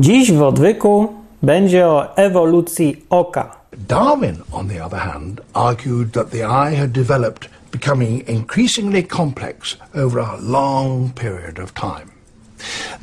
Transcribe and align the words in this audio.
Dziś 0.00 0.32
w 0.32 0.42
odwyku 0.42 1.14
będzie 1.42 1.86
o 1.86 2.16
ewolucji 2.16 3.04
oka. 3.10 3.56
Darwin, 3.88 4.36
on 4.52 4.68
the 4.68 4.84
other 4.84 5.00
hand, 5.00 5.40
argued 5.54 6.12
that 6.12 6.30
the 6.30 6.44
eye 6.44 6.76
had 6.76 6.92
developed, 6.92 7.48
becoming 7.70 8.28
increasingly 8.28 9.02
complex 9.02 9.76
over 9.94 10.20
a 10.20 10.36
long 10.40 11.10
period 11.14 11.58
of 11.58 11.72
time. 11.72 12.10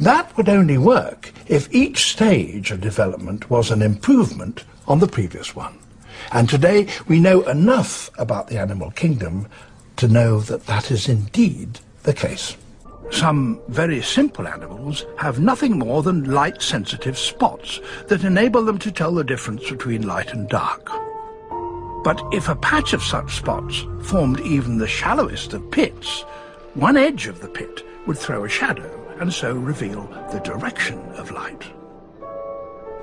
That 0.03 0.37
would 0.37 0.49
only 0.49 0.77
work 0.77 1.31
if 1.47 1.69
each 1.71 1.97
stage 2.11 2.73
of 2.73 2.81
development 2.81 3.49
was 3.49 3.71
an 3.71 3.81
improvement 3.81 4.63
on 4.87 4.99
the 4.99 5.07
previous 5.07 5.55
one. 5.55 5.73
And 6.31 6.49
today 6.49 6.87
we 7.07 7.19
know 7.19 7.41
enough 7.51 8.09
about 8.17 8.47
the 8.47 8.61
animal 8.61 8.91
kingdom 8.91 9.45
to 9.95 10.07
know 10.07 10.39
that 10.39 10.65
that 10.65 10.91
is 10.91 11.09
indeed 11.09 11.79
the 12.03 12.13
case. 12.13 12.57
Some 13.11 13.61
very 13.67 14.01
simple 14.01 14.47
animals 14.47 15.05
have 15.17 15.39
nothing 15.39 15.79
more 15.79 16.03
than 16.03 16.31
light 16.31 16.61
sensitive 16.61 17.17
spots 17.17 17.79
that 18.07 18.23
enable 18.23 18.63
them 18.63 18.77
to 18.79 18.91
tell 18.91 19.13
the 19.13 19.23
difference 19.23 19.69
between 19.69 20.05
light 20.05 20.33
and 20.33 20.47
dark. 20.49 20.89
But 22.03 22.21
if 22.31 22.47
a 22.47 22.55
patch 22.55 22.93
of 22.93 23.03
such 23.03 23.35
spots 23.35 23.85
formed 24.01 24.39
even 24.41 24.77
the 24.77 24.87
shallowest 24.87 25.53
of 25.53 25.71
pits, 25.71 26.21
one 26.73 26.97
edge 26.97 27.27
of 27.27 27.39
the 27.39 27.49
pit 27.49 27.83
would 28.05 28.17
throw 28.17 28.43
a 28.43 28.49
shadow 28.49 28.93
and 29.19 29.33
so 29.33 29.53
reveal 29.53 30.07
the 30.31 30.39
direction 30.39 30.99
of 31.13 31.31
light. 31.31 31.63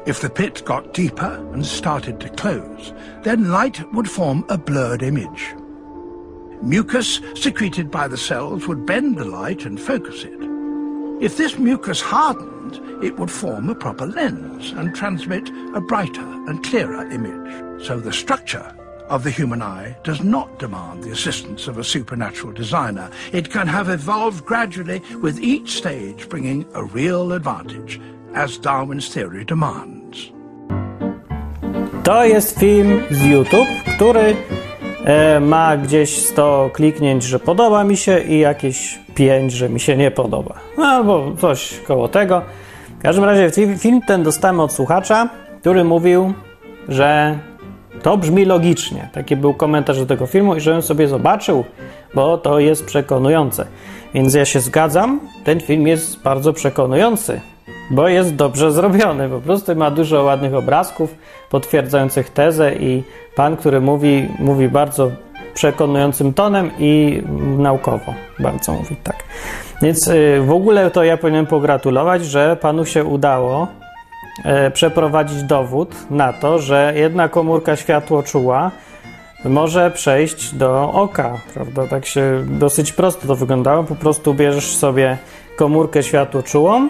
If 0.07 0.21
the 0.21 0.31
pit 0.31 0.63
got 0.65 0.93
deeper 0.93 1.45
and 1.53 1.65
started 1.65 2.21
to 2.21 2.29
close, 2.29 2.93
then 3.23 3.51
light 3.51 3.83
would 3.95 4.09
form 4.09 4.45
a 4.49 4.59
blurred 4.59 5.03
image. 5.03 5.55
Mucus 6.65 7.21
secreted 7.35 7.91
by 7.91 8.09
the 8.09 8.17
cells 8.17 8.67
would 8.67 8.87
bend 8.87 9.19
the 9.19 9.25
light 9.25 9.67
and 9.67 9.79
focus 9.79 10.25
it. 10.25 10.39
If 11.21 11.37
this 11.37 11.59
mucus 11.59 12.01
hardened, 12.01 12.81
it 13.05 13.19
would 13.19 13.31
form 13.31 13.69
a 13.69 13.75
proper 13.75 14.07
lens 14.07 14.73
and 14.73 14.95
transmit 14.95 15.51
a 15.75 15.81
brighter 15.81 16.23
and 16.49 16.65
clearer 16.65 17.11
image. 17.11 17.87
So 17.87 18.01
the 18.01 18.13
structure 18.13 18.75
of 19.11 19.25
the 19.25 19.31
human 19.31 19.61
eye 19.61 19.95
does 20.05 20.23
not 20.23 20.59
demand 20.59 21.05
the 21.05 21.11
assistance 21.11 21.69
of 21.69 21.77
a 21.77 21.85
supernatural 21.85 22.55
designer. 22.55 23.11
It 23.33 23.51
can 23.51 23.67
have 23.67 23.91
evolved 23.91 24.47
gradually 24.47 25.03
with 25.21 25.39
each 25.41 25.77
stage 25.77 26.31
bringing 26.31 26.65
a 26.73 26.83
real 26.83 27.33
advantage, 27.33 28.01
as 28.35 28.57
Darwin's 28.57 29.09
theory 29.09 29.45
demands. 29.45 30.33
To 32.05 32.25
jest 32.25 32.59
film 32.59 33.03
z 33.11 33.23
YouTube, 33.23 33.69
który 33.97 34.37
ma 35.41 35.77
gdzieś 35.77 36.19
100 36.19 36.71
kliknięć, 36.73 37.23
że 37.23 37.39
podoba 37.39 37.85
mi 37.85 37.97
się 37.97 38.21
i 38.21 38.39
jakieś 38.39 38.99
5, 39.15 39.53
że 39.53 39.69
mi 39.69 39.81
się 39.81 39.97
nie 39.97 40.11
podoba. 40.11 40.55
No, 40.79 40.85
albo 40.85 41.33
coś 41.41 41.81
koło 41.87 42.09
tego. 42.09 42.43
W 42.99 43.03
każdym 43.03 43.25
razie 43.25 43.51
film 43.79 44.01
ten 44.07 44.23
dostałem 44.23 44.61
od 44.61 44.73
słuchacza, 44.73 45.29
który 45.61 45.85
mówił, 45.85 46.33
że 46.89 47.39
to 48.03 48.17
brzmi 48.17 48.45
logicznie. 48.45 49.09
Taki 49.13 49.37
był 49.37 49.55
komentarz 49.55 49.99
do 49.99 50.07
tego 50.07 50.27
filmu 50.27 50.57
i 50.57 50.61
żebym 50.61 50.83
sobie 50.83 51.09
zobaczył, 51.09 51.65
bo 52.15 52.39
to 52.39 52.59
jest 52.61 52.85
przekonujące. 52.85 53.67
Więc 54.15 54.35
ja 54.35 54.45
się 54.45 54.61
zgadzam, 54.61 55.21
ten 55.45 55.61
film 55.61 55.87
jest 55.87 56.23
bardzo 56.23 56.53
przekonujący, 56.53 57.41
bo 57.91 58.09
jest 58.09 58.35
dobrze 58.35 58.73
zrobiony. 58.73 59.29
Po 59.29 59.41
prostu 59.41 59.77
ma 59.77 59.91
dużo 59.91 60.23
ładnych 60.23 60.55
obrazków 60.55 61.15
potwierdzających 61.51 62.31
tezę 62.31 62.75
i 62.75 63.03
pan, 63.35 63.57
który 63.57 63.81
mówi, 63.81 64.29
mówi 64.39 64.69
bardzo 64.69 65.11
przekonującym 65.55 66.35
tonem 66.35 66.71
i 66.79 67.23
naukowo 67.59 68.15
bardzo 68.39 68.73
mówi 68.73 68.97
tak. 68.97 69.17
Więc 69.83 70.09
y, 70.09 70.41
w 70.47 70.51
ogóle 70.51 70.91
to 70.91 71.05
ja 71.05 71.17
powinienem 71.17 71.47
pogratulować, 71.47 72.27
że 72.27 72.57
panu 72.57 72.85
się 72.85 73.05
udało 73.05 73.69
e, 74.45 74.71
przeprowadzić 74.71 75.43
dowód 75.43 75.95
na 76.11 76.33
to, 76.33 76.59
że 76.59 76.93
jedna 76.97 77.29
komórka 77.29 77.77
światłoczuła 77.77 78.71
może 79.45 79.91
przejść 79.91 80.55
do 80.55 80.93
oka, 80.93 81.41
prawda? 81.55 81.87
Tak 81.87 82.07
się 82.07 82.45
dosyć 82.47 82.93
prosto 82.93 83.27
to 83.27 83.37
wyglądało. 83.37 83.85
Po 83.85 83.95
prostu 83.95 84.35
bierzesz 84.35 84.77
sobie 84.77 85.19
komórkę 85.57 86.03
światłoczułą, 86.03 86.89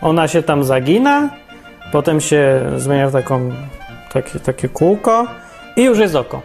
ona 0.00 0.28
się 0.28 0.42
tam 0.42 0.64
zagina, 0.64 1.30
potem 1.92 2.20
się 2.20 2.60
zmienia 2.76 3.08
w 3.08 3.12
taką, 3.12 3.50
takie, 4.12 4.40
takie 4.40 4.68
kółko 4.68 5.26
i 5.76 5.84
już 5.84 5.98
jest 5.98 6.14
oko. 6.14 6.42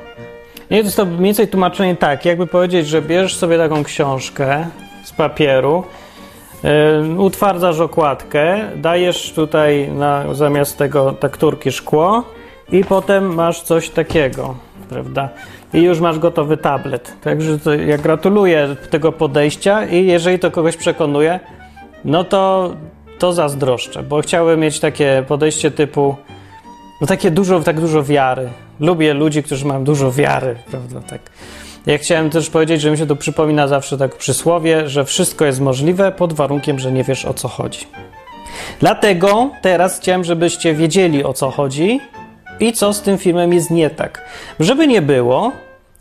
Nie 0.71 0.79
to 0.79 0.85
jest 0.85 0.97
to 0.97 1.05
mniej 1.05 1.19
więcej 1.19 1.47
tłumaczenie 1.47 1.95
tak, 1.95 2.25
jakby 2.25 2.47
powiedzieć, 2.47 2.87
że 2.87 3.01
bierzesz 3.01 3.35
sobie 3.35 3.57
taką 3.57 3.83
książkę 3.83 4.65
z 5.03 5.11
papieru, 5.11 5.83
yy, 6.63 7.19
utwardzasz 7.19 7.79
okładkę, 7.79 8.59
dajesz 8.75 9.31
tutaj 9.35 9.91
na, 9.91 10.33
zamiast 10.33 10.77
tego 10.77 11.11
tekturki 11.11 11.71
szkło 11.71 12.23
i 12.71 12.83
potem 12.83 13.33
masz 13.33 13.61
coś 13.61 13.89
takiego, 13.89 14.55
prawda? 14.89 15.29
I 15.73 15.81
już 15.81 15.99
masz 15.99 16.19
gotowy 16.19 16.57
tablet. 16.57 17.13
Także 17.21 17.59
to, 17.59 17.73
ja 17.73 17.97
gratuluję 17.97 18.75
tego 18.89 19.11
podejścia 19.11 19.85
i 19.85 20.05
jeżeli 20.05 20.39
to 20.39 20.51
kogoś 20.51 20.77
przekonuje, 20.77 21.39
no 22.05 22.23
to, 22.23 22.71
to 23.23 23.33
zazdroszczę, 23.33 24.03
bo 24.03 24.21
chciałbym 24.21 24.59
mieć 24.59 24.79
takie 24.79 25.23
podejście 25.27 25.71
typu 25.71 26.15
no 27.01 27.07
takie 27.07 27.31
dużo, 27.31 27.59
tak 27.59 27.79
dużo 27.79 28.03
wiary. 28.03 28.49
Lubię 28.79 29.13
ludzi, 29.13 29.43
którzy 29.43 29.65
mają 29.65 29.83
dużo 29.83 30.11
wiary, 30.11 30.55
prawda? 30.71 31.01
Tak. 31.01 31.21
Ja 31.85 31.97
chciałem 31.97 32.29
też 32.29 32.49
powiedzieć, 32.49 32.81
że 32.81 32.91
mi 32.91 32.97
się 32.97 33.07
tu 33.07 33.15
przypomina 33.15 33.67
zawsze 33.67 33.97
tak 33.97 34.15
przysłowie, 34.15 34.89
że 34.89 35.05
wszystko 35.05 35.45
jest 35.45 35.59
możliwe 35.59 36.11
pod 36.11 36.33
warunkiem, 36.33 36.79
że 36.79 36.91
nie 36.91 37.03
wiesz 37.03 37.25
o 37.25 37.33
co 37.33 37.47
chodzi. 37.47 37.87
Dlatego 38.79 39.49
teraz 39.61 39.99
chciałem, 39.99 40.23
żebyście 40.23 40.73
wiedzieli 40.73 41.23
o 41.23 41.33
co 41.33 41.51
chodzi 41.51 41.99
i 42.59 42.73
co 42.73 42.93
z 42.93 43.01
tym 43.01 43.17
filmem 43.17 43.53
jest 43.53 43.71
nie 43.71 43.89
tak. 43.89 44.25
Żeby 44.59 44.87
nie 44.87 45.01
było, 45.01 45.51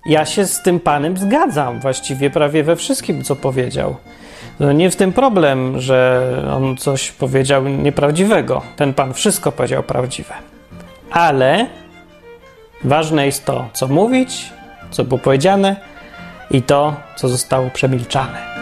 ja 0.06 0.24
się 0.24 0.46
z 0.46 0.62
tym 0.62 0.80
panem 0.80 1.16
zgadzam 1.16 1.80
właściwie 1.80 2.30
prawie 2.30 2.64
we 2.64 2.76
wszystkim, 2.76 3.24
co 3.24 3.36
powiedział. 3.36 3.96
No 4.60 4.72
nie 4.72 4.90
w 4.90 4.96
tym 4.96 5.12
problem, 5.12 5.80
że 5.80 6.28
on 6.56 6.76
coś 6.76 7.10
powiedział 7.10 7.68
nieprawdziwego. 7.68 8.62
Ten 8.76 8.94
pan 8.94 9.14
wszystko 9.14 9.52
powiedział 9.52 9.82
prawdziwe. 9.82 10.34
Ale 11.10 11.66
ważne 12.84 13.26
jest 13.26 13.44
to, 13.44 13.68
co 13.72 13.88
mówić, 13.88 14.52
co 14.90 15.04
było 15.04 15.18
powiedziane 15.18 15.76
i 16.50 16.62
to, 16.62 16.94
co 17.16 17.28
zostało 17.28 17.70
przemilczane. 17.70 18.52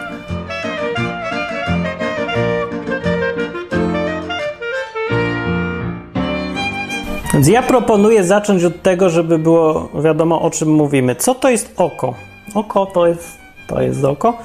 Więc 7.33 7.47
ja 7.47 7.61
proponuję 7.61 8.23
zacząć 8.23 8.63
od 8.63 8.81
tego, 8.81 9.09
żeby 9.09 9.37
było 9.39 9.89
wiadomo, 10.03 10.41
o 10.41 10.49
czym 10.49 10.69
mówimy. 10.69 11.15
Co 11.15 11.35
to 11.35 11.49
jest 11.49 11.73
oko? 11.77 12.13
Oko 12.55 12.85
to 12.85 13.07
jest, 13.07 13.37
to 13.67 13.81
jest 13.81 14.03
oko. 14.03 14.37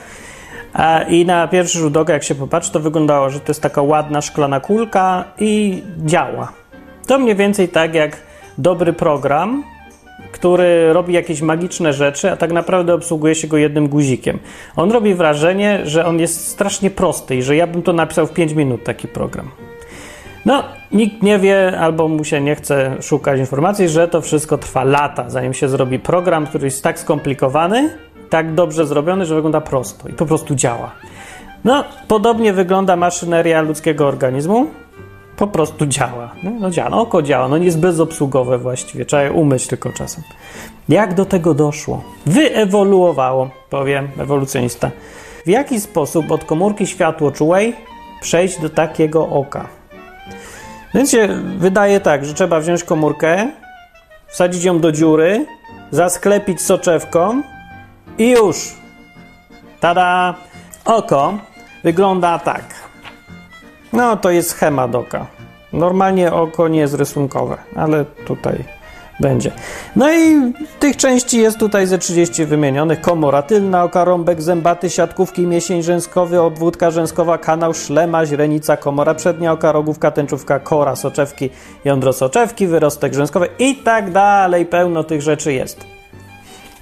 I 1.09 1.26
na 1.26 1.48
pierwszy 1.48 1.78
rzut 1.78 1.97
oka, 1.97 2.12
jak 2.12 2.25
się 2.25 2.34
popatrzy, 2.34 2.72
to 2.72 2.81
wyglądało, 2.81 3.31
że 3.31 3.41
to 3.41 3.47
jest 3.48 3.62
taka 3.62 3.82
ładna 3.82 4.20
szklana 4.20 4.60
kulka 4.60 5.25
i 5.38 5.82
działa. 6.04 6.53
To 7.06 7.19
mniej 7.19 7.37
więcej 7.37 7.69
tak 7.69 7.94
jak 7.94 8.16
dobry 8.59 8.92
program, 8.92 9.65
który 10.32 10.92
robi 10.92 11.15
jakieś 11.15 11.42
magiczne 11.42 11.92
rzeczy, 11.92 12.31
a 12.31 12.36
tak 12.36 12.53
naprawdę 12.53 12.94
obsługuje 12.94 13.34
się 13.34 13.48
go 13.48 13.56
jednym 13.56 13.88
guzikiem. 13.88 14.38
On 14.76 14.92
robi 14.92 15.15
wrażenie, 15.15 15.81
że 15.84 16.06
on 16.06 16.20
jest 16.20 16.48
strasznie 16.48 16.91
prosty 16.91 17.36
i 17.36 17.42
że 17.42 17.56
ja 17.56 17.66
bym 17.66 17.82
to 17.82 17.92
napisał 17.92 18.26
w 18.26 18.32
5 18.32 18.53
minut 18.53 18.84
taki 18.84 19.09
program. 19.09 19.50
No, 20.47 20.65
nikt 20.92 21.22
nie 21.22 21.38
wie, 21.38 21.78
albo 21.81 22.09
mu 22.09 22.25
się 22.25 22.41
nie 22.41 22.54
chce 22.54 22.97
szukać 23.03 23.41
informacji, 23.41 23.88
że 23.88 24.09
to 24.09 24.20
wszystko 24.20 24.59
trwa 24.59 24.84
lata, 24.84 25.31
zanim 25.31 25.54
się 25.54 25.69
zrobi 25.69 25.98
program, 25.98 26.47
który 26.47 26.65
jest 26.65 26.82
tak 26.82 26.98
skomplikowany, 26.98 27.91
tak 28.31 28.54
dobrze 28.54 28.87
zrobiony, 28.87 29.26
że 29.26 29.34
wygląda 29.34 29.60
prosto 29.60 30.09
i 30.09 30.12
po 30.12 30.26
prostu 30.26 30.54
działa. 30.54 30.92
No, 31.64 31.84
podobnie 32.09 32.53
wygląda 32.53 32.97
maszyneria 32.97 33.62
ludzkiego 33.62 34.06
organizmu. 34.06 34.66
Po 35.37 35.47
prostu 35.47 35.87
działa. 35.87 36.32
No, 36.42 36.50
no 36.60 36.71
działa, 36.71 36.91
no, 36.91 37.01
oko 37.01 37.22
działa, 37.22 37.48
no 37.48 37.59
nie 37.59 37.65
jest 37.65 37.80
bezobsługowe 37.80 38.59
właściwie, 38.59 39.04
trzeba 39.04 39.22
je 39.22 39.33
umyć 39.33 39.66
tylko 39.66 39.92
czasem. 39.92 40.24
Jak 40.89 41.15
do 41.15 41.24
tego 41.24 41.54
doszło? 41.54 42.03
Wyewoluowało, 42.27 43.51
powiem 43.71 44.09
ewolucjonista. 44.18 44.91
W 45.47 45.48
jaki 45.48 45.80
sposób 45.80 46.30
od 46.30 46.45
komórki 46.45 46.86
światłoczułej 46.86 47.77
przejść 48.21 48.60
do 48.60 48.71
takiego 48.71 49.28
oka? 49.28 49.68
Więc 50.95 51.10
się 51.10 51.28
wydaje 51.59 52.01
tak, 52.01 52.24
że 52.24 52.34
trzeba 52.34 52.60
wziąć 52.60 52.84
komórkę, 52.84 53.51
wsadzić 54.27 54.65
ją 54.65 54.80
do 54.80 54.92
dziury, 54.92 55.47
zasklepić 55.91 56.62
soczewką 56.62 57.42
i 58.18 58.30
już. 58.30 58.74
Tada! 59.80 60.34
Oko 60.84 61.34
wygląda 61.84 62.39
tak. 62.39 62.65
No, 63.92 64.16
to 64.16 64.30
jest 64.30 64.51
schemat 64.51 64.95
oka. 64.95 65.27
Normalnie 65.72 66.33
oko 66.33 66.68
nie 66.68 66.80
jest 66.80 66.95
rysunkowe, 66.95 67.57
ale 67.77 68.04
tutaj 68.04 68.65
będzie. 69.21 69.53
No 69.97 70.13
i 70.13 70.53
tych 70.80 70.97
części 70.97 71.39
jest 71.39 71.59
tutaj 71.59 71.86
ze 71.86 71.98
30 71.98 72.45
wymienionych. 72.45 73.01
Komora 73.01 73.42
tylna, 73.42 73.84
okarąbek, 73.84 74.42
zębaty, 74.42 74.91
siatkówki, 74.91 75.47
miesień 75.47 75.83
rzęskowy, 75.83 76.41
obwódka 76.41 76.91
rzęskowa, 76.91 77.39
kanał, 77.39 77.74
szlema, 77.74 78.27
źrenica, 78.27 78.77
komora 78.77 79.15
przednia, 79.15 79.53
oka, 79.53 79.72
rogówka, 79.72 80.10
tęczówka, 80.10 80.59
kora, 80.59 80.97
soczewki, 80.97 81.51
jądro 81.84 82.13
soczewki, 82.13 82.66
wyrostek 82.66 83.15
rzęskowy 83.15 83.48
i 83.59 83.77
tak 83.77 84.10
dalej. 84.10 84.66
Pełno 84.66 85.04
tych 85.04 85.22
rzeczy 85.22 85.53
jest. 85.53 85.96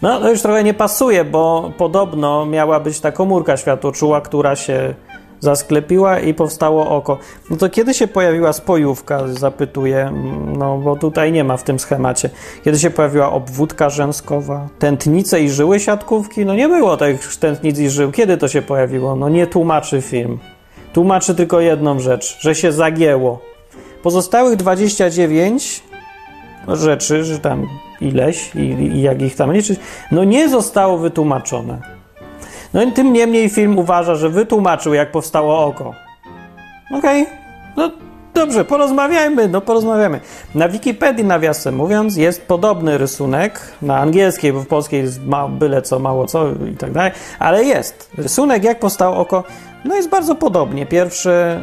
No, 0.03 0.21
to 0.21 0.31
już 0.31 0.43
trochę 0.43 0.65
nie 0.65 0.75
pasuje, 0.75 1.25
bo 1.25 1.73
podobno 1.79 2.47
miała 2.47 2.81
być 2.81 3.01
ta 3.01 3.13
komórka 3.13 3.57
światłoczuła, 3.57 4.21
która 4.21 4.57
się 4.57 4.95
zasklepiła 5.41 6.21
i 6.21 6.35
powstało 6.35 6.91
oko. 6.91 7.19
No 7.51 7.57
to 7.57 7.69
kiedy 7.69 7.95
się 7.95 8.07
pojawiła 8.07 8.53
spojówka, 8.53 9.21
zapytuję, 9.29 10.13
no 10.59 10.79
bo 10.79 10.97
tutaj 10.97 11.33
nie 11.33 11.45
ma 11.45 11.57
w 11.57 11.63
tym 11.63 11.79
schemacie. 11.79 12.31
Kiedy 12.65 12.79
się 12.79 12.91
pojawiła 12.91 13.33
obwódka 13.33 13.91
rzęskowa, 13.91 14.69
tętnice 14.79 15.41
i 15.41 15.51
żyły 15.51 15.81
siatkówki? 15.81 16.47
No 16.47 16.55
nie 16.55 16.69
było 16.69 16.97
tych 16.97 17.37
tętnic 17.37 17.79
i 17.79 17.91
żył. 17.91 18.13
Kiedy 18.13 18.37
to 18.37 18.49
się 18.49 18.63
pojawiło? 18.63 19.17
No 19.17 19.29
nie 19.29 19.47
tłumaczy 19.47 20.03
film. 20.03 20.39
Tłumaczy 20.93 21.35
tylko 21.35 21.61
jedną 21.61 22.01
rzecz, 22.01 22.39
że 22.41 22.55
się 22.55 22.73
zagięło. 22.73 23.41
Pozostałych 24.03 24.57
29 24.57 25.83
rzeczy, 26.69 27.25
że 27.25 27.39
tam 27.39 27.67
ileś 28.01 28.55
i, 28.55 28.59
i 28.59 29.03
jak 29.03 29.23
ich 29.23 29.37
tam 29.37 29.53
liczyć, 29.53 29.81
no 30.11 30.25
nie 30.25 30.49
zostało 30.49 30.99
wytłumaczone. 30.99 31.79
No 32.75 32.83
i 32.83 32.93
tym 32.93 33.13
niemniej 33.13 33.49
film 33.49 33.79
uważa, 33.79 34.15
że 34.15 34.29
wytłumaczył, 34.29 34.95
jak 34.95 35.11
powstało 35.11 35.67
oko. 35.67 35.95
Okej, 36.99 37.23
okay. 37.23 37.37
no 37.77 37.91
dobrze, 38.35 38.65
porozmawiajmy, 38.65 39.49
no 39.49 39.61
porozmawiamy. 39.61 40.21
Na 40.55 40.69
Wikipedii, 40.69 41.25
nawiasem 41.25 41.77
mówiąc, 41.77 42.17
jest 42.17 42.47
podobny 42.47 42.99
rysunek 42.99 43.61
na 43.83 43.99
angielskiej, 43.99 44.53
bo 44.53 44.61
w 44.61 44.67
polskiej 44.67 45.03
jest 45.03 45.27
ma, 45.27 45.49
byle 45.49 45.83
co, 45.83 45.99
mało 45.99 46.27
co 46.27 46.49
i 46.73 46.77
tak 46.77 46.93
dalej, 46.93 47.13
ale 47.39 47.65
jest. 47.65 48.11
Rysunek, 48.19 48.65
jak 48.65 48.79
powstało 48.79 49.17
oko, 49.17 49.45
no 49.85 49.95
jest 49.95 50.09
bardzo 50.09 50.35
podobnie. 50.35 50.87
Pierwszy, 50.87 51.61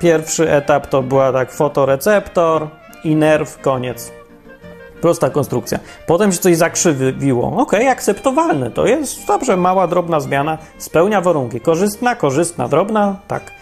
pierwszy 0.00 0.50
etap 0.50 0.86
to 0.86 1.02
była 1.02 1.32
tak 1.32 1.52
fotoreceptor 1.52 2.68
i 3.04 3.16
nerw, 3.16 3.60
koniec. 3.60 4.12
Prosta 5.04 5.30
konstrukcja. 5.30 5.78
Potem 6.06 6.32
się 6.32 6.38
coś 6.38 6.56
zakrzywiło. 6.56 7.56
Ok, 7.56 7.74
akceptowalne. 7.74 8.70
To 8.70 8.86
jest 8.86 9.26
dobrze, 9.26 9.56
mała, 9.56 9.86
drobna 9.86 10.20
zmiana. 10.20 10.58
Spełnia 10.78 11.20
warunki. 11.20 11.60
Korzystna, 11.60 12.14
korzystna, 12.14 12.68
drobna? 12.68 13.16
Tak. 13.28 13.52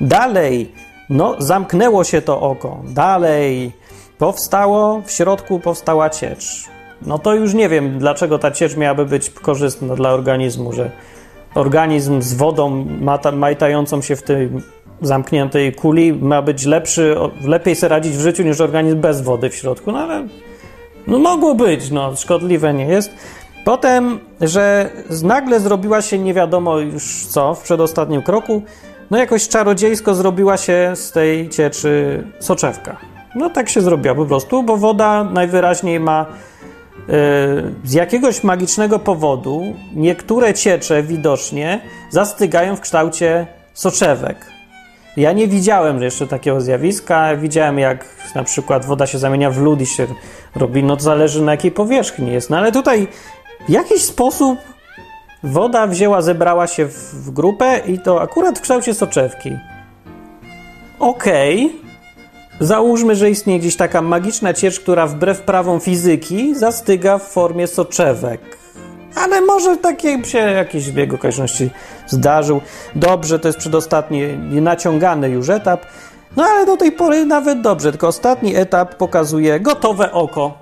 Dalej. 0.00 0.72
No, 1.10 1.36
zamknęło 1.38 2.04
się 2.04 2.22
to 2.22 2.40
oko. 2.40 2.80
Dalej. 2.84 3.72
Powstało, 4.18 5.02
w 5.06 5.10
środku 5.10 5.60
powstała 5.60 6.10
ciecz. 6.10 6.64
No 7.06 7.18
to 7.18 7.34
już 7.34 7.54
nie 7.54 7.68
wiem, 7.68 7.98
dlaczego 7.98 8.38
ta 8.38 8.50
ciecz 8.50 8.76
miałaby 8.76 9.06
być 9.06 9.30
korzystna 9.30 9.96
dla 9.96 10.10
organizmu, 10.10 10.72
że 10.72 10.90
organizm 11.54 12.22
z 12.22 12.34
wodą 12.34 12.86
majtającą 13.32 14.02
się 14.02 14.16
w 14.16 14.22
tej 14.22 14.50
zamkniętej 15.02 15.72
kuli 15.72 16.12
ma 16.12 16.42
być 16.42 16.64
lepszy, 16.64 17.16
lepiej 17.44 17.76
sobie 17.76 17.88
radzić 17.88 18.16
w 18.16 18.20
życiu 18.20 18.42
niż 18.42 18.60
organizm 18.60 19.00
bez 19.00 19.20
wody 19.20 19.50
w 19.50 19.54
środku, 19.54 19.92
no 19.92 19.98
ale 19.98 20.28
no 21.10 21.18
mogło 21.18 21.54
być, 21.54 21.90
no 21.90 22.16
szkodliwe 22.16 22.74
nie 22.74 22.84
jest. 22.84 23.10
Potem, 23.64 24.18
że 24.40 24.90
nagle 25.22 25.60
zrobiła 25.60 26.02
się 26.02 26.18
nie 26.18 26.34
wiadomo 26.34 26.78
już 26.78 27.26
co 27.26 27.54
w 27.54 27.62
przedostatnim 27.62 28.22
kroku, 28.22 28.62
no 29.10 29.18
jakoś 29.18 29.48
czarodziejsko 29.48 30.14
zrobiła 30.14 30.56
się 30.56 30.92
z 30.94 31.12
tej 31.12 31.48
cieczy 31.48 32.24
soczewka. 32.38 32.96
No 33.34 33.50
tak 33.50 33.68
się 33.68 33.80
zrobiła 33.80 34.14
po 34.14 34.26
prostu, 34.26 34.62
bo 34.62 34.76
woda 34.76 35.24
najwyraźniej 35.24 36.00
ma 36.00 36.26
yy, 37.08 37.14
z 37.84 37.92
jakiegoś 37.92 38.44
magicznego 38.44 38.98
powodu 38.98 39.62
niektóre 39.94 40.54
ciecze 40.54 41.02
widocznie 41.02 41.80
zastygają 42.10 42.76
w 42.76 42.80
kształcie 42.80 43.46
soczewek. 43.74 44.49
Ja 45.16 45.32
nie 45.32 45.48
widziałem 45.48 46.02
jeszcze 46.02 46.26
takiego 46.26 46.60
zjawiska. 46.60 47.36
Widziałem, 47.36 47.78
jak 47.78 48.04
na 48.34 48.44
przykład 48.44 48.84
woda 48.84 49.06
się 49.06 49.18
zamienia 49.18 49.50
w 49.50 49.58
lód 49.58 49.80
i 49.80 49.86
się 49.86 50.06
robi. 50.56 50.82
No 50.82 50.96
to 50.96 51.02
zależy 51.02 51.42
na 51.42 51.52
jakiej 51.52 51.70
powierzchni 51.70 52.32
jest. 52.32 52.50
No 52.50 52.58
ale 52.58 52.72
tutaj 52.72 53.08
w 53.68 53.70
jakiś 53.70 54.02
sposób 54.02 54.58
woda 55.42 55.86
wzięła, 55.86 56.22
zebrała 56.22 56.66
się 56.66 56.86
w 56.86 57.30
grupę 57.30 57.80
i 57.86 57.98
to 57.98 58.22
akurat 58.22 58.58
w 58.58 58.62
kształcie 58.62 58.94
soczewki. 58.94 59.50
Okej. 60.98 61.66
Okay. 61.66 61.90
Załóżmy, 62.60 63.16
że 63.16 63.30
istnieje 63.30 63.58
gdzieś 63.58 63.76
taka 63.76 64.02
magiczna 64.02 64.54
ciecz, 64.54 64.80
która 64.80 65.06
wbrew 65.06 65.40
prawom 65.40 65.80
fizyki 65.80 66.54
zastyga 66.54 67.18
w 67.18 67.22
formie 67.22 67.66
soczewek. 67.66 68.59
Ale 69.14 69.40
może 69.40 69.76
takie 69.76 70.24
się 70.24 70.38
jakiś 70.38 70.84
zbieg 70.84 71.14
okoliczności 71.14 71.70
zdarzył. 72.06 72.60
Dobrze, 72.94 73.38
to 73.38 73.48
jest 73.48 73.58
przedostatni, 73.58 74.22
naciągany 74.50 75.28
już 75.28 75.48
etap. 75.48 75.86
No 76.36 76.44
ale 76.44 76.66
do 76.66 76.76
tej 76.76 76.92
pory 76.92 77.26
nawet 77.26 77.60
dobrze, 77.60 77.90
tylko 77.90 78.08
ostatni 78.08 78.56
etap 78.56 78.94
pokazuje 78.94 79.60
gotowe 79.60 80.12
oko. 80.12 80.58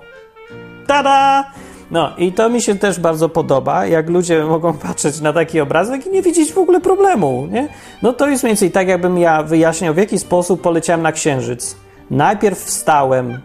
Tada! 0.87 1.51
No 1.91 2.11
i 2.17 2.31
to 2.31 2.49
mi 2.49 2.61
się 2.61 2.75
też 2.75 2.99
bardzo 2.99 3.29
podoba, 3.29 3.85
jak 3.85 4.09
ludzie 4.09 4.43
mogą 4.43 4.73
patrzeć 4.87 5.21
na 5.21 5.33
taki 5.33 5.59
obrazek 5.59 6.07
i 6.07 6.09
nie 6.09 6.21
widzieć 6.21 6.53
w 6.53 6.57
ogóle 6.57 6.81
problemu, 6.81 7.47
nie? 7.51 7.67
No 8.03 8.13
to 8.13 8.27
jest 8.27 8.43
mniej 8.43 8.51
więcej 8.51 8.71
tak, 8.71 8.87
jakbym 8.87 9.17
ja 9.17 9.43
wyjaśniał, 9.43 9.93
w 9.93 9.97
jaki 9.97 10.19
sposób 10.19 10.61
poleciałem 10.61 11.01
na 11.01 11.11
Księżyc. 11.11 11.75
Najpierw 12.11 12.59
wstałem 12.59 13.39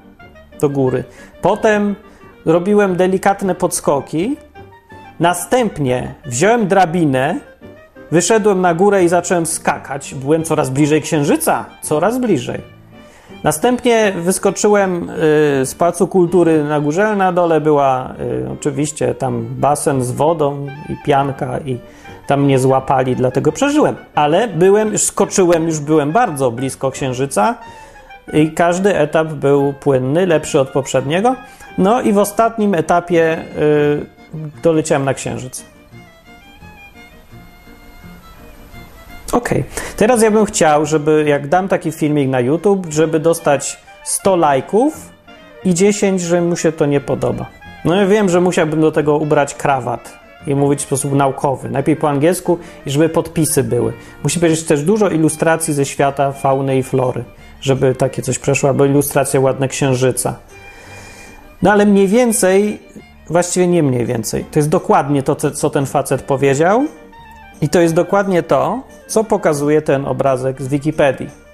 do 0.60 0.68
góry, 0.68 1.04
potem 1.42 1.96
robiłem 2.44 2.96
delikatne 2.96 3.54
podskoki, 3.54 4.36
Następnie 5.20 6.14
wziąłem 6.26 6.66
drabinę, 6.66 7.40
wyszedłem 8.10 8.60
na 8.60 8.74
górę 8.74 9.04
i 9.04 9.08
zacząłem 9.08 9.46
skakać. 9.46 10.14
Byłem 10.14 10.44
coraz 10.44 10.70
bliżej 10.70 11.02
księżyca, 11.02 11.64
coraz 11.82 12.18
bliżej. 12.18 12.60
Następnie 13.44 14.12
wyskoczyłem 14.12 15.10
y, 15.10 15.12
z 15.66 15.74
Pałacu 15.74 16.08
Kultury 16.08 16.64
na 16.64 16.80
górze, 16.80 17.16
na 17.16 17.32
dole 17.32 17.60
była 17.60 18.14
y, 18.20 18.50
oczywiście 18.52 19.14
tam 19.14 19.46
basen 19.50 20.04
z 20.04 20.10
wodą 20.10 20.66
i 20.88 20.96
pianka 21.06 21.58
i 21.58 21.78
tam 22.26 22.42
mnie 22.42 22.58
złapali, 22.58 23.16
dlatego 23.16 23.52
przeżyłem. 23.52 23.96
Ale 24.14 24.48
byłem, 24.48 24.92
już 24.92 25.02
skoczyłem, 25.02 25.66
już 25.66 25.78
byłem 25.78 26.12
bardzo 26.12 26.50
blisko 26.50 26.90
księżyca 26.90 27.54
i 28.32 28.50
każdy 28.50 28.96
etap 28.96 29.28
był 29.28 29.72
płynny, 29.72 30.26
lepszy 30.26 30.60
od 30.60 30.68
poprzedniego. 30.68 31.36
No 31.78 32.00
i 32.00 32.12
w 32.12 32.18
ostatnim 32.18 32.74
etapie 32.74 33.38
y, 33.38 34.13
doleciałem 34.62 35.04
na 35.04 35.14
Księżyc. 35.14 35.64
Ok, 39.32 39.48
teraz 39.96 40.22
ja 40.22 40.30
bym 40.30 40.44
chciał, 40.44 40.86
żeby 40.86 41.24
jak 41.28 41.48
dam 41.48 41.68
taki 41.68 41.92
filmik 41.92 42.28
na 42.28 42.40
YouTube, 42.40 42.86
żeby 42.90 43.20
dostać 43.20 43.78
100 44.04 44.36
lajków 44.36 45.10
i 45.64 45.74
10, 45.74 46.20
że 46.20 46.42
mu 46.42 46.56
się 46.56 46.72
to 46.72 46.86
nie 46.86 47.00
podoba. 47.00 47.46
No 47.84 47.94
ja 47.94 48.06
wiem, 48.06 48.28
że 48.28 48.40
musiałbym 48.40 48.80
do 48.80 48.92
tego 48.92 49.16
ubrać 49.16 49.54
krawat 49.54 50.18
i 50.46 50.54
mówić 50.54 50.80
w 50.80 50.86
sposób 50.86 51.12
naukowy, 51.12 51.70
najpierw 51.70 52.00
po 52.00 52.08
angielsku 52.08 52.58
i 52.86 52.90
żeby 52.90 53.08
podpisy 53.08 53.64
były. 53.64 53.92
Musi 54.22 54.38
być 54.38 54.62
też 54.62 54.82
dużo 54.82 55.10
ilustracji 55.10 55.74
ze 55.74 55.86
świata 55.86 56.32
fauny 56.32 56.78
i 56.78 56.82
flory, 56.82 57.24
żeby 57.60 57.94
takie 57.94 58.22
coś 58.22 58.38
przeszło, 58.38 58.68
albo 58.68 58.84
ilustracja 58.84 59.40
ładne 59.40 59.68
księżyca. 59.68 60.34
No 61.62 61.72
ale 61.72 61.86
mniej 61.86 62.08
więcej 62.08 62.78
Właściwie 63.26 63.66
nie 63.66 63.82
mniej 63.82 64.06
więcej. 64.06 64.44
To 64.44 64.58
jest 64.58 64.68
dokładnie 64.68 65.22
to, 65.22 65.36
co 65.50 65.70
ten 65.70 65.86
facet 65.86 66.22
powiedział, 66.22 66.84
i 67.60 67.68
to 67.68 67.80
jest 67.80 67.94
dokładnie 67.94 68.42
to, 68.42 68.82
co 69.06 69.24
pokazuje 69.24 69.82
ten 69.82 70.06
obrazek 70.06 70.62
z 70.62 70.68
Wikipedii. 70.68 71.44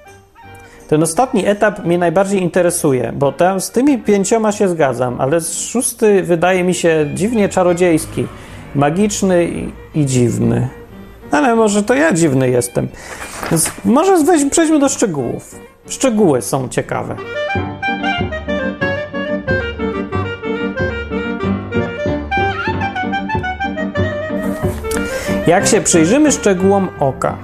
Ten 0.88 1.02
ostatni 1.02 1.46
etap 1.46 1.84
mnie 1.84 1.98
najbardziej 1.98 2.42
interesuje, 2.42 3.12
bo 3.16 3.32
tam 3.32 3.60
z 3.60 3.70
tymi 3.70 3.98
pięcioma 3.98 4.52
się 4.52 4.68
zgadzam, 4.68 5.20
ale 5.20 5.40
szósty 5.40 6.22
wydaje 6.22 6.64
mi 6.64 6.74
się 6.74 7.10
dziwnie 7.14 7.48
czarodziejski, 7.48 8.26
magiczny 8.74 9.44
i, 9.44 9.72
i 9.94 10.06
dziwny. 10.06 10.68
Ale 11.30 11.54
może 11.54 11.82
to 11.82 11.94
ja 11.94 12.12
dziwny 12.12 12.50
jestem. 12.50 12.88
Więc 13.50 13.70
może 13.84 14.24
weź, 14.24 14.44
przejdźmy 14.50 14.78
do 14.78 14.88
szczegółów. 14.88 15.60
Szczegóły 15.88 16.42
są 16.42 16.68
ciekawe. 16.68 17.16
Jak 25.46 25.66
się 25.66 25.80
przyjrzymy 25.80 26.32
szczegółom 26.32 26.88
oka, 27.00 27.36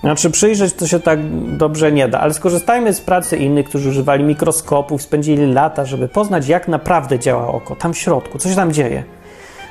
znaczy 0.00 0.30
przyjrzeć 0.30 0.74
to 0.74 0.86
się 0.86 1.00
tak 1.00 1.18
dobrze 1.56 1.92
nie 1.92 2.08
da, 2.08 2.20
ale 2.20 2.34
skorzystajmy 2.34 2.94
z 2.94 3.00
pracy 3.00 3.36
innych, 3.36 3.68
którzy 3.68 3.88
używali 3.88 4.24
mikroskopów, 4.24 5.02
spędzili 5.02 5.52
lata, 5.52 5.84
żeby 5.84 6.08
poznać, 6.08 6.48
jak 6.48 6.68
naprawdę 6.68 7.18
działa 7.18 7.48
oko, 7.48 7.76
tam 7.76 7.92
w 7.94 7.98
środku, 7.98 8.38
co 8.38 8.48
się 8.48 8.54
tam 8.54 8.72
dzieje. 8.72 9.04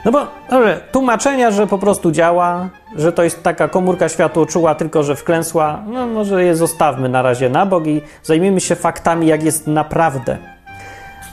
No 0.06 0.12
bo 0.12 0.28
dobrze, 0.50 0.82
tłumaczenia, 0.92 1.52
że 1.52 1.68
po 1.68 1.78
prostu 1.78 2.12
działa, 2.12 2.70
że 2.96 3.12
to 3.12 3.24
jest 3.24 3.44
taka 3.44 3.68
komórka 3.68 4.10
światłoczuła, 4.10 4.76
tylko 4.76 5.04
że 5.04 5.16
wklęsła, 5.16 5.84
no 5.88 6.08
może 6.08 6.44
je 6.44 6.56
zostawmy 6.56 7.10
na 7.10 7.22
razie 7.22 7.50
na 7.50 7.66
bok 7.66 7.88
i 7.88 8.02
zajmijmy 8.24 8.62
się 8.62 8.76
faktami, 8.76 9.28
jak 9.28 9.44
jest 9.44 9.68
naprawdę. 9.68 10.38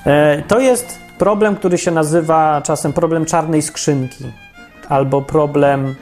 E, 0.07 0.43
to 0.49 0.61
jest 0.61 0.99
problem, 1.19 1.57
który 1.57 1.79
się 1.79 1.91
nazywa 1.91 2.63
czasem 2.65 2.93
problem 2.93 3.25
czarnej 3.25 3.63
skrzynki 3.63 4.25
albo 4.91 5.23
problem 5.23 5.95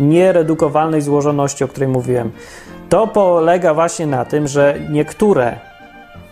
nieredukowalnej 0.00 1.02
złożoności, 1.02 1.64
o 1.64 1.68
której 1.68 1.88
mówiłem. 1.88 2.32
To 2.88 3.06
polega 3.06 3.74
właśnie 3.74 4.06
na 4.06 4.24
tym, 4.24 4.48
że 4.48 4.78
niektóre 4.90 5.58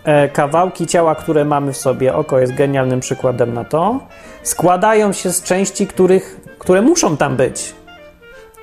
e, 0.03 0.29
kawałki 0.29 0.87
ciała, 0.87 1.15
które 1.15 1.45
mamy 1.45 1.73
w 1.73 1.77
sobie, 1.77 2.15
oko 2.15 2.39
jest 2.39 2.55
genialnym 2.55 2.99
przykładem 2.99 3.53
na 3.53 3.63
to, 3.63 3.99
składają 4.43 5.13
się 5.13 5.31
z 5.31 5.43
części, 5.43 5.87
których, 5.87 6.41
które 6.59 6.81
muszą 6.81 7.17
tam 7.17 7.35
być. 7.35 7.73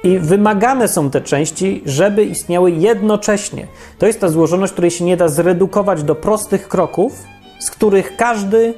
I 0.05 0.19
wymagane 0.19 0.89
są 0.89 1.11
te 1.11 1.21
części, 1.21 1.83
żeby 1.87 2.25
istniały 2.25 2.71
jednocześnie. 2.71 3.67
To 3.99 4.07
jest 4.07 4.21
ta 4.21 4.29
złożoność, 4.29 4.73
której 4.73 4.91
się 4.91 5.05
nie 5.05 5.17
da 5.17 5.29
zredukować 5.29 6.03
do 6.03 6.15
prostych 6.15 6.69
kroków, 6.69 7.25
z 7.59 7.71
których 7.71 8.17
każdy 8.17 8.75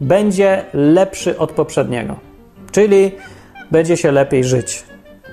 będzie 0.00 0.64
lepszy 0.74 1.38
od 1.38 1.52
poprzedniego. 1.52 2.16
Czyli 2.72 3.12
będzie 3.70 3.96
się 3.96 4.12
lepiej 4.12 4.44
żyć 4.44 4.84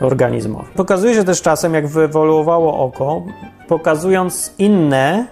organizmowi. 0.01 0.67
Pokazuje 0.75 1.15
się 1.15 1.23
też 1.23 1.41
czasem, 1.41 1.73
jak 1.73 1.87
wyewoluowało 1.87 2.79
oko, 2.79 3.23
pokazując 3.67 4.53
inne 4.57 5.27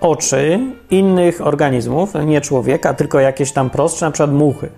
oczy 0.00 0.60
innych 0.90 1.46
organizmów, 1.46 2.14
nie 2.26 2.40
człowieka, 2.40 2.94
tylko 2.94 3.20
jakieś 3.20 3.52
tam 3.52 3.70
prostsze, 3.70 4.06
na 4.06 4.12
przykład 4.12 4.32
muchy. 4.32 4.68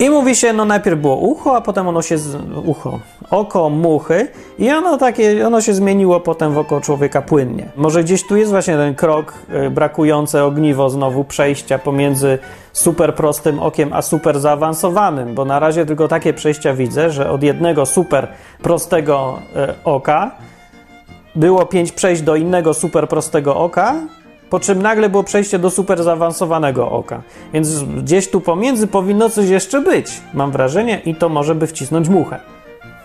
I 0.00 0.10
mówi 0.10 0.36
się, 0.36 0.52
no 0.52 0.64
najpierw 0.64 1.00
było 1.00 1.16
ucho, 1.16 1.56
a 1.56 1.60
potem 1.60 1.88
ono 1.88 2.02
się, 2.02 2.18
z, 2.18 2.36
ucho, 2.64 3.00
oko 3.30 3.70
muchy 3.70 4.28
i 4.58 4.70
ono 4.70 4.98
takie, 4.98 5.46
ono 5.46 5.60
się 5.60 5.74
zmieniło 5.74 6.20
potem 6.20 6.52
w 6.52 6.58
oko 6.58 6.80
człowieka 6.80 7.22
płynnie. 7.22 7.68
Może 7.76 8.04
gdzieś 8.04 8.26
tu 8.26 8.36
jest 8.36 8.50
właśnie 8.50 8.76
ten 8.76 8.94
krok 8.94 9.34
y, 9.66 9.70
brakujące 9.70 10.44
ogniwo 10.44 10.90
znowu 10.90 11.24
przejścia 11.24 11.78
pomiędzy 11.78 12.38
super 12.72 13.14
prostym 13.14 13.58
okiem 13.58 13.92
a 13.92 14.02
super 14.02 14.40
zaawansowanym, 14.40 15.34
bo 15.34 15.44
na 15.44 15.58
razie 15.58 15.86
tylko 15.86 16.08
takie 16.08 16.32
przejścia 16.32 16.74
widzę, 16.74 17.10
że 17.10 17.30
od 17.30 17.42
jednego 17.42 17.86
super 17.86 18.28
prostego 18.62 19.38
y, 19.56 19.84
oka 19.84 20.30
było 21.34 21.66
pięć 21.66 21.92
przejść 21.92 22.22
do 22.22 22.36
innego 22.36 22.74
super 22.74 23.08
prostego 23.08 23.56
oka, 23.56 23.94
po 24.50 24.60
czym 24.60 24.82
nagle 24.82 25.08
było 25.08 25.22
przejście 25.22 25.58
do 25.58 25.70
super 25.70 26.02
zaawansowanego 26.02 26.90
oka. 26.90 27.22
Więc 27.52 27.84
gdzieś 27.84 28.30
tu 28.30 28.40
pomiędzy 28.40 28.86
powinno 28.86 29.30
coś 29.30 29.48
jeszcze 29.48 29.80
być, 29.80 30.20
mam 30.34 30.50
wrażenie, 30.50 31.00
i 31.04 31.14
to 31.14 31.28
może 31.28 31.54
by 31.54 31.66
wcisnąć 31.66 32.08
muchę. 32.08 32.40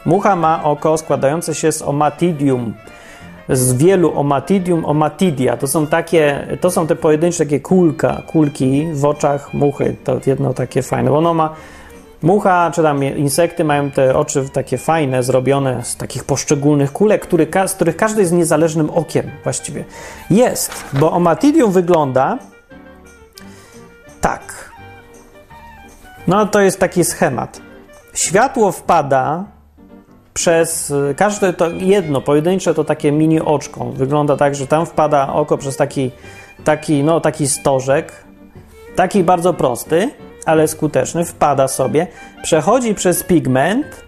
Mucha 0.06 0.36
ma 0.36 0.64
oko 0.64 0.98
składające 0.98 1.56
się 1.56 1.72
z 1.72 1.82
omatidium, 1.82 2.74
z 3.50 3.74
wielu 3.74 4.20
omatidium, 4.20 4.86
omatidia. 4.86 5.58
To 5.58 5.68
są 5.68 5.88
takie, 5.88 6.48
to 6.62 6.72
są 6.72 6.88
te 6.88 6.96
pojedyncze 6.96 7.46
takie 7.46 7.60
kulka, 7.60 8.22
kulki 8.28 8.88
w 8.94 9.06
oczach 9.06 9.54
muchy. 9.54 9.96
To 10.04 10.20
jedno 10.26 10.54
takie 10.54 10.82
fajne. 10.82 11.12
Ono 11.12 11.34
ma 11.34 11.54
Mucha 12.22 12.72
czy 12.72 12.84
tam 12.84 13.04
insekty 13.04 13.64
mają 13.64 13.92
te 13.92 14.16
oczy 14.16 14.50
takie 14.54 14.78
fajne, 14.78 15.24
zrobione 15.24 15.84
z 15.84 15.96
takich 15.96 16.24
poszczególnych 16.24 16.92
kulek, 16.92 17.22
który, 17.22 17.48
z 17.68 17.74
których 17.74 17.98
każdy 17.98 18.22
jest 18.22 18.34
niezależnym 18.34 18.90
okiem 18.90 19.32
właściwie. 19.44 19.86
Jest, 20.30 20.84
bo 20.94 21.12
omatidium 21.12 21.72
wygląda 21.72 22.38
tak. 24.22 24.72
No 26.28 26.46
to 26.46 26.62
jest 26.62 26.80
taki 26.80 27.04
schemat. 27.04 27.62
Światło 28.14 28.72
wpada 28.72 29.44
przez 30.34 30.94
każde 31.16 31.54
to 31.54 31.70
jedno 31.70 32.22
pojedyncze 32.22 32.74
to 32.74 32.84
takie 32.84 33.12
mini 33.12 33.42
oczko. 33.42 33.86
Wygląda 33.86 34.38
tak, 34.38 34.56
że 34.56 34.68
tam 34.68 34.86
wpada 34.86 35.34
oko 35.34 35.58
przez 35.58 35.78
taki, 35.78 36.12
taki, 36.64 37.04
no, 37.04 37.22
taki 37.22 37.48
stożek, 37.48 38.12
taki 38.96 39.24
bardzo 39.24 39.54
prosty 39.54 40.10
ale 40.46 40.68
skuteczny, 40.68 41.26
wpada 41.26 41.68
sobie, 41.68 42.08
przechodzi 42.44 42.96
przez 42.96 43.24
pigment 43.24 44.04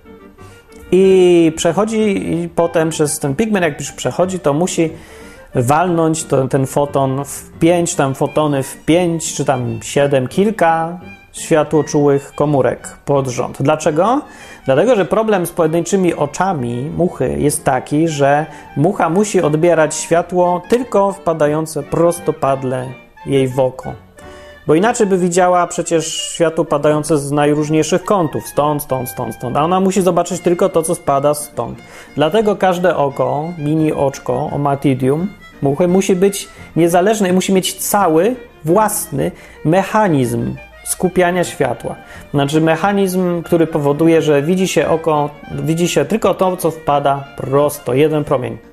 i 0.92 1.54
przechodzi 1.56 2.50
potem 2.56 2.90
przez 2.90 3.20
ten 3.20 3.36
pigment, 3.36 3.66
jak 3.66 3.80
już 3.80 3.92
przechodzi, 3.92 4.40
to 4.40 4.54
musi 4.54 4.90
walnąć 5.56 6.24
to, 6.24 6.48
ten 6.48 6.66
foton 6.66 7.26
w 7.26 7.60
pięć, 7.60 7.96
tam 7.96 8.16
fotony 8.16 8.64
w 8.64 8.86
pięć, 8.86 9.34
czy 9.34 9.46
tam 9.46 9.80
siedem, 9.84 10.28
kilka 10.28 11.00
światłoczułych 11.34 12.34
komórek 12.36 12.98
pod 13.06 13.28
rząd. 13.28 13.62
Dlaczego? 13.62 14.22
Dlatego, 14.66 14.96
że 14.96 15.06
problem 15.06 15.46
z 15.46 15.52
pojedynczymi 15.52 16.14
oczami 16.14 16.92
muchy 16.98 17.36
jest 17.40 17.64
taki, 17.64 18.08
że 18.08 18.46
mucha 18.78 19.10
musi 19.10 19.42
odbierać 19.42 19.96
światło 19.96 20.62
tylko 20.70 21.12
wpadające 21.12 21.84
prostopadle 21.84 22.88
jej 23.26 23.48
w 23.48 23.60
oko. 23.60 23.94
Bo 24.68 24.76
inaczej 24.76 25.08
by 25.08 25.18
widziała 25.18 25.68
przecież 25.68 26.08
światło 26.08 26.66
padające 26.66 27.18
z 27.18 27.32
najróżniejszych 27.32 28.04
kątów, 28.04 28.48
stąd, 28.48 28.84
stąd, 28.84 29.10
stąd, 29.10 29.36
stąd. 29.36 29.58
A 29.58 29.64
ona 29.64 29.80
musi 29.80 30.02
zobaczyć 30.02 30.42
tylko 30.42 30.70
to, 30.70 30.84
co 30.84 30.96
spada 30.96 31.34
stąd. 31.34 31.80
Dlatego 32.16 32.56
każde 32.56 32.96
oko, 32.96 33.54
mini 33.58 33.94
oczko, 33.94 34.50
omatidium, 34.54 35.28
muchy, 35.62 35.88
musi 35.88 36.16
być 36.16 36.48
niezależne 36.76 37.30
i 37.30 37.34
musi 37.34 37.54
mieć 37.54 37.74
cały 37.74 38.36
własny 38.66 39.32
mechanizm 39.66 40.56
skupiania 40.84 41.44
światła. 41.44 41.96
Znaczy 42.34 42.62
mechanizm, 42.62 43.44
który 43.44 43.68
powoduje, 43.68 44.22
że 44.22 44.42
widzi 44.42 44.68
się 44.68 44.88
oko, 44.88 45.30
widzi 45.52 45.88
się 45.88 46.06
tylko 46.06 46.34
to, 46.34 46.58
co 46.58 46.72
wpada 46.72 47.24
prosto, 47.38 47.94
jeden 47.94 48.24
promień. 48.24 48.71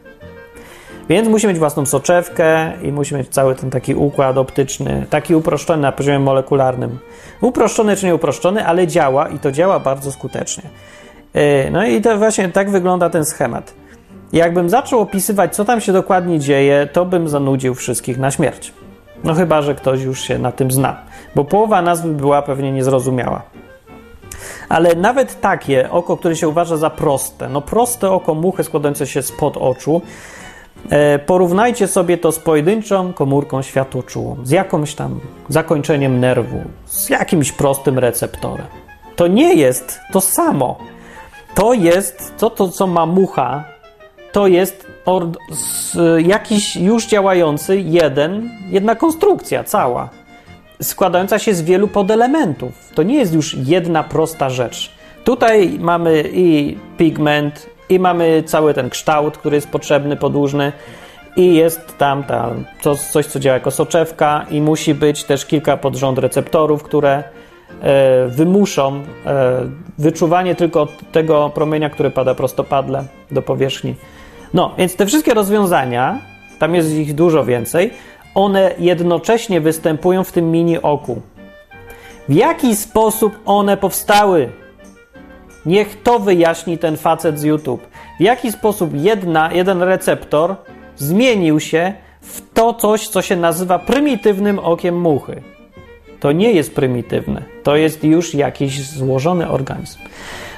Więc 1.08 1.28
musi 1.28 1.46
mieć 1.46 1.58
własną 1.58 1.86
soczewkę 1.86 2.72
i 2.82 2.92
musi 2.92 3.14
mieć 3.14 3.28
cały 3.28 3.54
ten 3.54 3.70
taki 3.70 3.94
układ 3.94 4.38
optyczny, 4.38 5.06
taki 5.10 5.34
uproszczony 5.34 5.82
na 5.82 5.92
poziomie 5.92 6.18
molekularnym. 6.18 6.98
Uproszczony 7.40 7.96
czy 7.96 8.06
nie 8.06 8.14
uproszczony, 8.14 8.66
ale 8.66 8.86
działa 8.86 9.28
i 9.28 9.38
to 9.38 9.52
działa 9.52 9.80
bardzo 9.80 10.12
skutecznie. 10.12 10.64
E, 11.34 11.70
no 11.70 11.86
i 11.86 12.00
to 12.00 12.18
właśnie 12.18 12.48
tak 12.48 12.70
wygląda 12.70 13.10
ten 13.10 13.24
schemat. 13.24 13.74
Jakbym 14.32 14.70
zaczął 14.70 15.00
opisywać, 15.00 15.54
co 15.54 15.64
tam 15.64 15.80
się 15.80 15.92
dokładnie 15.92 16.38
dzieje, 16.38 16.88
to 16.92 17.04
bym 17.04 17.28
zanudził 17.28 17.74
wszystkich 17.74 18.18
na 18.18 18.30
śmierć. 18.30 18.72
No 19.24 19.34
chyba, 19.34 19.62
że 19.62 19.74
ktoś 19.74 20.02
już 20.02 20.20
się 20.20 20.38
na 20.38 20.52
tym 20.52 20.70
zna, 20.70 20.96
bo 21.34 21.44
połowa 21.44 21.82
nazwy 21.82 22.08
była 22.08 22.42
pewnie 22.42 22.72
niezrozumiała. 22.72 23.42
Ale 24.68 24.94
nawet 24.94 25.40
takie 25.40 25.90
oko, 25.90 26.16
które 26.16 26.36
się 26.36 26.48
uważa 26.48 26.76
za 26.76 26.90
proste, 26.90 27.48
no 27.48 27.60
proste 27.60 28.10
oko 28.10 28.34
muchy 28.34 28.64
składające 28.64 29.06
się 29.06 29.22
spod 29.22 29.56
oczu, 29.56 30.02
porównajcie 31.26 31.86
sobie 31.86 32.18
to 32.18 32.32
z 32.32 32.38
pojedynczą 32.38 33.12
komórką 33.12 33.62
światłoczułą, 33.62 34.36
z 34.44 34.50
jakimś 34.50 34.94
tam 34.94 35.20
zakończeniem 35.48 36.20
nerwu, 36.20 36.62
z 36.86 37.08
jakimś 37.08 37.52
prostym 37.52 37.98
receptorem. 37.98 38.66
To 39.16 39.26
nie 39.26 39.54
jest 39.54 40.00
to 40.12 40.20
samo. 40.20 40.78
To 41.54 41.72
jest 41.74 42.34
to, 42.38 42.50
to 42.50 42.68
co 42.68 42.86
ma 42.86 43.06
mucha, 43.06 43.64
to 44.32 44.46
jest 44.46 44.86
jakiś 46.18 46.76
już 46.76 47.06
działający 47.06 47.80
jeden, 47.80 48.50
jedna 48.70 48.94
konstrukcja 48.94 49.64
cała, 49.64 50.08
składająca 50.82 51.38
się 51.38 51.54
z 51.54 51.62
wielu 51.62 51.88
podelementów. 51.88 52.72
To 52.94 53.02
nie 53.02 53.14
jest 53.14 53.34
już 53.34 53.54
jedna 53.54 54.02
prosta 54.02 54.50
rzecz. 54.50 54.90
Tutaj 55.24 55.76
mamy 55.80 56.24
i 56.32 56.78
pigment, 56.98 57.66
i 57.88 57.98
mamy 57.98 58.42
cały 58.46 58.74
ten 58.74 58.90
kształt, 58.90 59.38
który 59.38 59.56
jest 59.56 59.68
potrzebny, 59.68 60.16
podłużny 60.16 60.72
i 61.36 61.54
jest 61.54 61.98
tam 61.98 62.24
ta, 62.24 62.50
coś, 63.12 63.26
co 63.26 63.40
działa 63.40 63.54
jako 63.54 63.70
soczewka 63.70 64.46
i 64.50 64.60
musi 64.60 64.94
być 64.94 65.24
też 65.24 65.46
kilka 65.46 65.76
podrząd 65.76 66.18
receptorów, 66.18 66.82
które 66.82 67.22
e, 67.80 68.26
wymuszą 68.26 69.02
e, 69.26 69.60
wyczuwanie 69.98 70.54
tylko 70.54 70.88
tego 71.12 71.50
promienia, 71.54 71.90
który 71.90 72.10
pada 72.10 72.34
prostopadle 72.34 73.04
do 73.30 73.42
powierzchni. 73.42 73.94
No, 74.54 74.74
więc 74.78 74.96
te 74.96 75.06
wszystkie 75.06 75.34
rozwiązania, 75.34 76.18
tam 76.58 76.74
jest 76.74 76.92
ich 76.92 77.14
dużo 77.14 77.44
więcej, 77.44 77.90
one 78.34 78.74
jednocześnie 78.78 79.60
występują 79.60 80.24
w 80.24 80.32
tym 80.32 80.50
mini 80.50 80.82
oku. 80.82 81.22
W 82.28 82.34
jaki 82.34 82.76
sposób 82.76 83.38
one 83.46 83.76
powstały? 83.76 84.48
Niech 85.68 86.02
to 86.02 86.18
wyjaśni 86.18 86.78
ten 86.78 86.96
facet 86.96 87.38
z 87.38 87.42
YouTube. 87.42 87.86
W 88.18 88.22
jaki 88.22 88.52
sposób 88.52 88.90
jedna, 88.94 89.52
jeden 89.52 89.82
receptor 89.82 90.56
zmienił 90.96 91.60
się 91.60 91.92
w 92.20 92.52
to 92.54 92.74
coś, 92.74 93.08
co 93.08 93.22
się 93.22 93.36
nazywa 93.36 93.78
prymitywnym 93.78 94.58
okiem 94.58 95.00
muchy. 95.00 95.42
To 96.20 96.32
nie 96.32 96.52
jest 96.52 96.74
prymitywne, 96.74 97.42
to 97.62 97.76
jest 97.76 98.04
już 98.04 98.34
jakiś 98.34 98.88
złożony 98.88 99.48
organizm. 99.48 99.98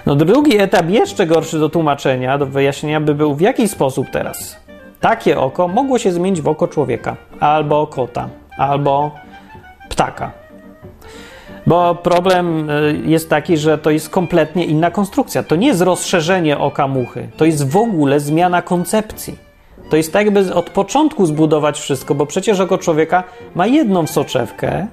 No 0.07 0.17
drugi 0.17 0.59
etap, 0.59 0.91
jeszcze 0.91 1.27
gorszy 1.27 1.59
do 1.59 1.69
tłumaczenia, 1.69 2.39
do 2.39 2.47
wyjaśnienia, 2.47 3.01
by 3.01 3.15
był 3.15 3.35
w 3.35 3.41
jaki 3.41 3.69
sposób 3.69 4.07
teraz 4.13 4.61
takie 5.01 5.41
oko 5.41 5.69
mogło 5.69 5.99
się 5.99 6.13
zmienić 6.13 6.41
w 6.41 6.49
oko 6.49 6.69
człowieka, 6.69 7.17
albo 7.41 7.87
kota, 7.87 8.29
albo 8.59 9.11
ptaka. 9.89 10.40
Bo 11.67 11.95
problem 11.95 12.71
y, 12.71 13.01
jest 13.05 13.31
taki, 13.31 13.57
że 13.57 13.79
to 13.79 13.91
jest 13.91 14.11
kompletnie 14.11 14.65
inna 14.65 14.91
konstrukcja. 14.91 15.43
To 15.43 15.57
nie 15.57 15.67
jest 15.67 15.81
rozszerzenie 15.81 16.59
oka 16.59 16.89
muchy, 16.89 17.29
to 17.37 17.45
jest 17.45 17.71
w 17.71 17.77
ogóle 17.77 18.21
zmiana 18.21 18.63
koncepcji. 18.63 19.51
To 19.91 19.97
jest 19.97 20.13
tak, 20.13 20.25
jakby 20.25 20.55
od 20.55 20.71
początku 20.71 21.27
zbudować 21.27 21.81
wszystko, 21.81 22.15
bo 22.15 22.27
przecież 22.27 22.61
oko 22.61 22.79
człowieka 22.79 23.25
ma 23.55 23.67
jedną 23.67 24.07
soczewkę, 24.07 24.87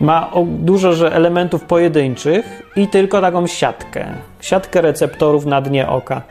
ma 0.00 0.30
dużo 0.44 0.92
że 0.92 1.14
elementów 1.14 1.64
pojedynczych 1.64 2.62
i 2.76 2.88
tylko 2.88 3.20
taką 3.20 3.46
siatkę. 3.46 4.06
Siatkę 4.40 4.80
receptorów 4.80 5.46
na 5.46 5.60
dnie 5.60 5.88
oka. 5.88 6.22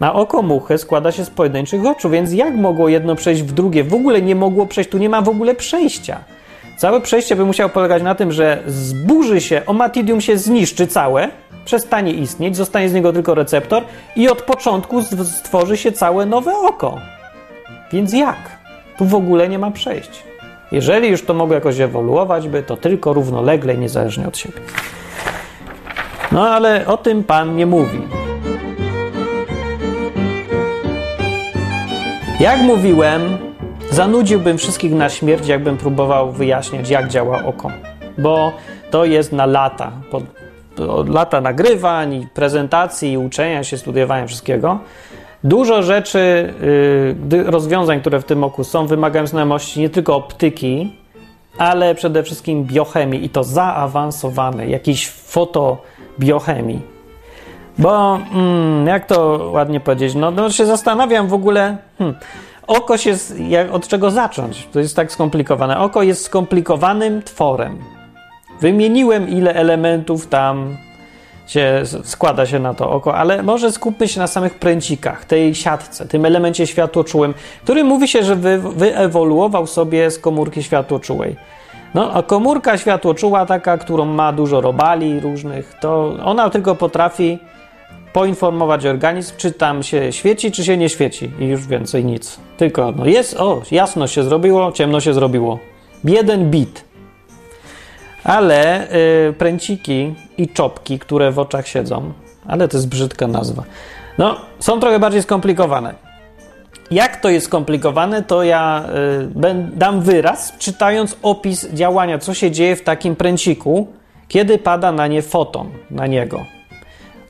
Na 0.00 0.14
oko 0.14 0.42
muchy 0.42 0.78
składa 0.78 1.12
się 1.12 1.24
z 1.24 1.30
pojedynczych 1.30 1.86
oczu, 1.86 2.10
więc 2.10 2.32
jak 2.32 2.54
mogło 2.54 2.88
jedno 2.88 3.14
przejść 3.14 3.42
w 3.42 3.52
drugie? 3.52 3.84
W 3.84 3.94
ogóle 3.94 4.22
nie 4.22 4.34
mogło 4.34 4.66
przejść, 4.66 4.90
tu 4.90 4.98
nie 4.98 5.08
ma 5.08 5.22
w 5.22 5.28
ogóle 5.28 5.54
przejścia. 5.54 6.18
Całe 6.78 7.00
przejście 7.00 7.36
by 7.36 7.44
musiało 7.44 7.70
polegać 7.70 8.02
na 8.02 8.14
tym, 8.14 8.32
że 8.32 8.62
zburzy 8.66 9.40
się, 9.40 9.62
omatidium 9.66 10.20
się 10.20 10.38
zniszczy 10.38 10.86
całe, 10.86 11.28
przestanie 11.64 12.12
istnieć, 12.12 12.56
zostanie 12.56 12.88
z 12.88 12.94
niego 12.94 13.12
tylko 13.12 13.34
receptor 13.34 13.82
i 14.16 14.28
od 14.28 14.42
początku 14.42 15.02
stworzy 15.24 15.76
się 15.76 15.92
całe 15.92 16.26
nowe 16.26 16.52
oko. 16.58 16.98
Więc 17.92 18.12
jak? 18.12 18.58
Tu 18.98 19.04
w 19.04 19.14
ogóle 19.14 19.48
nie 19.48 19.58
ma 19.58 19.70
przejść. 19.70 20.22
Jeżeli 20.72 21.08
już 21.08 21.24
to 21.24 21.34
mogło 21.34 21.54
jakoś 21.54 21.80
ewoluować, 21.80 22.48
by 22.48 22.62
to 22.62 22.76
tylko 22.76 23.12
równolegle 23.12 23.74
i 23.74 23.78
niezależnie 23.78 24.28
od 24.28 24.38
siebie. 24.38 24.60
No 26.32 26.48
ale 26.48 26.86
o 26.86 26.96
tym 26.96 27.24
Pan 27.24 27.56
nie 27.56 27.66
mówi. 27.66 28.00
Jak 32.40 32.60
mówiłem, 32.60 33.47
zanudziłbym 33.90 34.58
wszystkich 34.58 34.92
na 34.92 35.08
śmierć, 35.08 35.48
jakbym 35.48 35.76
próbował 35.76 36.32
wyjaśniać, 36.32 36.90
jak 36.90 37.08
działa 37.08 37.44
oko. 37.44 37.70
Bo 38.18 38.52
to 38.90 39.04
jest 39.04 39.32
na 39.32 39.46
lata. 39.46 39.92
Po, 40.10 40.22
lata 41.06 41.40
nagrywań, 41.40 42.14
i 42.14 42.26
prezentacji, 42.34 43.12
i 43.12 43.18
uczenia 43.18 43.64
się, 43.64 43.78
studiowania 43.78 44.26
wszystkiego. 44.26 44.78
Dużo 45.44 45.82
rzeczy, 45.82 46.54
yy, 47.30 47.50
rozwiązań, 47.50 48.00
które 48.00 48.20
w 48.20 48.24
tym 48.24 48.44
oku 48.44 48.64
są, 48.64 48.86
wymagają 48.86 49.26
znajomości 49.26 49.80
nie 49.80 49.90
tylko 49.90 50.16
optyki, 50.16 50.92
ale 51.58 51.94
przede 51.94 52.22
wszystkim 52.22 52.64
biochemii 52.64 53.24
i 53.24 53.28
to 53.28 53.44
zaawansowanej, 53.44 54.70
jakiejś 54.70 55.08
fotobiochemii. 55.08 56.80
Bo 57.78 58.20
mm, 58.34 58.86
jak 58.86 59.06
to 59.06 59.50
ładnie 59.52 59.80
powiedzieć, 59.80 60.14
no, 60.14 60.30
no 60.30 60.50
się 60.50 60.66
zastanawiam 60.66 61.28
w 61.28 61.34
ogóle, 61.34 61.76
hmm, 61.98 62.16
oko 62.68 62.96
się, 62.96 63.16
jak, 63.48 63.72
od 63.72 63.88
czego 63.88 64.10
zacząć? 64.10 64.68
To 64.72 64.80
jest 64.80 64.96
tak 64.96 65.12
skomplikowane. 65.12 65.78
Oko 65.78 66.02
jest 66.02 66.24
skomplikowanym 66.24 67.22
tworem. 67.22 67.78
Wymieniłem 68.60 69.28
ile 69.28 69.54
elementów 69.54 70.26
tam 70.26 70.76
się 71.46 71.82
składa 72.04 72.46
się 72.46 72.58
na 72.58 72.74
to 72.74 72.90
oko, 72.90 73.14
ale 73.14 73.42
może 73.42 73.72
skupmy 73.72 74.08
się 74.08 74.20
na 74.20 74.26
samych 74.26 74.54
pręcikach, 74.54 75.24
tej 75.24 75.54
siatce, 75.54 76.06
tym 76.06 76.24
elemencie 76.24 76.66
światłoczułym, 76.66 77.34
który 77.62 77.84
mówi 77.84 78.08
się, 78.08 78.24
że 78.24 78.36
wy, 78.36 78.58
wyewoluował 78.58 79.66
sobie 79.66 80.10
z 80.10 80.18
komórki 80.18 80.62
światłoczułej. 80.62 81.36
No, 81.94 82.12
a 82.12 82.22
komórka 82.22 82.78
światłoczuła, 82.78 83.46
taka, 83.46 83.78
którą 83.78 84.04
ma 84.04 84.32
dużo 84.32 84.60
robali 84.60 85.20
różnych, 85.20 85.74
to 85.80 86.16
ona 86.24 86.50
tylko 86.50 86.74
potrafi 86.74 87.38
poinformować 88.12 88.86
organizm, 88.86 89.34
czy 89.36 89.52
tam 89.52 89.82
się 89.82 90.12
świeci, 90.12 90.52
czy 90.52 90.64
się 90.64 90.76
nie 90.76 90.88
świeci. 90.88 91.30
I 91.40 91.44
już 91.44 91.66
więcej 91.66 92.04
nic. 92.04 92.38
Tylko 92.56 92.92
no 92.92 93.06
jest, 93.06 93.36
o, 93.36 93.62
jasno 93.70 94.06
się 94.06 94.22
zrobiło, 94.22 94.72
ciemno 94.72 95.00
się 95.00 95.14
zrobiło. 95.14 95.58
Jeden 96.04 96.50
bit. 96.50 96.84
Ale 98.24 98.88
y, 99.28 99.32
pręciki 99.32 100.14
i 100.38 100.48
czopki, 100.48 100.98
które 100.98 101.32
w 101.32 101.38
oczach 101.38 101.68
siedzą, 101.68 102.12
ale 102.46 102.68
to 102.68 102.76
jest 102.76 102.88
brzydka 102.88 103.26
nazwa, 103.26 103.62
no, 104.18 104.36
są 104.58 104.80
trochę 104.80 104.98
bardziej 104.98 105.22
skomplikowane. 105.22 105.94
Jak 106.90 107.20
to 107.20 107.28
jest 107.28 107.46
skomplikowane, 107.46 108.22
to 108.22 108.42
ja 108.42 108.84
y, 109.44 109.70
dam 109.76 110.00
wyraz, 110.00 110.52
czytając 110.58 111.16
opis 111.22 111.68
działania, 111.72 112.18
co 112.18 112.34
się 112.34 112.50
dzieje 112.50 112.76
w 112.76 112.82
takim 112.82 113.16
pręciku, 113.16 113.88
kiedy 114.28 114.58
pada 114.58 114.92
na 114.92 115.06
nie 115.06 115.22
foton, 115.22 115.70
na 115.90 116.06
niego. 116.06 116.57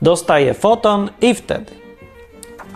Dostaje 0.02 0.55
foton 0.55 1.11
i 1.21 1.35
wtedy. 1.35 1.73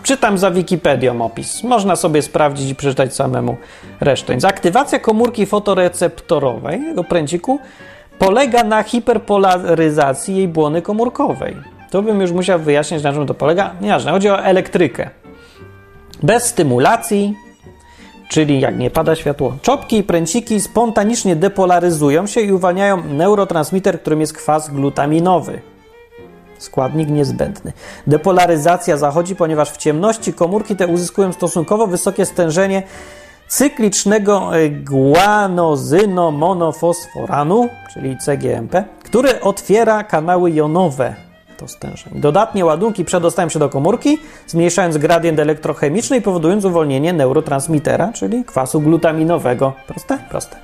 Czytam 0.03 0.37
za 0.37 0.51
Wikipedią 0.51 1.21
opis. 1.21 1.63
Można 1.63 1.95
sobie 1.95 2.21
sprawdzić 2.21 2.69
i 2.69 2.75
przeczytać 2.75 3.15
samemu 3.15 3.57
resztę. 3.99 4.33
Więc 4.33 4.45
aktywacja 4.45 4.99
komórki 4.99 5.45
fotoreceptorowej, 5.45 6.81
jego 6.81 7.03
pręciku, 7.03 7.59
polega 8.19 8.63
na 8.63 8.83
hiperpolaryzacji 8.83 10.35
jej 10.35 10.47
błony 10.47 10.81
komórkowej. 10.81 11.55
To 11.91 12.01
bym 12.01 12.21
już 12.21 12.31
musiał 12.31 12.59
wyjaśnić, 12.59 13.03
na 13.03 13.13
czym 13.13 13.27
to 13.27 13.33
polega. 13.33 13.73
Nieważne, 13.81 14.11
chodzi 14.11 14.29
o 14.29 14.43
elektrykę. 14.43 15.09
Bez 16.23 16.45
stymulacji, 16.45 17.35
czyli 18.29 18.59
jak 18.59 18.77
nie 18.77 18.89
pada 18.89 19.15
światło, 19.15 19.57
czopki 19.61 19.97
i 19.97 20.03
pręciki 20.03 20.61
spontanicznie 20.61 21.35
depolaryzują 21.35 22.27
się 22.27 22.41
i 22.41 22.51
uwalniają 22.51 23.03
neurotransmiter, 23.03 24.01
którym 24.01 24.21
jest 24.21 24.33
kwas 24.33 24.69
glutaminowy. 24.69 25.72
Składnik 26.63 27.09
niezbędny. 27.09 27.73
Depolaryzacja 28.07 28.97
zachodzi, 28.97 29.35
ponieważ 29.35 29.71
w 29.71 29.77
ciemności 29.77 30.33
komórki 30.33 30.75
te 30.75 30.87
uzyskują 30.87 31.33
stosunkowo 31.33 31.87
wysokie 31.87 32.25
stężenie 32.25 32.83
cyklicznego 33.47 34.57
e, 34.57 34.69
guanozynomonofosforanu, 34.69 37.69
czyli 37.93 38.17
CGMP, 38.17 38.83
który 39.03 39.41
otwiera 39.41 40.03
kanały 40.03 40.51
jonowe 40.51 41.15
to 41.57 41.67
stężenie. 41.67 42.19
Dodatnie 42.19 42.65
ładunki 42.65 43.05
przedostają 43.05 43.49
się 43.49 43.59
do 43.59 43.69
komórki, 43.69 44.17
zmniejszając 44.47 44.97
gradient 44.97 45.39
elektrochemiczny 45.39 46.17
i 46.17 46.21
powodując 46.21 46.65
uwolnienie 46.65 47.13
neurotransmitera, 47.13 48.13
czyli 48.13 48.45
kwasu 48.45 48.81
glutaminowego. 48.81 49.73
Proste? 49.87 50.17
Proste. 50.29 50.55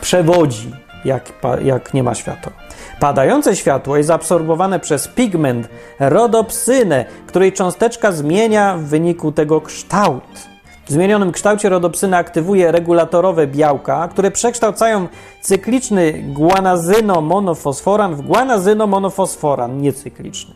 Przewodzi, 0.00 0.72
jak, 1.06 1.32
jak 1.64 1.94
nie 1.94 2.02
ma 2.02 2.14
światła. 2.14 2.52
Padające 3.00 3.56
światło 3.56 3.96
jest 3.96 4.10
absorbowane 4.10 4.80
przez 4.80 5.08
pigment 5.08 5.68
rodopsynę, 6.00 7.04
której 7.26 7.52
cząsteczka 7.52 8.12
zmienia 8.12 8.76
w 8.76 8.82
wyniku 8.82 9.32
tego 9.32 9.60
kształt. 9.60 10.48
W 10.86 10.92
zmienionym 10.92 11.32
kształcie 11.32 11.68
rodopsyna 11.68 12.16
aktywuje 12.16 12.72
regulatorowe 12.72 13.46
białka, 13.46 14.08
które 14.08 14.30
przekształcają 14.30 15.08
cykliczny 15.40 16.12
guanazynomonofosforan 16.12 18.14
w 18.14 18.22
guanazynomonofosforan 18.22 19.78
niecykliczny, 19.78 20.54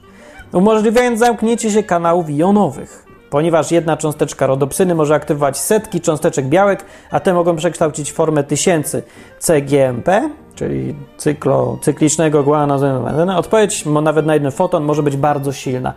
umożliwiając 0.53 1.19
zamknięcie 1.19 1.71
się 1.71 1.83
kanałów 1.83 2.31
jonowych. 2.31 3.10
Ponieważ 3.31 3.73
jedna 3.73 3.97
cząsteczka 3.97 4.47
rodopsyny 4.47 4.95
może 4.95 5.15
aktywować 5.15 5.59
setki 5.59 6.01
cząsteczek 6.01 6.47
białek, 6.47 6.85
a 7.11 7.21
te 7.21 7.35
mogą 7.35 7.57
przekształcić 7.57 8.13
formę 8.13 8.45
tysięcy 8.45 9.03
CGMP, 9.39 10.31
czyli 10.55 10.95
cyklo, 11.17 11.79
cyklicznego 11.83 12.43
guanozynomonofosforanu. 12.43 13.39
Odpowiedź 13.39 13.85
nawet 13.87 14.27
na 14.27 14.35
jeden 14.35 14.53
foton 14.53 14.85
może 14.85 15.03
być 15.03 15.17
bardzo 15.17 15.53
silna. 15.53 15.95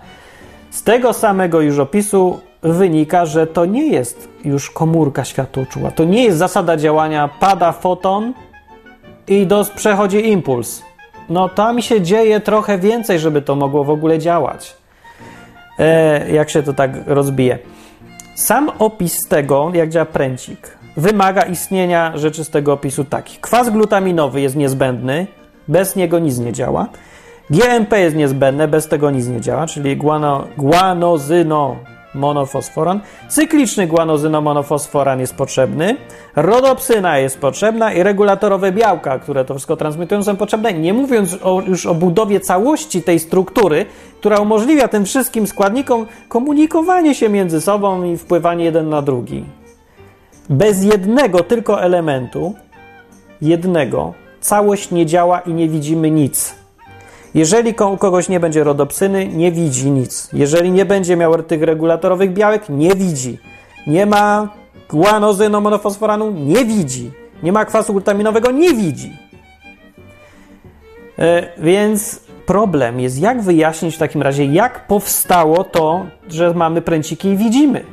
Z 0.70 0.84
tego 0.84 1.14
samego 1.14 1.62
już 1.62 1.80
opisu 1.80 2.40
wynika, 2.62 3.26
że 3.26 3.48
to 3.48 3.66
nie 3.66 3.88
jest 3.88 4.30
już 4.46 4.72
komórka 4.72 5.26
światłoczuła. 5.26 5.92
To 5.92 6.04
nie 6.04 6.24
jest 6.24 6.38
zasada 6.38 6.78
działania 6.78 7.30
pada 7.40 7.72
foton 7.72 8.34
i 9.28 9.48
do, 9.48 9.66
przechodzi 9.76 10.30
impuls. 10.30 10.82
No 11.30 11.50
tam 11.50 11.82
się 11.82 12.02
dzieje 12.02 12.40
trochę 12.40 12.78
więcej, 12.78 13.20
żeby 13.20 13.42
to 13.42 13.56
mogło 13.56 13.84
w 13.84 13.90
ogóle 13.90 14.20
działać. 14.20 14.83
E, 15.80 16.32
jak 16.32 16.50
się 16.50 16.64
to 16.64 16.74
tak 16.74 16.92
rozbije. 17.06 17.60
Sam 18.36 18.72
opis 18.80 19.20
tego, 19.30 19.72
jak 19.74 19.90
działa 19.90 20.06
pręcik, 20.06 20.78
wymaga 20.98 21.42
istnienia 21.42 22.18
rzeczy 22.18 22.44
z 22.44 22.50
tego 22.50 22.74
opisu 22.74 23.06
takich. 23.06 23.42
Kwas 23.42 23.70
glutaminowy 23.70 24.42
jest 24.42 24.56
niezbędny, 24.56 25.28
bez 25.68 25.96
niego 25.96 26.20
nic 26.20 26.38
nie 26.38 26.54
działa. 26.54 26.88
GMP 27.50 28.00
jest 28.00 28.16
niezbędne, 28.16 28.68
bez 28.68 28.88
tego 28.88 29.12
nic 29.12 29.28
nie 29.28 29.42
działa, 29.42 29.68
czyli 29.68 29.98
guano, 29.98 30.48
guanozyno 30.58 31.76
monofosforan. 32.16 33.00
Cykliczny 33.30 33.88
guanozynomonofosforan 33.88 35.20
jest 35.20 35.36
potrzebny, 35.36 35.98
rodopsyna 36.36 37.18
jest 37.18 37.40
potrzebna 37.40 37.94
i 37.94 38.04
regulatorowe 38.04 38.72
białka, 38.72 39.20
które 39.20 39.46
to 39.46 39.54
wszystko 39.54 39.78
transmitują, 39.78 40.24
są 40.24 40.36
potrzebne. 40.36 40.74
Nie 40.74 40.94
mówiąc 40.94 41.38
o, 41.44 41.62
już 41.62 41.86
o 41.86 41.96
budowie 41.96 42.40
całości 42.40 43.02
tej 43.02 43.20
struktury, 43.20 43.86
która 44.20 44.40
umożliwia 44.40 44.88
tym 44.88 45.06
wszystkim 45.06 45.48
składnikom 45.48 46.06
komunikowanie 46.28 47.16
się 47.16 47.30
między 47.30 47.62
sobą 47.62 48.04
i 48.04 48.18
wpływanie 48.18 48.66
jeden 48.66 48.90
na 48.90 49.02
drugi. 49.02 49.46
Bez 50.50 50.84
jednego 50.84 51.44
tylko 51.44 51.82
elementu, 51.82 52.54
jednego, 53.42 54.14
całość 54.42 54.92
nie 54.92 55.06
działa 55.06 55.40
i 55.40 55.54
nie 55.54 55.70
widzimy 55.70 56.12
nic. 56.12 56.63
Jeżeli 57.34 57.76
u 57.94 57.98
kogoś 57.98 58.30
nie 58.30 58.40
będzie 58.40 58.64
rodopsyny, 58.64 59.28
nie 59.28 59.52
widzi 59.52 59.92
nic. 59.92 60.30
Jeżeli 60.34 60.72
nie 60.72 60.86
będzie 60.86 61.16
miał 61.16 61.44
tych 61.44 61.62
regulatorowych 61.62 62.34
białek, 62.34 62.70
nie 62.70 62.96
widzi. 62.96 63.38
Nie 63.88 64.06
ma 64.06 64.50
guanozynomonofosforanu, 64.90 66.32
nie 66.32 66.66
widzi. 66.66 67.12
Nie 67.44 67.52
ma 67.52 67.66
kwasu 67.66 67.94
glutaminowego, 67.94 68.52
nie 68.52 68.74
widzi. 68.74 69.18
E, 71.20 71.48
więc 71.58 72.20
problem 72.46 73.00
jest, 73.00 73.20
jak 73.20 73.42
wyjaśnić 73.42 73.96
w 73.96 74.00
takim 74.00 74.22
razie, 74.22 74.46
jak 74.46 74.88
powstało 74.88 75.64
to, 75.64 76.06
że 76.30 76.54
mamy 76.54 76.82
pręciki 76.82 77.28
i 77.28 77.38
widzimy. 77.38 77.84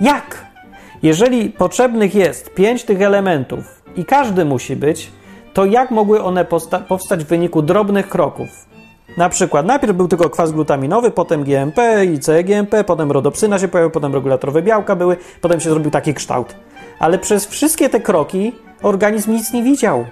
Jak? 0.00 0.46
Jeżeli 1.02 1.50
potrzebnych 1.50 2.14
jest 2.14 2.54
pięć 2.54 2.84
tych 2.84 3.02
elementów 3.02 3.82
i 3.96 4.04
każdy 4.04 4.44
musi 4.44 4.76
być, 4.76 5.10
to 5.52 5.64
jak 5.64 5.90
mogły 5.90 6.22
one 6.22 6.44
powstać 6.88 7.24
w 7.24 7.28
wyniku 7.28 7.62
drobnych 7.62 8.08
kroków? 8.08 8.48
Na 9.16 9.28
przykład 9.28 9.66
najpierw 9.66 9.96
był 9.96 10.08
tylko 10.08 10.30
kwas 10.30 10.52
glutaminowy, 10.52 11.10
potem 11.10 11.44
GMP 11.44 12.04
i 12.04 12.18
CGMP, 12.18 12.84
potem 12.84 13.12
rodopsyna 13.12 13.58
się 13.58 13.68
pojawił, 13.68 13.90
potem 13.90 14.14
regulatorowe 14.14 14.62
białka 14.62 14.96
były, 14.96 15.16
potem 15.40 15.60
się 15.60 15.70
zrobił 15.70 15.90
taki 15.90 16.14
kształt. 16.14 16.54
Ale 16.98 17.18
przez 17.18 17.46
wszystkie 17.46 17.88
te 17.88 18.00
kroki 18.00 18.52
organizm 18.82 19.32
nic 19.32 19.52
nie 19.52 19.62
widział. 19.62 20.04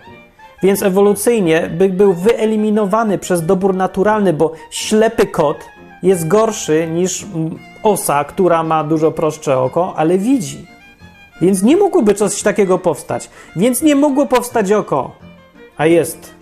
Więc 0.63 0.83
ewolucyjnie 0.83 1.71
by 1.79 1.89
był 1.89 2.15
wyeliminowany 2.15 3.19
przez 3.19 3.47
dobór 3.47 3.75
naturalny, 3.75 4.33
bo 4.33 4.53
ślepy 4.71 5.27
kot 5.27 5.57
jest 6.03 6.29
gorszy 6.29 6.87
niż 6.87 7.27
osa, 7.83 8.25
która 8.25 8.63
ma 8.63 8.85
dużo 8.85 9.11
prostsze 9.11 9.59
oko, 9.59 9.95
ale 9.97 10.19
widzi. 10.19 10.67
Więc 11.41 11.63
nie 11.63 11.77
mogłoby 11.77 12.15
coś 12.15 12.43
takiego 12.43 12.79
powstać. 12.79 13.31
Więc 13.57 13.83
nie 13.83 13.95
mogło 13.95 14.27
powstać 14.27 14.73
oko. 14.73 15.28
A 15.79 15.87
jest. 15.87 16.35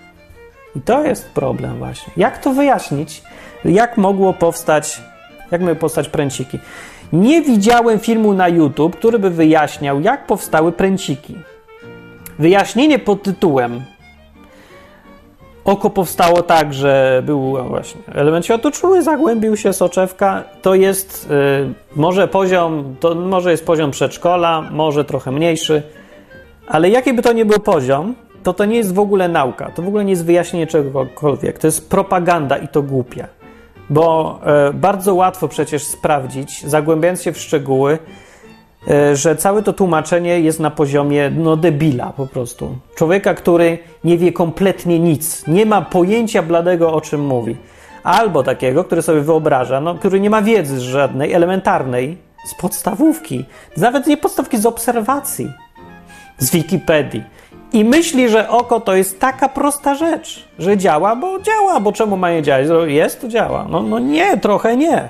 I 0.76 0.80
to 0.80 1.04
jest 1.04 1.30
problem 1.30 1.78
właśnie. 1.78 2.12
Jak 2.16 2.38
to 2.38 2.52
wyjaśnić? 2.52 3.22
Jak 3.64 3.96
mogło 3.96 4.32
powstać, 4.32 5.00
jak 5.50 5.60
mogły 5.60 5.76
powstać 5.76 6.08
pręciki? 6.08 6.58
Nie 7.12 7.42
widziałem 7.42 7.98
filmu 7.98 8.34
na 8.34 8.48
YouTube, 8.48 8.96
który 8.96 9.18
by 9.18 9.30
wyjaśniał, 9.30 10.00
jak 10.00 10.26
powstały 10.26 10.72
pręciki. 10.72 11.34
Wyjaśnienie 12.38 12.98
pod 12.98 13.22
tytułem 13.22 13.82
Oko 15.66 15.90
powstało 15.90 16.42
tak, 16.42 16.74
że 16.74 17.22
był 17.26 17.68
właśnie 17.68 18.00
element 18.14 18.44
światoczuły, 18.44 19.02
zagłębił 19.02 19.56
się 19.56 19.72
soczewka. 19.72 20.44
To 20.62 20.74
jest 20.74 21.30
y, 21.30 21.96
może 21.96 22.28
poziom, 22.28 22.96
to 23.00 23.14
może 23.14 23.50
jest 23.50 23.66
poziom 23.66 23.90
przedszkola, 23.90 24.62
może 24.70 25.04
trochę 25.04 25.32
mniejszy, 25.32 25.82
ale 26.66 26.90
jaki 26.90 27.12
by 27.12 27.22
to 27.22 27.32
nie 27.32 27.44
był 27.44 27.60
poziom, 27.60 28.14
to 28.46 28.54
to 28.54 28.64
nie 28.64 28.76
jest 28.76 28.94
w 28.94 28.98
ogóle 28.98 29.28
nauka, 29.28 29.70
to 29.70 29.82
w 29.82 29.88
ogóle 29.88 30.04
nie 30.04 30.10
jest 30.10 30.24
wyjaśnienie 30.24 30.66
czegokolwiek. 30.66 31.58
To 31.58 31.66
jest 31.66 31.90
propaganda 31.90 32.56
i 32.56 32.68
to 32.68 32.82
głupia. 32.82 33.26
Bo 33.90 34.40
y, 34.70 34.72
bardzo 34.72 35.14
łatwo 35.14 35.48
przecież 35.48 35.82
sprawdzić, 35.84 36.66
zagłębiając 36.66 37.22
się 37.22 37.32
w 37.32 37.38
szczegóły, 37.38 37.98
E, 38.90 39.16
że 39.16 39.36
całe 39.36 39.62
to 39.62 39.72
tłumaczenie 39.72 40.40
jest 40.40 40.60
na 40.60 40.70
poziomie 40.70 41.30
no 41.30 41.56
debila 41.56 42.12
po 42.16 42.26
prostu. 42.26 42.78
Człowieka, 42.94 43.34
który 43.34 43.78
nie 44.04 44.18
wie 44.18 44.32
kompletnie 44.32 44.98
nic, 44.98 45.46
nie 45.46 45.66
ma 45.66 45.82
pojęcia 45.82 46.42
bladego 46.42 46.92
o 46.92 47.00
czym 47.00 47.20
mówi. 47.26 47.56
Albo 48.02 48.42
takiego, 48.42 48.84
który 48.84 49.02
sobie 49.02 49.20
wyobraża, 49.20 49.80
no, 49.80 49.94
który 49.94 50.20
nie 50.20 50.30
ma 50.30 50.42
wiedzy 50.42 50.80
żadnej, 50.80 51.32
elementarnej, 51.32 52.18
z 52.46 52.54
podstawówki, 52.54 53.44
nawet 53.76 54.06
nie 54.06 54.16
podstawki, 54.16 54.58
z 54.58 54.66
obserwacji, 54.66 55.52
z 56.38 56.50
Wikipedii. 56.50 57.35
I 57.72 57.84
myśli, 57.84 58.28
że 58.28 58.48
oko 58.48 58.80
to 58.80 58.94
jest 58.94 59.20
taka 59.20 59.48
prosta 59.48 59.94
rzecz, 59.94 60.48
że 60.58 60.76
działa, 60.76 61.16
bo 61.16 61.40
działa, 61.40 61.80
bo 61.80 61.92
czemu 61.92 62.16
ma 62.16 62.30
nie 62.30 62.42
działać? 62.42 62.66
Jest, 62.86 63.20
to 63.20 63.28
działa. 63.28 63.66
No, 63.70 63.82
no 63.82 63.98
nie, 63.98 64.38
trochę 64.38 64.76
nie. 64.76 65.08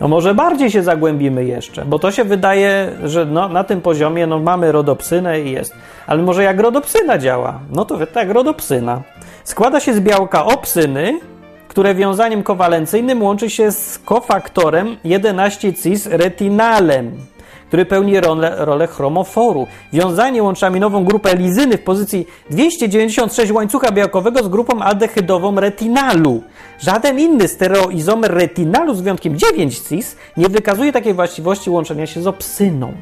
No 0.00 0.08
może 0.08 0.34
bardziej 0.34 0.70
się 0.70 0.82
zagłębimy 0.82 1.44
jeszcze, 1.44 1.84
bo 1.84 1.98
to 1.98 2.10
się 2.10 2.24
wydaje, 2.24 2.92
że 3.04 3.26
no, 3.26 3.48
na 3.48 3.64
tym 3.64 3.80
poziomie 3.80 4.26
no, 4.26 4.38
mamy 4.38 4.72
rodopsynę 4.72 5.40
i 5.40 5.50
jest. 5.50 5.74
Ale 6.06 6.22
może 6.22 6.42
jak 6.42 6.60
rodopsyna 6.60 7.18
działa? 7.18 7.60
No 7.70 7.84
to 7.84 8.06
tak, 8.06 8.30
rodopsyna. 8.30 9.02
Składa 9.44 9.80
się 9.80 9.94
z 9.94 10.00
białka 10.00 10.44
opsyny, 10.44 11.20
które 11.68 11.94
wiązaniem 11.94 12.42
kowalencyjnym 12.42 13.22
łączy 13.22 13.50
się 13.50 13.72
z 13.72 13.98
kofaktorem 13.98 14.96
11-cis-retinalem 15.04 17.10
który 17.74 17.86
pełni 17.86 18.20
rolę, 18.20 18.56
rolę 18.58 18.86
chromoforu. 18.86 19.66
Wiązanie 19.92 20.42
łączy 20.42 20.66
aminową 20.66 21.04
grupę 21.04 21.36
lizyny 21.36 21.78
w 21.78 21.82
pozycji 21.82 22.26
296 22.50 23.52
łańcucha 23.52 23.92
białkowego 23.92 24.44
z 24.44 24.48
grupą 24.48 24.82
aldehydową 24.82 25.60
retinalu. 25.60 26.42
Żaden 26.78 27.18
inny 27.18 27.48
stereoizomer 27.48 28.34
retinalu 28.34 28.94
z 28.94 29.00
wyjątkiem 29.00 29.36
9-cis 29.36 30.16
nie 30.36 30.48
wykazuje 30.48 30.92
takiej 30.92 31.14
właściwości 31.14 31.70
łączenia 31.70 32.06
się 32.06 32.22
z 32.22 32.26
opsyną. 32.26 32.92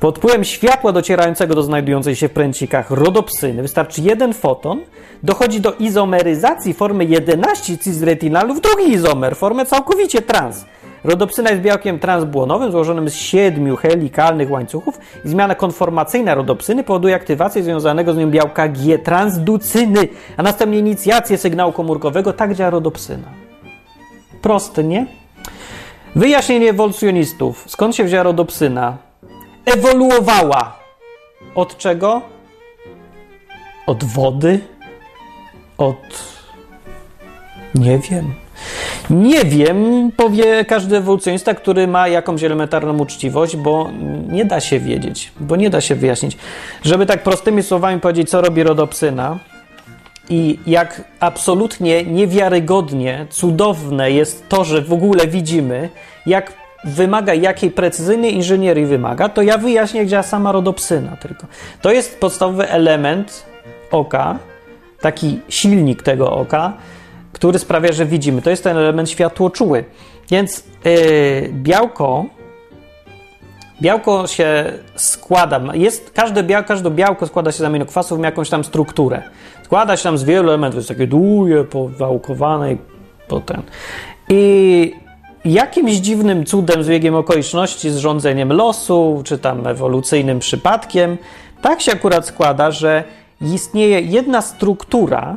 Pod 0.00 0.18
wpływem 0.18 0.44
światła 0.44 0.92
docierającego 0.92 1.54
do 1.54 1.62
znajdującej 1.62 2.16
się 2.16 2.28
w 2.28 2.32
pręcikach 2.32 2.90
rodopsyny 2.90 3.62
wystarczy 3.62 4.00
jeden 4.02 4.34
foton, 4.34 4.80
dochodzi 5.22 5.60
do 5.60 5.72
izomeryzacji 5.72 6.74
formy 6.74 7.04
11 7.04 7.76
cis-retinalu 7.76 8.54
w 8.54 8.60
drugi 8.60 8.92
izomer, 8.92 9.36
formę 9.36 9.66
całkowicie 9.66 10.22
trans. 10.22 10.64
Rodopsyna 11.04 11.50
jest 11.50 11.62
białkiem 11.62 11.98
transbłonowym 11.98 12.72
złożonym 12.72 13.08
z 13.08 13.14
siedmiu 13.14 13.76
helikalnych 13.76 14.50
łańcuchów 14.50 14.98
i 15.24 15.28
zmiana 15.28 15.54
konformacyjna 15.54 16.34
rodopsyny 16.34 16.84
powoduje 16.84 17.14
aktywację 17.14 17.62
związanego 17.62 18.14
z 18.14 18.16
nią 18.16 18.30
białka 18.30 18.68
G-transducyny, 18.68 20.08
a 20.36 20.42
następnie 20.42 20.78
inicjację 20.78 21.38
sygnału 21.38 21.72
komórkowego. 21.72 22.32
Tak 22.32 22.54
działa 22.54 22.70
rodopsyna. 22.70 23.28
Proste, 24.42 24.84
nie? 24.84 25.06
Wyjaśnienie 26.16 26.70
ewolucjonistów. 26.70 27.64
Skąd 27.66 27.96
się 27.96 28.04
wzięła 28.04 28.22
rodopsyna? 28.22 28.96
Ewoluowała. 29.64 30.76
Od 31.54 31.76
czego? 31.76 32.22
Od 33.86 34.04
wody? 34.04 34.60
Od... 35.78 35.96
Nie 37.74 37.98
wiem. 37.98 38.34
Nie 39.10 39.44
wiem, 39.44 40.10
powie 40.16 40.64
każdy 40.64 40.96
ewolucjonista, 40.96 41.54
który 41.54 41.86
ma 41.86 42.08
jakąś 42.08 42.44
elementarną 42.44 42.98
uczciwość, 42.98 43.56
bo 43.56 43.90
nie 44.28 44.44
da 44.44 44.60
się 44.60 44.80
wiedzieć, 44.80 45.32
bo 45.40 45.56
nie 45.56 45.70
da 45.70 45.80
się 45.80 45.94
wyjaśnić. 45.94 46.36
Żeby 46.82 47.06
tak 47.06 47.22
prostymi 47.22 47.62
słowami 47.62 48.00
powiedzieć, 48.00 48.30
co 48.30 48.40
robi 48.40 48.62
rodopsyna 48.62 49.38
i 50.30 50.58
jak 50.66 51.04
absolutnie 51.20 52.04
niewiarygodnie 52.04 53.26
cudowne 53.30 54.10
jest 54.10 54.48
to, 54.48 54.64
że 54.64 54.82
w 54.82 54.92
ogóle 54.92 55.26
widzimy, 55.26 55.88
jak 56.26 56.52
wymaga, 56.84 57.34
jakiej 57.34 57.70
precyzyjnej 57.70 58.34
inżynierii 58.34 58.86
wymaga, 58.86 59.28
to 59.28 59.42
ja 59.42 59.58
wyjaśnię, 59.58 60.06
działa 60.06 60.22
sama 60.22 60.52
rodopsyna 60.52 61.16
tylko. 61.16 61.46
To 61.82 61.92
jest 61.92 62.20
podstawowy 62.20 62.68
element 62.68 63.46
oka, 63.90 64.38
taki 65.00 65.40
silnik 65.48 66.02
tego 66.02 66.32
oka, 66.32 66.72
który 67.32 67.58
sprawia, 67.58 67.92
że 67.92 68.06
widzimy. 68.06 68.42
To 68.42 68.50
jest 68.50 68.64
ten 68.64 68.76
element 68.76 69.10
światłoczuły. 69.10 69.84
Więc 70.30 70.64
yy, 70.84 71.50
białko 71.52 72.24
Białko 73.82 74.26
się 74.26 74.72
składa, 74.94 75.60
jest, 75.74 76.10
każde, 76.10 76.42
białko, 76.42 76.68
każde 76.68 76.90
białko 76.90 77.26
składa 77.26 77.52
się 77.52 77.58
z 77.58 77.62
aminokwasów, 77.62 78.18
ma 78.18 78.26
jakąś 78.26 78.50
tam 78.50 78.64
strukturę. 78.64 79.22
Składa 79.64 79.96
się 79.96 80.02
tam 80.02 80.18
z 80.18 80.24
wielu 80.24 80.48
elementów, 80.48 80.76
jest 80.76 80.88
takie 80.88 81.06
długie, 81.06 81.64
powałkowane 81.64 82.72
i 82.72 82.76
potem. 83.28 83.62
I 84.28 84.94
jakimś 85.44 85.92
dziwnym 85.92 86.46
cudem, 86.46 86.84
zbiegiem 86.84 87.14
okoliczności, 87.14 87.90
z 87.90 87.96
rządzeniem 87.96 88.52
losu, 88.52 89.22
czy 89.24 89.38
tam 89.38 89.66
ewolucyjnym 89.66 90.38
przypadkiem, 90.38 91.18
tak 91.62 91.80
się 91.80 91.92
akurat 91.92 92.26
składa, 92.26 92.70
że 92.70 93.04
istnieje 93.40 94.00
jedna 94.00 94.42
struktura, 94.42 95.36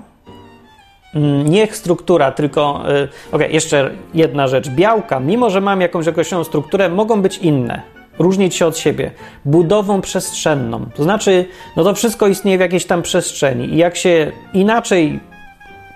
niech 1.46 1.78
struktura, 1.78 2.32
tylko. 2.32 2.84
Y, 2.92 3.08
ok, 3.32 3.42
jeszcze 3.50 3.92
jedna 4.14 4.48
rzecz. 4.48 4.70
Białka, 4.70 5.20
mimo 5.20 5.50
że 5.50 5.62
mam 5.62 5.82
jakąś 5.82 6.08
określoną 6.08 6.44
strukturę, 6.44 6.90
mogą 6.90 7.22
być 7.22 7.38
inne. 7.38 7.82
Różnić 8.20 8.56
się 8.56 8.66
od 8.66 8.78
siebie. 8.78 9.12
Budową 9.46 10.02
przestrzenną. 10.02 10.86
To 10.96 11.04
znaczy, 11.04 11.46
no 11.78 11.84
to 11.84 11.94
wszystko 11.94 12.28
istnieje 12.28 12.58
w 12.58 12.62
jakiejś 12.62 12.86
tam 12.86 13.02
przestrzeni. 13.02 13.74
I 13.74 13.78
jak 13.78 13.96
się 13.96 14.32
inaczej 14.54 15.20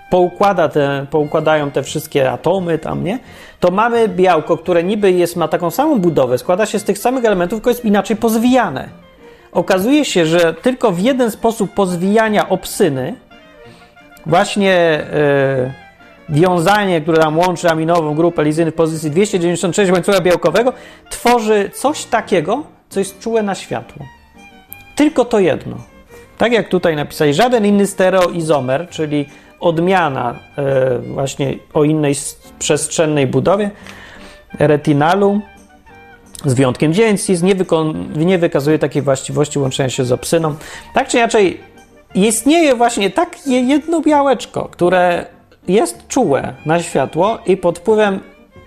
poukłada 0.10 0.69
te, 0.69 1.06
poukładają 1.12 1.71
te 1.71 1.84
wszystkie 1.84 2.32
atomy 2.32 2.80
tam, 2.80 3.03
nie? 3.03 3.19
To 3.60 3.71
mamy 3.71 4.08
białko, 4.08 4.58
które 4.58 4.84
niby 4.84 5.12
jest, 5.12 5.36
ma 5.36 5.47
taką 5.47 5.71
samą 5.71 5.99
budowę, 5.99 6.38
składa 6.38 6.65
się 6.65 6.80
z 6.80 6.84
tych 6.84 6.97
samych 6.97 7.25
elementów, 7.25 7.58
tylko 7.58 7.69
jest 7.69 7.86
inaczej 7.86 8.17
pozwijane. 8.17 8.89
Okazuje 9.51 10.06
się, 10.06 10.25
że 10.25 10.53
tylko 10.53 10.91
w 10.91 10.99
jeden 10.99 11.32
sposób 11.32 11.73
pozwijania 11.73 12.49
opsyny 12.49 13.15
właśnie 14.28 14.74
e, 14.74 15.74
wiązanie, 16.30 17.02
które 17.02 17.24
nam 17.24 17.38
łączy 17.38 17.70
aminową 17.70 18.16
grupę 18.16 18.44
lizyny 18.44 18.72
w 18.72 18.76
pozycji 18.76 19.12
296 19.12 19.92
łańcucha 19.92 20.22
białkowego, 20.22 20.74
tworzy 21.10 21.70
coś 21.74 22.06
takiego, 22.06 22.63
co 22.90 23.00
jest 23.00 23.20
czułe 23.20 23.44
na 23.44 23.56
światło. 23.56 24.06
Tylko 24.96 25.26
to 25.26 25.40
jedno. 25.40 25.78
Tak 26.38 26.52
jak 26.52 26.70
tutaj 26.70 26.96
napisali, 26.96 27.34
żaden 27.34 27.66
inny 27.66 27.88
stereoizomer, 27.88 28.88
czyli 28.90 29.26
odmiana 29.60 30.36
e, 30.58 31.00
właśnie 31.00 31.56
o 31.74 31.84
innej 31.84 32.16
przestrzennej 32.60 33.28
budowie 33.28 33.72
retinalu, 34.60 35.42
z 36.46 36.54
wyjątkiem 36.54 36.94
dzięcis, 36.94 37.42
nie, 37.42 37.56
nie 38.16 38.38
wykazuje 38.38 38.80
takiej 38.80 39.02
właściwości 39.02 39.60
łączenia 39.60 39.90
się 39.90 40.06
z 40.06 40.12
opsyną. 40.12 40.56
Tak 40.94 41.08
czy 41.08 41.18
inaczej, 41.18 41.60
istnieje 42.25 42.75
właśnie 42.75 43.10
takie 43.10 43.62
jedno 43.62 44.01
białeczko, 44.01 44.69
które 44.71 45.25
jest 45.67 46.08
czułe 46.08 46.53
na 46.65 46.84
światło 46.84 47.38
i 47.45 47.58
pod 47.58 47.80
wpływem 47.80 48.19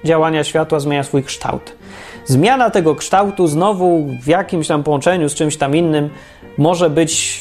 działania 0.05 0.45
światła 0.45 0.81
zmienia 0.81 1.05
swój 1.05 1.23
kształt. 1.23 1.73
Zmiana 2.25 2.71
tego 2.71 2.95
kształtu 2.95 3.47
znowu 3.47 4.07
w 4.23 4.27
jakimś 4.27 4.69
tam 4.69 4.83
połączeniu 4.83 5.29
z 5.29 5.35
czymś 5.35 5.57
tam 5.57 5.77
innym 5.77 6.11
może 6.59 6.91
być 6.91 7.41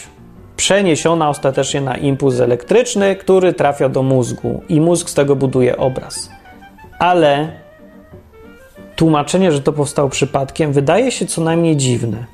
przeniesiona 0.55 1.29
ostatecznie 1.29 1.81
na 1.81 1.97
impuls 1.97 2.39
elektryczny, 2.39 3.15
który 3.15 3.53
trafia 3.53 3.89
do 3.89 4.03
mózgu 4.03 4.63
i 4.69 4.81
mózg 4.81 5.09
z 5.09 5.13
tego 5.13 5.35
buduje 5.35 5.77
obraz. 5.77 6.29
Ale 6.99 7.51
tłumaczenie, 8.95 9.51
że 9.51 9.61
to 9.61 9.73
powstało 9.73 10.09
przypadkiem, 10.09 10.73
wydaje 10.73 11.11
się 11.11 11.25
co 11.25 11.41
najmniej 11.41 11.77
dziwne. 11.77 12.25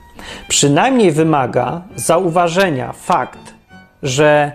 Przynajmniej 0.48 1.12
wymaga 1.12 1.82
zauważenia 1.96 2.94
fakt, 2.94 3.55
że 4.06 4.52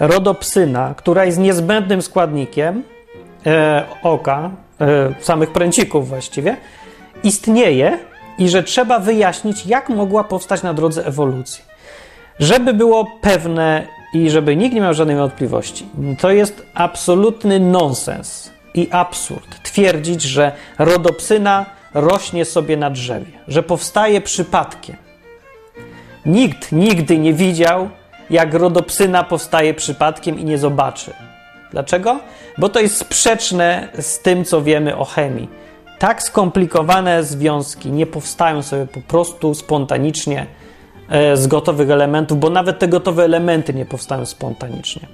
rodopsyna, 0.00 0.94
która 0.96 1.24
jest 1.24 1.38
niezbędnym 1.38 2.02
składnikiem 2.02 2.82
e, 3.46 3.84
oka, 4.02 4.50
e, 4.80 5.14
samych 5.20 5.50
pręcików 5.50 6.08
właściwie, 6.08 6.56
istnieje 7.22 7.98
i 8.38 8.48
że 8.48 8.62
trzeba 8.62 8.98
wyjaśnić, 8.98 9.66
jak 9.66 9.88
mogła 9.88 10.24
powstać 10.24 10.62
na 10.62 10.74
drodze 10.74 11.06
ewolucji. 11.06 11.64
Żeby 12.38 12.74
było 12.74 13.06
pewne 13.20 13.86
i 14.14 14.30
żeby 14.30 14.56
nikt 14.56 14.74
nie 14.74 14.80
miał 14.80 14.94
żadnej 14.94 15.16
wątpliwości, 15.16 15.86
to 16.20 16.30
jest 16.30 16.66
absolutny 16.74 17.60
nonsens 17.60 18.50
i 18.74 18.88
absurd 18.90 19.62
twierdzić, 19.62 20.22
że 20.22 20.52
rodopsyna 20.78 21.66
rośnie 21.94 22.44
sobie 22.44 22.76
na 22.76 22.90
drzewie, 22.90 23.32
że 23.48 23.62
powstaje 23.62 24.20
przypadkiem. 24.20 24.96
Nikt 26.26 26.72
nigdy 26.72 27.18
nie 27.18 27.32
widział, 27.32 27.88
jak 28.30 28.54
rodopsyna 28.54 29.24
powstaje 29.24 29.74
przypadkiem 29.74 30.38
i 30.38 30.44
nie 30.44 30.58
zobaczy. 30.58 31.12
Dlaczego? 31.70 32.20
Bo 32.58 32.68
to 32.68 32.80
jest 32.80 32.96
sprzeczne 32.96 33.88
z 33.98 34.18
tym, 34.18 34.44
co 34.44 34.62
wiemy 34.62 34.96
o 34.96 35.04
chemii. 35.04 35.48
Tak 35.98 36.22
skomplikowane 36.22 37.24
związki 37.24 37.90
nie 37.90 38.06
powstają 38.06 38.62
sobie 38.62 38.86
po 38.86 39.00
prostu 39.00 39.54
spontanicznie 39.54 40.46
e, 41.08 41.36
z 41.36 41.46
gotowych 41.46 41.90
elementów, 41.90 42.40
bo 42.40 42.50
nawet 42.50 42.78
te 42.78 42.88
gotowe 42.88 43.24
elementy 43.24 43.74
nie 43.74 43.86
powstają 43.86 44.26
spontanicznie. 44.26 45.06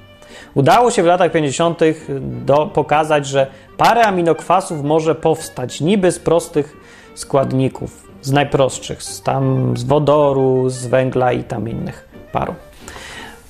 Udało 0.54 0.90
się 0.90 1.02
w 1.02 1.06
latach 1.06 1.32
50. 1.32 1.80
Do, 2.20 2.66
pokazać, 2.66 3.26
że 3.26 3.46
parę 3.76 4.02
aminokwasów 4.02 4.82
może 4.82 5.14
powstać 5.14 5.80
niby 5.80 6.12
z 6.12 6.18
prostych 6.18 6.76
składników, 7.14 8.08
z 8.22 8.32
najprostszych, 8.32 9.02
z, 9.02 9.22
tam 9.22 9.76
z 9.76 9.84
wodoru, 9.84 10.68
z 10.68 10.86
węgla 10.86 11.32
i 11.32 11.44
tam 11.44 11.68
innych 11.68 12.08
paru. 12.32 12.54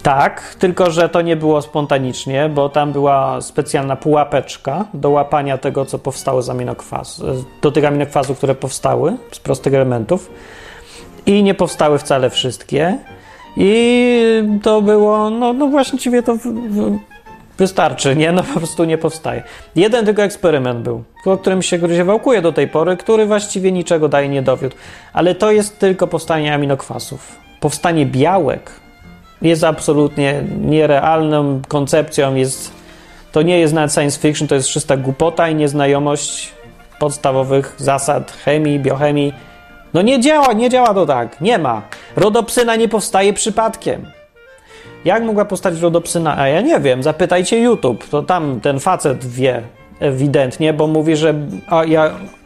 Tak, 0.03 0.55
tylko 0.59 0.91
że 0.91 1.09
to 1.09 1.23
nie 1.23 1.37
było 1.37 1.63
spontanicznie, 1.63 2.49
bo 2.49 2.69
tam 2.69 2.93
była 2.93 3.41
specjalna 3.41 3.97
pułapeczka 3.97 4.85
do 4.95 5.11
łapania 5.11 5.59
tego, 5.59 5.85
co 5.85 5.99
powstało 5.99 6.43
z 6.43 6.51
aminokwasu, 6.51 7.25
do 7.63 7.71
tych 7.73 7.85
aminokwasów, 7.85 8.37
które 8.37 8.55
powstały 8.55 9.17
z 9.33 9.39
prostych 9.39 9.75
elementów 9.75 10.31
i 11.27 11.43
nie 11.43 11.55
powstały 11.55 11.99
wcale 11.99 12.31
wszystkie. 12.31 12.99
I 13.57 14.43
to 14.63 14.83
było, 14.83 15.31
no, 15.31 15.53
no 15.53 15.67
właściwie 15.67 16.23
to 16.23 16.35
w, 16.35 16.43
w, 16.43 16.99
wystarczy, 17.59 18.17
nie? 18.17 18.33
No 18.33 18.43
po 18.43 18.59
prostu 18.59 18.85
nie 18.85 18.99
powstaje. 18.99 19.43
Jeden 19.77 20.07
tylko 20.07 20.23
eksperyment 20.23 20.81
był, 20.81 21.05
o 21.27 21.39
którym 21.39 21.63
się 21.63 21.79
gruzie 21.79 22.05
wałkuje 22.05 22.43
do 22.43 22.53
tej 22.53 22.69
pory, 22.69 22.97
który 22.97 23.27
właściwie 23.27 23.73
niczego 23.73 24.09
daje 24.09 24.29
nie 24.29 24.43
dowiódł. 24.43 24.77
Ale 25.13 25.35
to 25.35 25.51
jest 25.51 25.79
tylko 25.79 26.07
powstanie 26.07 26.55
aminokwasów. 26.55 27.39
Powstanie 27.61 28.07
białek 28.07 28.71
jest 29.43 29.65
absolutnie 29.65 30.43
nierealną 30.61 31.63
koncepcją, 31.69 32.35
jest, 32.35 32.73
to 33.33 33.43
nie 33.43 33.59
jest 33.59 33.75
nawet 33.75 33.93
science 33.93 34.21
fiction, 34.21 34.49
to 34.49 34.55
jest 34.55 34.69
czysta 34.69 34.97
głupota 34.97 35.49
i 35.49 35.55
nieznajomość 35.55 36.53
podstawowych 36.99 37.75
zasad 37.77 38.33
chemii, 38.33 38.79
biochemii. 38.79 39.35
No 39.95 40.03
nie 40.03 40.21
działa, 40.21 40.53
nie 40.53 40.71
działa 40.71 40.95
to 40.95 41.07
tak, 41.07 41.41
nie 41.41 41.59
ma. 41.59 41.83
Rodopsyna 42.17 42.77
nie 42.77 42.89
powstaje 42.89 43.33
przypadkiem. 43.33 44.07
Jak 45.05 45.23
mogła 45.23 45.45
powstać 45.45 45.81
rodopsyna? 45.81 46.39
A 46.39 46.49
ja 46.49 46.61
nie 46.61 46.81
wiem, 46.81 47.03
zapytajcie 47.03 47.61
YouTube, 47.61 48.09
to 48.09 48.23
tam 48.23 48.61
ten 48.61 48.81
facet 48.81 49.27
wie 49.27 49.63
ewidentnie, 50.01 50.73
bo 50.73 50.87
mówi, 50.87 51.17
że 51.17 51.35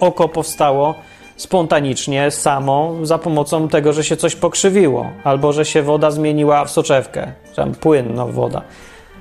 oko 0.00 0.28
powstało 0.28 0.94
spontanicznie, 1.36 2.30
samo, 2.30 2.94
za 3.02 3.18
pomocą 3.18 3.68
tego, 3.68 3.92
że 3.92 4.04
się 4.04 4.16
coś 4.16 4.36
pokrzywiło, 4.36 5.10
albo 5.24 5.52
że 5.52 5.64
się 5.64 5.82
woda 5.82 6.10
zmieniła 6.10 6.64
w 6.64 6.70
soczewkę, 6.70 7.32
tam 7.56 7.74
płyn, 7.74 8.14
no 8.14 8.28
woda. 8.28 8.62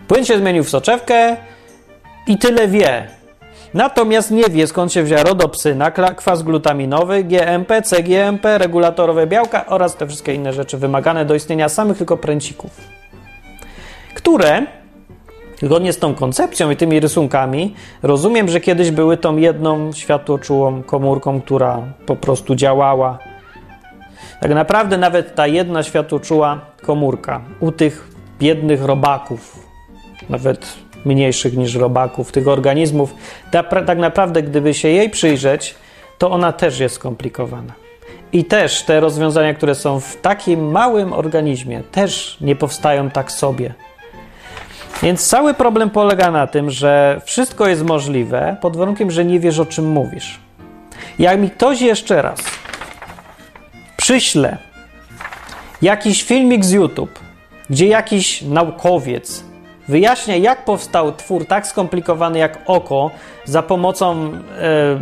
Płyn 0.07 0.25
się 0.25 0.37
zmienił 0.37 0.63
w 0.63 0.69
soczewkę 0.69 1.37
i 2.27 2.37
tyle 2.37 2.67
wie. 2.67 3.07
Natomiast 3.73 4.31
nie 4.31 4.43
wie, 4.43 4.67
skąd 4.67 4.93
się 4.93 5.03
wzięła 5.03 5.23
rodopsyna, 5.23 5.91
kwas 5.91 6.43
glutaminowy, 6.43 7.23
GMP, 7.23 7.81
CGMP, 7.81 8.57
regulatorowe 8.57 9.27
białka 9.27 9.65
oraz 9.65 9.95
te 9.95 10.07
wszystkie 10.07 10.33
inne 10.33 10.53
rzeczy 10.53 10.77
wymagane 10.77 11.25
do 11.25 11.35
istnienia 11.35 11.69
samych 11.69 11.97
tylko 11.97 12.17
pręcików, 12.17 12.71
które 14.15 14.61
Zgodnie 15.63 15.93
z 15.93 15.99
tą 15.99 16.15
koncepcją 16.15 16.71
i 16.71 16.75
tymi 16.75 16.99
rysunkami, 16.99 17.75
rozumiem, 18.01 18.49
że 18.49 18.59
kiedyś 18.59 18.91
były 18.91 19.17
tą 19.17 19.37
jedną 19.37 19.91
światłoczułą 19.91 20.83
komórką, 20.83 21.41
która 21.41 21.81
po 22.05 22.15
prostu 22.15 22.55
działała. 22.55 23.19
Tak 24.41 24.51
naprawdę 24.51 24.97
nawet 24.97 25.35
ta 25.35 25.47
jedna 25.47 25.83
światłoczuła 25.83 26.61
komórka 26.81 27.41
u 27.59 27.71
tych 27.71 28.07
biednych 28.39 28.83
robaków, 28.83 29.59
nawet 30.29 30.73
mniejszych 31.05 31.57
niż 31.57 31.75
robaków, 31.75 32.31
tych 32.31 32.47
organizmów, 32.47 33.13
tak 33.51 33.97
naprawdę 33.97 34.43
gdyby 34.43 34.73
się 34.73 34.87
jej 34.87 35.09
przyjrzeć, 35.09 35.75
to 36.17 36.31
ona 36.31 36.51
też 36.51 36.79
jest 36.79 36.95
skomplikowana. 36.95 37.73
I 38.33 38.45
też 38.45 38.83
te 38.83 38.99
rozwiązania, 38.99 39.53
które 39.53 39.75
są 39.75 39.99
w 39.99 40.15
takim 40.15 40.71
małym 40.71 41.13
organizmie, 41.13 41.83
też 41.91 42.37
nie 42.41 42.55
powstają 42.55 43.09
tak 43.09 43.31
sobie. 43.31 43.73
Więc 45.01 45.27
cały 45.27 45.53
problem 45.53 45.89
polega 45.89 46.31
na 46.31 46.47
tym, 46.47 46.69
że 46.69 47.21
wszystko 47.25 47.67
jest 47.67 47.83
możliwe 47.83 48.57
pod 48.61 48.77
warunkiem, 48.77 49.11
że 49.11 49.25
nie 49.25 49.39
wiesz 49.39 49.59
o 49.59 49.65
czym 49.65 49.91
mówisz. 49.91 50.39
Jak 51.19 51.39
mi 51.39 51.49
ktoś 51.49 51.81
jeszcze 51.81 52.21
raz 52.21 52.39
przyśle 53.97 54.57
jakiś 55.81 56.23
filmik 56.23 56.65
z 56.65 56.71
YouTube, 56.71 57.19
gdzie 57.69 57.87
jakiś 57.87 58.41
naukowiec 58.41 59.43
wyjaśnia, 59.87 60.35
jak 60.35 60.65
powstał 60.65 61.11
twór 61.11 61.45
tak 61.45 61.67
skomplikowany 61.67 62.39
jak 62.39 62.59
oko, 62.65 63.11
za 63.45 63.63
pomocą 63.63 64.31
e, 64.59 64.99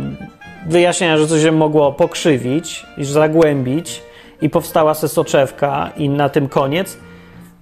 wyjaśnienia, 0.66 1.18
że 1.18 1.26
coś 1.26 1.42
się 1.42 1.52
mogło 1.52 1.92
pokrzywić 1.92 2.86
i 2.98 3.04
zagłębić, 3.04 4.02
i 4.42 4.50
powstała 4.50 4.94
se 4.94 5.08
soczewka, 5.08 5.90
i 5.96 6.08
na 6.08 6.28
tym 6.28 6.48
koniec, 6.48 6.98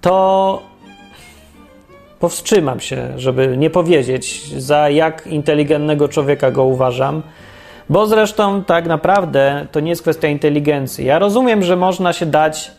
to 0.00 0.62
powstrzymam 2.20 2.80
się, 2.80 3.08
żeby 3.16 3.56
nie 3.56 3.70
powiedzieć, 3.70 4.54
za 4.56 4.90
jak 4.90 5.26
inteligentnego 5.26 6.08
człowieka 6.08 6.50
go 6.50 6.64
uważam, 6.64 7.22
bo 7.88 8.06
zresztą 8.06 8.64
tak 8.64 8.86
naprawdę 8.86 9.66
to 9.72 9.80
nie 9.80 9.90
jest 9.90 10.02
kwestia 10.02 10.28
inteligencji. 10.28 11.04
Ja 11.06 11.18
rozumiem, 11.18 11.62
że 11.62 11.76
można 11.76 12.12
się 12.12 12.26
dać 12.26 12.70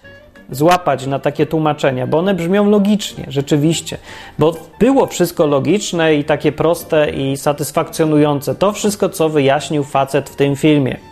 złapać 0.52 1.08
na 1.08 1.20
takie 1.20 1.46
tłumaczenia, 1.46 2.08
bo 2.08 2.18
one 2.18 2.34
brzmią 2.34 2.70
logicznie, 2.70 3.26
rzeczywiście, 3.28 3.98
bo 4.40 4.54
było 4.80 5.08
wszystko 5.08 5.46
logiczne 5.46 6.16
i 6.16 6.24
takie 6.24 6.52
proste 6.52 7.10
i 7.10 7.38
satysfakcjonujące. 7.38 8.56
To 8.56 8.72
wszystko, 8.72 9.10
co 9.10 9.30
wyjaśnił 9.30 9.84
facet 9.84 10.30
w 10.30 10.36
tym 10.36 10.56
filmie. 10.56 11.11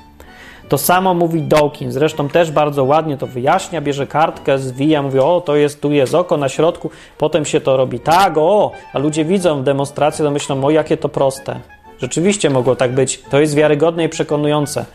To 0.70 0.78
samo 0.78 1.14
mówi 1.14 1.42
Dawkins, 1.42 1.94
zresztą 1.94 2.30
też 2.30 2.52
bardzo 2.52 2.84
ładnie 2.84 3.18
to 3.18 3.28
wyjaśnia, 3.28 3.82
bierze 3.82 4.08
kartkę, 4.08 4.60
zwija, 4.60 5.02
mówi, 5.02 5.20
o, 5.20 5.42
to 5.46 5.56
jest, 5.56 5.82
tu 5.82 5.92
jest 5.92 6.16
oko 6.16 6.38
na 6.38 6.50
środku, 6.50 6.90
potem 7.18 7.46
się 7.46 7.62
to 7.62 7.78
robi 7.78 8.00
tak, 8.00 8.38
o, 8.38 8.72
a 8.94 9.00
ludzie 9.00 9.26
widzą 9.26 9.64
demonstrację, 9.64 10.26
to 10.26 10.32
myślą, 10.32 10.66
o, 10.66 10.70
jakie 10.70 10.98
to 10.98 11.10
proste. 11.10 11.60
Rzeczywiście 12.00 12.50
mogło 12.50 12.76
tak 12.76 12.92
być, 12.92 13.22
to 13.30 13.40
jest 13.40 13.56
wiarygodne 13.56 14.04
i 14.04 14.10
przekonujące. 14.10 14.86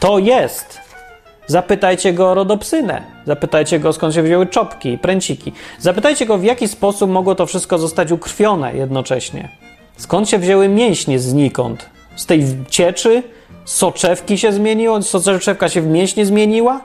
To 0.00 0.18
jest! 0.18 0.80
Zapytajcie 1.46 2.12
go 2.12 2.30
o 2.30 2.34
rodopsynę, 2.34 3.02
zapytajcie 3.26 3.78
go 3.78 3.92
skąd 3.92 4.14
się 4.14 4.22
wzięły 4.22 4.46
czopki, 4.46 4.98
pręciki, 4.98 5.52
zapytajcie 5.78 6.26
go 6.26 6.38
w 6.38 6.44
jaki 6.44 6.68
sposób 6.68 7.10
mogło 7.10 7.34
to 7.34 7.46
wszystko 7.46 7.78
zostać 7.78 8.12
ukrwione 8.12 8.76
jednocześnie. 8.76 9.48
Skąd 9.96 10.28
się 10.28 10.38
wzięły 10.38 10.68
mięśnie 10.68 11.18
znikąd? 11.18 11.99
Z 12.20 12.26
tej 12.26 12.44
cieczy? 12.70 13.22
soczewki 13.64 14.38
się 14.38 14.52
zmieniło, 14.52 15.02
soczewka 15.02 15.68
się 15.68 15.80
w 15.80 15.86
mięśnie 15.86 16.26
zmieniła? 16.26 16.80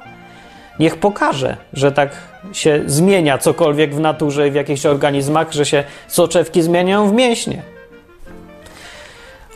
Niech 0.80 0.98
pokaże, 0.98 1.58
że 1.74 1.92
tak 1.92 2.10
się 2.54 2.84
zmienia 2.86 3.38
cokolwiek 3.38 3.96
w 3.96 4.00
naturze 4.00 4.48
i 4.48 4.52
w 4.52 4.56
jakichś 4.56 4.86
organizmach, 4.86 5.52
że 5.52 5.66
się 5.66 5.84
soczewki 6.08 6.62
zmieniają 6.62 7.10
w 7.10 7.14
mięśnie. 7.14 7.62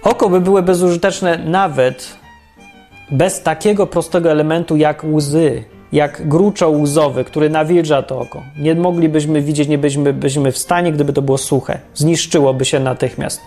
Oko 0.04 0.30
by 0.30 0.42
były 0.42 0.62
bezużyteczne 0.62 1.38
nawet 1.38 2.16
bez 3.12 3.42
takiego 3.42 3.88
prostego 3.88 4.32
elementu 4.32 4.78
jak 4.78 5.04
łzy, 5.04 5.64
jak 5.92 6.28
gruczoł 6.28 6.82
łzowy, 6.82 7.24
który 7.24 7.50
nawilża 7.50 8.02
to 8.02 8.20
oko. 8.20 8.44
Nie 8.58 8.76
moglibyśmy 8.76 9.42
widzieć, 9.42 9.68
nie 9.68 9.78
byliśmy, 9.78 10.14
byliśmy 10.14 10.52
w 10.52 10.58
stanie, 10.58 10.92
gdyby 10.92 11.14
to 11.14 11.22
było 11.22 11.38
suche. 11.38 11.80
Zniszczyłoby 11.94 12.66
się 12.66 12.80
natychmiast. 12.80 13.42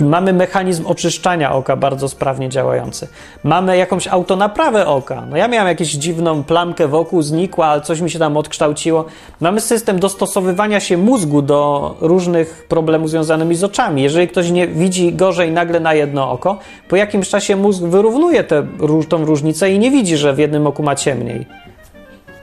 Mamy 0.00 0.32
mechanizm 0.32 0.86
oczyszczania 0.86 1.52
oka 1.52 1.76
bardzo 1.76 2.08
sprawnie 2.08 2.48
działający. 2.48 3.08
Mamy 3.44 3.76
jakąś 3.76 4.08
autonaprawę 4.08 4.86
oka. 4.86 5.26
No 5.30 5.36
ja 5.36 5.48
miałem 5.48 5.68
jakąś 5.68 5.88
dziwną 5.88 6.44
plamkę 6.44 6.88
wokół, 6.88 7.22
znikła, 7.22 7.66
ale 7.66 7.80
coś 7.80 8.00
mi 8.00 8.10
się 8.10 8.18
tam 8.18 8.36
odkształciło. 8.36 9.04
Mamy 9.40 9.60
system 9.60 9.98
dostosowywania 9.98 10.80
się 10.80 10.96
mózgu 10.96 11.42
do 11.42 11.94
różnych 12.00 12.66
problemów 12.68 13.10
związanych 13.10 13.56
z 13.56 13.64
oczami. 13.64 14.02
Jeżeli 14.02 14.28
ktoś 14.28 14.50
nie 14.50 14.68
widzi 14.68 15.12
gorzej 15.12 15.52
nagle 15.52 15.80
na 15.80 15.94
jedno 15.94 16.30
oko, 16.30 16.58
po 16.88 16.96
jakimś 16.96 17.28
czasie 17.28 17.56
mózg 17.56 17.82
wyrównuje 17.82 18.44
tę 18.44 18.66
różnicę 19.08 19.70
i 19.70 19.78
nie 19.78 19.90
widzi, 19.90 20.16
że 20.16 20.34
w 20.34 20.38
jednym 20.38 20.66
oku 20.66 20.82
ma 20.82 20.94
ciemniej. 20.94 21.46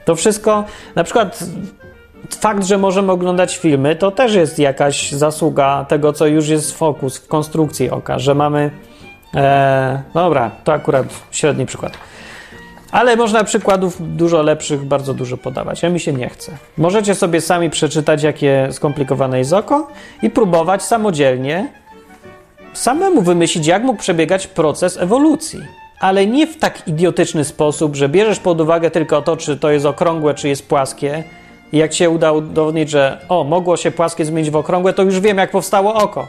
To 0.06 0.16
wszystko, 0.16 0.64
na 0.96 1.04
przykład 1.04 1.44
fakt, 2.30 2.64
że 2.64 2.78
możemy 2.78 3.12
oglądać 3.12 3.58
filmy, 3.58 3.96
to 3.96 4.12
też 4.12 4.36
jest 4.36 4.60
jakaś 4.60 5.12
zasługa 5.12 5.86
tego, 5.90 6.14
co 6.14 6.28
już 6.28 6.48
jest 6.48 6.78
fokus 6.78 7.18
w 7.18 7.28
konstrukcji 7.28 7.90
oka, 7.90 8.20
że 8.20 8.36
mamy. 8.36 8.72
E, 9.36 10.02
dobra, 10.14 10.52
to 10.64 10.74
akurat 10.74 11.06
średni 11.32 11.66
przykład. 11.66 11.98
Ale 12.92 13.16
można 13.16 13.44
przykładów 13.44 14.18
dużo 14.18 14.42
lepszych, 14.42 14.86
bardzo 14.86 15.14
dużo 15.14 15.38
podawać. 15.38 15.84
Ja 15.84 15.90
mi 15.90 16.00
się 16.00 16.14
nie 16.14 16.30
chce. 16.30 16.52
Możecie 16.78 17.16
sobie 17.16 17.42
sami 17.42 17.70
przeczytać, 17.70 18.24
jakie 18.24 18.68
skomplikowane 18.72 19.40
jest 19.40 19.54
oko 19.54 19.88
i 20.22 20.30
próbować 20.30 20.84
samodzielnie 20.84 21.68
samemu 22.74 23.22
wymyślić, 23.22 23.68
jak 23.68 23.84
mógł 23.84 24.00
przebiegać 24.00 24.48
proces 24.48 24.98
ewolucji. 24.98 25.60
Ale 26.00 26.28
nie 26.28 26.48
w 26.48 26.58
tak 26.58 26.88
idiotyczny 26.88 27.46
sposób, 27.46 27.96
że 27.96 28.10
bierzesz 28.10 28.40
pod 28.40 28.62
uwagę 28.62 28.92
tylko 28.92 29.22
to, 29.22 29.38
czy 29.38 29.58
to 29.58 29.72
jest 29.72 29.86
okrągłe, 29.86 30.34
czy 30.34 30.50
jest 30.50 30.68
płaskie, 30.68 31.24
i 31.74 31.78
jak 31.78 31.94
się 31.94 32.10
uda 32.10 32.32
udowodnić, 32.32 32.90
że 32.90 33.20
o, 33.30 33.44
mogło 33.44 33.78
się 33.78 33.92
płaskie 33.92 34.26
zmienić 34.26 34.52
w 34.52 34.56
okrągłe, 34.56 34.94
to 34.94 35.04
już 35.04 35.20
wiem, 35.20 35.38
jak 35.38 35.52
powstało 35.52 35.94
oko. 35.94 36.28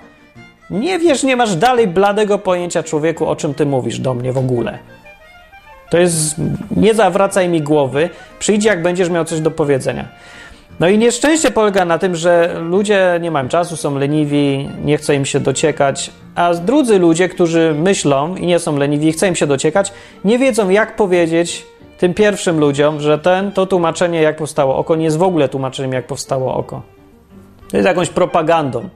Nie 0.71 0.99
wiesz, 0.99 1.23
nie 1.23 1.37
masz 1.37 1.57
dalej 1.57 1.89
bladego 1.89 2.39
pojęcia 2.39 2.83
człowieku, 2.83 3.27
o 3.27 3.37
czym 3.37 3.55
ty 3.55 3.67
mówisz 3.67 3.99
do 3.99 4.15
mnie 4.15 4.33
w 4.33 4.39
ogóle. 4.39 4.79
To 5.91 5.99
jest. 5.99 6.35
Nie 6.77 6.95
zawracaj 6.95 7.49
mi 7.49 7.63
głowy, 7.63 8.11
przyjdź, 8.39 8.65
jak 8.65 8.83
będziesz 8.83 9.11
miał 9.11 9.25
coś 9.25 9.41
do 9.41 9.51
powiedzenia. 9.51 10.09
No 10.81 10.89
i 10.89 10.99
nieszczęście 10.99 11.51
polega 11.51 11.85
na 11.85 11.99
tym, 11.99 12.17
że 12.17 12.61
ludzie 12.61 13.19
nie 13.21 13.31
mają 13.31 13.49
czasu, 13.49 13.77
są 13.77 13.99
leniwi, 13.99 14.69
nie 14.85 14.97
chce 14.97 15.15
im 15.15 15.25
się 15.25 15.41
dociekać, 15.41 16.11
a 16.35 16.55
drudzy 16.55 16.99
ludzie, 16.99 17.29
którzy 17.29 17.75
myślą 17.79 18.37
i 18.37 18.47
nie 18.47 18.59
są 18.59 18.77
leniwi, 18.77 19.13
chce 19.13 19.29
im 19.29 19.37
się 19.37 19.47
dociekać, 19.47 19.93
nie 20.25 20.39
wiedzą, 20.39 20.69
jak 20.69 20.97
powiedzieć 20.97 21.67
tym 21.99 22.15
pierwszym 22.15 22.61
ludziom, 22.61 23.01
że 23.01 23.19
ten, 23.19 23.53
to 23.53 23.67
tłumaczenie, 23.67 24.23
jak 24.23 24.37
powstało 24.37 24.77
oko, 24.77 24.97
nie 24.97 25.05
jest 25.05 25.19
w 25.19 25.23
ogóle 25.23 25.49
tłumaczeniem, 25.49 25.93
jak 25.93 26.07
powstało 26.07 26.55
oko. 26.55 26.83
To 27.71 27.77
jest 27.77 27.87
jakąś 27.87 28.09
propagandą. 28.09 28.89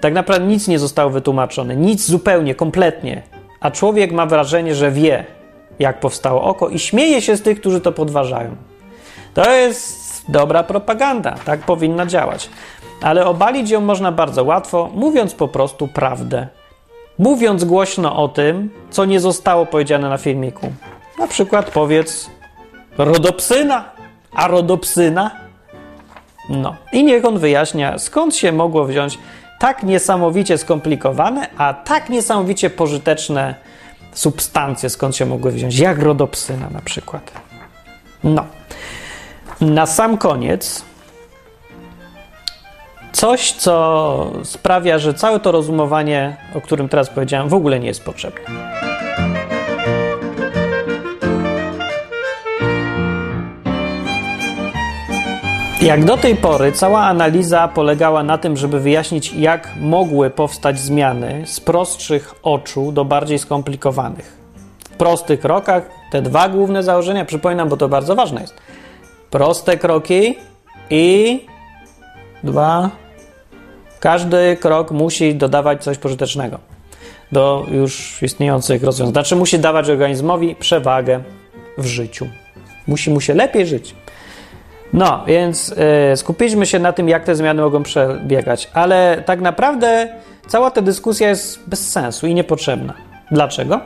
Tak 0.00 0.14
naprawdę 0.14 0.46
nic 0.46 0.68
nie 0.68 0.78
zostało 0.78 1.10
wytłumaczone, 1.10 1.76
nic 1.76 2.06
zupełnie, 2.06 2.54
kompletnie. 2.54 3.22
A 3.60 3.70
człowiek 3.70 4.12
ma 4.12 4.26
wrażenie, 4.26 4.74
że 4.74 4.90
wie, 4.90 5.24
jak 5.78 6.00
powstało 6.00 6.42
oko 6.42 6.68
i 6.68 6.78
śmieje 6.78 7.22
się 7.22 7.36
z 7.36 7.42
tych, 7.42 7.60
którzy 7.60 7.80
to 7.80 7.92
podważają. 7.92 8.56
To 9.34 9.50
jest 9.50 10.24
dobra 10.28 10.62
propaganda, 10.62 11.34
tak 11.44 11.60
powinna 11.60 12.06
działać. 12.06 12.50
Ale 13.02 13.26
obalić 13.26 13.70
ją 13.70 13.80
można 13.80 14.12
bardzo 14.12 14.44
łatwo, 14.44 14.90
mówiąc 14.94 15.34
po 15.34 15.48
prostu 15.48 15.88
prawdę. 15.88 16.46
Mówiąc 17.18 17.64
głośno 17.64 18.16
o 18.16 18.28
tym, 18.28 18.70
co 18.90 19.04
nie 19.04 19.20
zostało 19.20 19.66
powiedziane 19.66 20.08
na 20.08 20.18
filmiku. 20.18 20.72
Na 21.18 21.26
przykład 21.26 21.70
powiedz 21.70 22.30
rodopsyna, 22.98 23.84
a 24.32 24.48
rodopsyna? 24.48 25.30
No. 26.48 26.76
I 26.92 27.04
niech 27.04 27.24
on 27.24 27.38
wyjaśnia, 27.38 27.98
skąd 27.98 28.36
się 28.36 28.52
mogło 28.52 28.84
wziąć 28.84 29.18
tak 29.58 29.82
niesamowicie 29.82 30.58
skomplikowane, 30.58 31.48
a 31.58 31.74
tak 31.74 32.08
niesamowicie 32.08 32.70
pożyteczne 32.70 33.54
substancje, 34.12 34.90
skąd 34.90 35.16
się 35.16 35.26
mogły 35.26 35.52
wziąć, 35.52 35.78
jak 35.78 35.98
rodopsyna 35.98 36.70
na 36.70 36.80
przykład. 36.80 37.32
No. 38.24 38.44
Na 39.60 39.86
sam 39.86 40.18
koniec 40.18 40.84
coś, 43.12 43.52
co 43.52 44.32
sprawia, 44.44 44.98
że 44.98 45.14
całe 45.14 45.40
to 45.40 45.52
rozumowanie, 45.52 46.36
o 46.54 46.60
którym 46.60 46.88
teraz 46.88 47.10
powiedziałem, 47.10 47.48
w 47.48 47.54
ogóle 47.54 47.80
nie 47.80 47.88
jest 47.88 48.04
potrzebne. 48.04 48.85
Jak 55.86 56.04
do 56.04 56.16
tej 56.16 56.36
pory 56.36 56.72
cała 56.72 57.00
analiza 57.00 57.68
polegała 57.68 58.22
na 58.22 58.38
tym, 58.38 58.56
żeby 58.56 58.80
wyjaśnić, 58.80 59.32
jak 59.32 59.68
mogły 59.80 60.30
powstać 60.30 60.78
zmiany 60.78 61.42
z 61.46 61.60
prostszych 61.60 62.34
oczu 62.42 62.92
do 62.92 63.04
bardziej 63.04 63.38
skomplikowanych. 63.38 64.36
W 64.84 64.96
prostych 64.96 65.40
krokach 65.40 65.90
te 66.10 66.22
dwa 66.22 66.48
główne 66.48 66.82
założenia, 66.82 67.24
przypominam, 67.24 67.68
bo 67.68 67.76
to 67.76 67.88
bardzo 67.88 68.14
ważne 68.14 68.40
jest. 68.40 68.54
Proste 69.30 69.76
kroki 69.76 70.34
i 70.90 71.40
dwa. 72.44 72.90
Każdy 74.00 74.56
krok 74.56 74.90
musi 74.90 75.34
dodawać 75.34 75.84
coś 75.84 75.98
pożytecznego 75.98 76.58
do 77.32 77.66
już 77.70 78.22
istniejących 78.22 78.84
rozwiązań. 78.84 79.12
Znaczy, 79.12 79.36
musi 79.36 79.58
dawać 79.58 79.88
organizmowi 79.88 80.54
przewagę 80.54 81.20
w 81.78 81.86
życiu. 81.86 82.28
Musi 82.86 83.10
mu 83.10 83.20
się 83.20 83.34
lepiej 83.34 83.66
żyć. 83.66 83.94
No, 84.92 85.24
więc 85.26 85.74
y, 86.12 86.16
skupiliśmy 86.16 86.66
się 86.66 86.78
na 86.78 86.92
tym, 86.92 87.08
jak 87.08 87.24
te 87.24 87.34
zmiany 87.34 87.62
mogą 87.62 87.82
przebiegać, 87.82 88.70
ale 88.74 89.22
tak 89.26 89.40
naprawdę 89.40 90.08
cała 90.48 90.70
ta 90.70 90.82
dyskusja 90.82 91.28
jest 91.28 91.68
bez 91.68 91.90
sensu 91.90 92.26
i 92.26 92.34
niepotrzebna. 92.34 92.94
Dlaczego? 93.30 93.80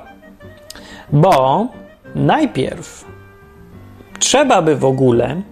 Bo 1.13 1.67
najpierw 2.15 3.05
trzeba 4.19 4.63
by 4.63 4.77
w 4.77 4.85
ogóle 4.85 5.43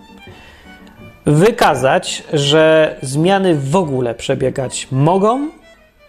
wykazać, 1.26 2.22
że 2.32 2.96
zmiany 3.02 3.54
w 3.54 3.76
ogóle 3.76 4.14
przebiegać 4.14 4.88
mogą 4.90 5.48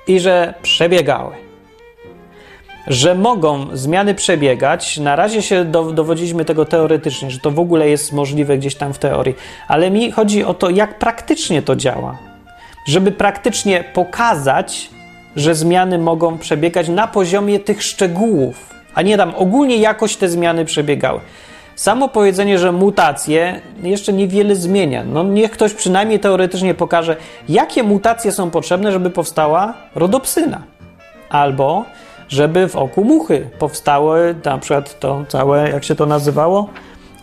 i 0.07 0.19
że 0.19 0.53
przebiegały 0.61 1.48
że 2.87 3.15
mogą 3.15 3.67
zmiany 3.73 4.15
przebiegać. 4.15 4.97
Na 4.97 5.15
razie 5.15 5.41
się 5.41 5.65
do, 5.65 5.91
dowodziliśmy 5.91 6.45
tego 6.45 6.65
teoretycznie, 6.65 7.31
że 7.31 7.39
to 7.39 7.51
w 7.51 7.59
ogóle 7.59 7.89
jest 7.89 8.13
możliwe 8.13 8.57
gdzieś 8.57 8.75
tam 8.75 8.93
w 8.93 8.99
teorii, 8.99 9.35
ale 9.67 9.91
mi 9.91 10.11
chodzi 10.11 10.43
o 10.43 10.53
to, 10.53 10.69
jak 10.69 10.99
praktycznie 10.99 11.61
to 11.61 11.75
działa. 11.75 12.17
Żeby 12.87 13.11
praktycznie 13.11 13.83
pokazać, 13.93 14.89
że 15.35 15.55
zmiany 15.55 15.97
mogą 15.97 16.37
przebiegać 16.37 16.89
na 16.89 17.07
poziomie 17.07 17.59
tych 17.59 17.83
szczegółów, 17.83 18.69
a 18.93 19.01
nie 19.01 19.17
tam 19.17 19.33
ogólnie 19.35 19.77
jakoś 19.77 20.15
te 20.15 20.29
zmiany 20.29 20.65
przebiegały. 20.65 21.19
Samo 21.75 22.09
powiedzenie, 22.09 22.59
że 22.59 22.71
mutacje 22.71 23.61
jeszcze 23.83 24.13
niewiele 24.13 24.55
zmienia. 24.55 25.03
No 25.03 25.23
niech 25.23 25.51
ktoś 25.51 25.73
przynajmniej 25.73 26.19
teoretycznie 26.19 26.73
pokaże, 26.73 27.15
jakie 27.49 27.83
mutacje 27.83 28.31
są 28.31 28.49
potrzebne, 28.49 28.91
żeby 28.91 29.09
powstała 29.09 29.73
rodopsyna. 29.95 30.61
Albo 31.29 31.85
żeby 32.29 32.67
w 32.67 32.75
oku 32.75 33.03
muchy 33.03 33.49
powstały 33.59 34.35
na 34.45 34.57
przykład 34.57 34.99
to 34.99 35.25
całe, 35.27 35.69
jak 35.69 35.83
się 35.83 35.95
to 35.95 36.05
nazywało? 36.05 36.69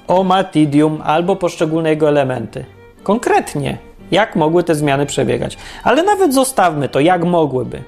Omatidium 0.09 1.03
albo 1.05 1.37
poszczególne 1.37 1.91
jego 1.91 2.09
elementy. 2.09 2.65
Konkretnie, 3.03 3.79
jak 4.11 4.37
mogły 4.37 4.65
te 4.65 4.75
zmiany 4.75 5.07
przebiegać. 5.07 5.57
Ale 5.85 6.03
nawet 6.03 6.35
zostawmy 6.35 6.89
to, 6.89 7.01
jak 7.01 7.25
mogłyby. 7.25 7.83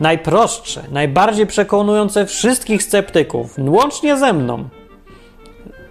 Najprostsze, 0.00 0.82
najbardziej 0.92 1.46
przekonujące 1.46 2.26
wszystkich 2.26 2.82
sceptyków, 2.82 3.54
łącznie 3.58 4.16
ze 4.16 4.32
mną, 4.32 4.68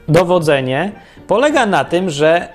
dowodzenie 0.07 0.91
polega 1.27 1.65
na 1.65 1.85
tym, 1.85 2.09
że 2.09 2.47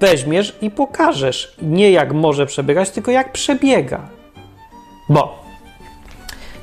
weźmiesz 0.00 0.56
i 0.60 0.70
pokażesz 0.70 1.56
nie 1.62 1.90
jak 1.90 2.12
może 2.12 2.46
przebiegać, 2.46 2.90
tylko 2.90 3.10
jak 3.10 3.32
przebiega. 3.32 4.00
Bo 5.08 5.39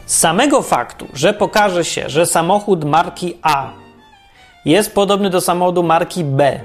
z 0.07 0.17
samego 0.17 0.61
faktu, 0.61 1.07
że 1.13 1.33
pokaże 1.33 1.85
się, 1.85 2.09
że 2.09 2.25
samochód 2.25 2.85
marki 2.85 3.37
A 3.41 3.69
jest 4.65 4.93
podobny 4.93 5.29
do 5.29 5.41
samochodu 5.41 5.83
marki 5.83 6.23
B, 6.23 6.59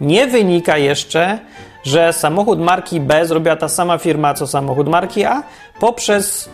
nie 0.00 0.26
wynika 0.26 0.78
jeszcze, 0.78 1.38
że 1.82 2.12
samochód 2.12 2.60
marki 2.60 3.00
B 3.00 3.26
zrobiła 3.26 3.56
ta 3.56 3.68
sama 3.68 3.98
firma 3.98 4.34
co 4.34 4.46
samochód 4.46 4.88
marki 4.88 5.24
A 5.24 5.42
poprzez 5.80 6.48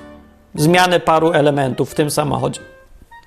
zmianę 0.54 1.00
paru 1.00 1.32
elementów 1.32 1.90
w 1.90 1.94
tym 1.94 2.10
samochodzie. 2.10 2.60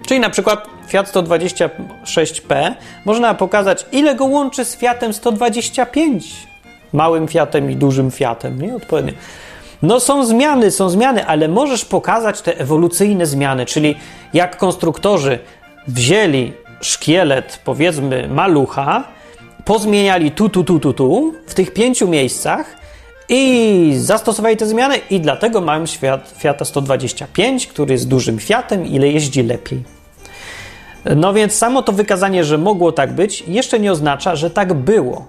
Czyli 0.08 0.20
na 0.20 0.30
przykład 0.30 0.68
Fiat 0.88 1.14
126P 1.14 2.74
można 3.06 3.34
pokazać, 3.34 3.86
ile 3.92 4.16
go 4.16 4.26
łączy 4.26 4.66
z 4.66 4.76
Fiatem 4.76 5.14
125, 5.14 6.48
małym 6.94 7.28
Fiatem 7.28 7.72
i 7.72 7.76
dużym 7.76 8.12
Fiatem, 8.12 8.62
nie? 8.62 8.76
Odpowiednio. 8.76 9.14
No 9.84 10.00
są 10.00 10.26
zmiany, 10.26 10.72
są 10.72 10.90
zmiany, 10.90 11.26
ale 11.26 11.48
możesz 11.48 11.86
pokazać 11.86 12.42
te 12.42 12.60
ewolucyjne 12.60 13.26
zmiany, 13.26 13.66
czyli 13.66 13.96
jak 14.34 14.58
konstruktorzy 14.58 15.40
wzięli 15.88 16.54
szkielet, 16.82 17.60
powiedzmy, 17.66 18.28
malucha, 18.28 19.04
pozmieniali 19.66 20.32
tu, 20.32 20.50
tu, 20.50 20.64
tu, 20.64 20.80
tu, 20.80 20.94
tu, 20.94 21.34
w 21.48 21.54
tych 21.54 21.74
pięciu 21.74 22.08
miejscach 22.08 22.76
I 23.30 23.94
zastosowali 23.98 24.58
te 24.58 24.66
zmiany 24.66 24.98
i 25.10 25.20
dlatego 25.20 25.62
mamy 25.62 25.88
świat 25.88 26.34
Fiata 26.38 26.66
125, 26.66 27.68
który 27.68 27.94
jest 27.94 28.08
dużym 28.08 28.40
Fiatem, 28.40 28.86
ile 28.86 29.08
jeździ 29.08 29.44
lepiej. 29.44 29.84
No 31.16 31.34
więc 31.34 31.54
samo 31.54 31.82
to 31.82 31.92
wykazanie, 31.92 32.44
że 32.44 32.58
mogło 32.58 32.92
tak 32.92 33.14
być, 33.14 33.44
jeszcze 33.48 33.80
nie 33.80 33.92
oznacza, 33.92 34.36
że 34.36 34.50
tak 34.50 34.74
było. 34.74 35.26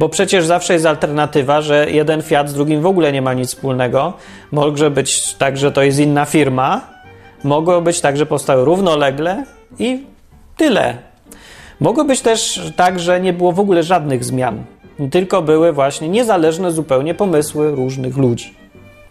Bo 0.00 0.08
przecież 0.08 0.46
zawsze 0.46 0.72
jest 0.72 0.86
alternatywa, 0.86 1.60
że 1.60 1.90
jeden 1.90 2.22
Fiat 2.22 2.48
z 2.48 2.54
drugim 2.54 2.80
w 2.80 2.86
ogóle 2.86 3.12
nie 3.12 3.22
ma 3.22 3.34
nic 3.34 3.48
wspólnego. 3.48 4.12
Może 4.52 4.90
być 4.90 5.34
tak, 5.34 5.56
że 5.56 5.72
to 5.72 5.82
jest 5.82 5.98
inna 5.98 6.24
firma. 6.24 6.80
Mogło 7.44 7.80
być 7.80 8.00
tak, 8.00 8.16
że 8.16 8.26
powstały 8.26 8.64
równolegle 8.64 9.44
i 9.78 10.04
tyle. 10.56 10.96
Mogło 11.80 12.04
być 12.04 12.20
też 12.20 12.72
tak, 12.76 12.98
że 12.98 13.20
nie 13.20 13.32
było 13.32 13.52
w 13.52 13.60
ogóle 13.60 13.82
żadnych 13.82 14.24
zmian. 14.24 14.64
Tylko 15.10 15.42
były 15.42 15.72
właśnie 15.72 16.08
niezależne 16.08 16.72
zupełnie 16.72 17.14
pomysły 17.14 17.70
różnych 17.70 18.16
ludzi. 18.16 18.54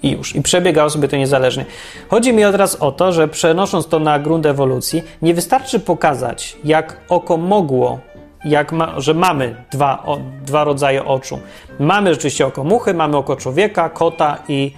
I 0.03 0.11
już. 0.11 0.35
I 0.35 0.41
przebiegało 0.41 0.89
sobie 0.89 1.07
to 1.07 1.17
niezależnie. 1.17 1.65
Chodzi 2.09 2.33
mi 2.33 2.43
teraz 2.43 2.75
o 2.75 2.91
to, 2.91 3.11
że 3.11 3.27
przenosząc 3.27 3.87
to 3.87 3.99
na 3.99 4.19
grunt 4.19 4.45
ewolucji, 4.45 5.03
nie 5.21 5.33
wystarczy 5.33 5.79
pokazać, 5.79 6.57
jak 6.63 6.97
oko 7.09 7.37
mogło 7.37 7.99
jak 8.45 8.71
ma, 8.71 8.99
że 8.99 9.13
mamy 9.13 9.55
dwa, 9.71 10.03
o, 10.05 10.19
dwa 10.45 10.63
rodzaje 10.63 11.05
oczu. 11.05 11.39
Mamy 11.79 12.13
rzeczywiście 12.13 12.45
oko 12.45 12.63
muchy, 12.63 12.93
mamy 12.93 13.17
oko 13.17 13.35
człowieka, 13.35 13.89
kota 13.89 14.37
i 14.47 14.71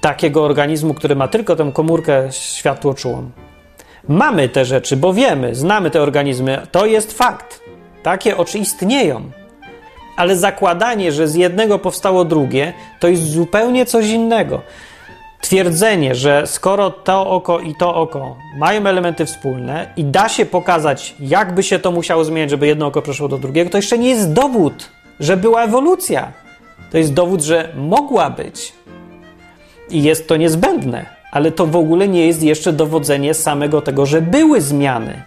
takiego 0.00 0.44
organizmu, 0.44 0.94
który 0.94 1.16
ma 1.16 1.28
tylko 1.28 1.56
tę 1.56 1.70
komórkę 1.74 2.28
światłoczułą. 2.30 3.30
Mamy 4.08 4.48
te 4.48 4.64
rzeczy, 4.64 4.96
bo 4.96 5.12
wiemy, 5.12 5.54
znamy 5.54 5.90
te 5.90 6.02
organizmy, 6.02 6.66
to 6.70 6.86
jest 6.86 7.18
fakt. 7.18 7.60
Takie 8.02 8.36
oczy 8.36 8.58
istnieją. 8.58 9.30
Ale 10.16 10.36
zakładanie, 10.36 11.12
że 11.12 11.28
z 11.28 11.34
jednego 11.34 11.78
powstało 11.78 12.24
drugie, 12.24 12.72
to 13.00 13.08
jest 13.08 13.22
zupełnie 13.22 13.86
coś 13.86 14.08
innego 14.08 14.62
twierdzenie, 15.46 16.14
że 16.14 16.46
skoro 16.46 16.90
to 16.90 17.30
oko 17.30 17.60
i 17.60 17.74
to 17.74 17.94
oko 17.94 18.36
mają 18.58 18.86
elementy 18.86 19.26
wspólne 19.26 19.92
i 19.96 20.04
da 20.04 20.28
się 20.28 20.46
pokazać, 20.46 21.14
jakby 21.20 21.62
się 21.62 21.78
to 21.78 21.90
musiało 21.90 22.24
zmieniać, 22.24 22.50
żeby 22.50 22.66
jedno 22.66 22.86
oko 22.86 23.02
przeszło 23.02 23.28
do 23.28 23.38
drugiego, 23.38 23.70
to 23.70 23.78
jeszcze 23.78 23.98
nie 23.98 24.10
jest 24.10 24.32
dowód, 24.32 24.90
że 25.20 25.36
była 25.36 25.64
ewolucja. 25.64 26.32
To 26.92 26.98
jest 26.98 27.14
dowód, 27.14 27.42
że 27.42 27.68
mogła 27.76 28.30
być. 28.30 28.72
I 29.90 30.02
jest 30.02 30.28
to 30.28 30.36
niezbędne, 30.36 31.06
ale 31.32 31.50
to 31.52 31.66
w 31.66 31.76
ogóle 31.76 32.08
nie 32.08 32.26
jest 32.26 32.42
jeszcze 32.42 32.72
dowodzenie 32.72 33.34
samego 33.34 33.80
tego, 33.80 34.06
że 34.06 34.22
były 34.22 34.60
zmiany. 34.60 35.22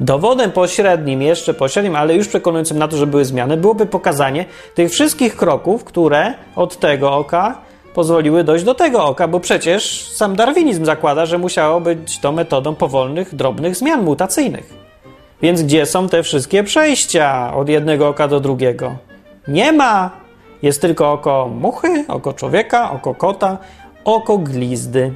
Dowodem 0.00 0.52
pośrednim, 0.52 1.22
jeszcze 1.22 1.54
pośrednim, 1.54 1.96
ale 1.96 2.14
już 2.14 2.28
przekonującym 2.28 2.78
na 2.78 2.88
to, 2.88 2.96
że 2.96 3.06
były 3.06 3.24
zmiany, 3.24 3.56
byłoby 3.56 3.86
pokazanie 3.86 4.44
tych 4.74 4.90
wszystkich 4.90 5.36
kroków, 5.36 5.84
które 5.84 6.34
od 6.56 6.78
tego 6.78 7.12
oka 7.12 7.69
pozwoliły 7.94 8.44
dojść 8.44 8.64
do 8.64 8.74
tego 8.74 9.04
oka, 9.04 9.28
bo 9.28 9.40
przecież 9.40 10.08
sam 10.08 10.36
darwinizm 10.36 10.84
zakłada, 10.84 11.26
że 11.26 11.38
musiało 11.38 11.80
być 11.80 12.18
to 12.18 12.32
metodą 12.32 12.74
powolnych, 12.74 13.34
drobnych 13.34 13.76
zmian 13.76 14.02
mutacyjnych. 14.02 14.74
Więc 15.42 15.62
gdzie 15.62 15.86
są 15.86 16.08
te 16.08 16.22
wszystkie 16.22 16.64
przejścia 16.64 17.54
od 17.54 17.68
jednego 17.68 18.08
oka 18.08 18.28
do 18.28 18.40
drugiego? 18.40 18.96
Nie 19.48 19.72
ma! 19.72 20.10
Jest 20.62 20.80
tylko 20.80 21.12
oko 21.12 21.50
muchy, 21.60 22.04
oko 22.08 22.32
człowieka, 22.32 22.90
oko 22.90 23.14
kota, 23.14 23.58
oko 24.04 24.38
glizdy. 24.38 25.14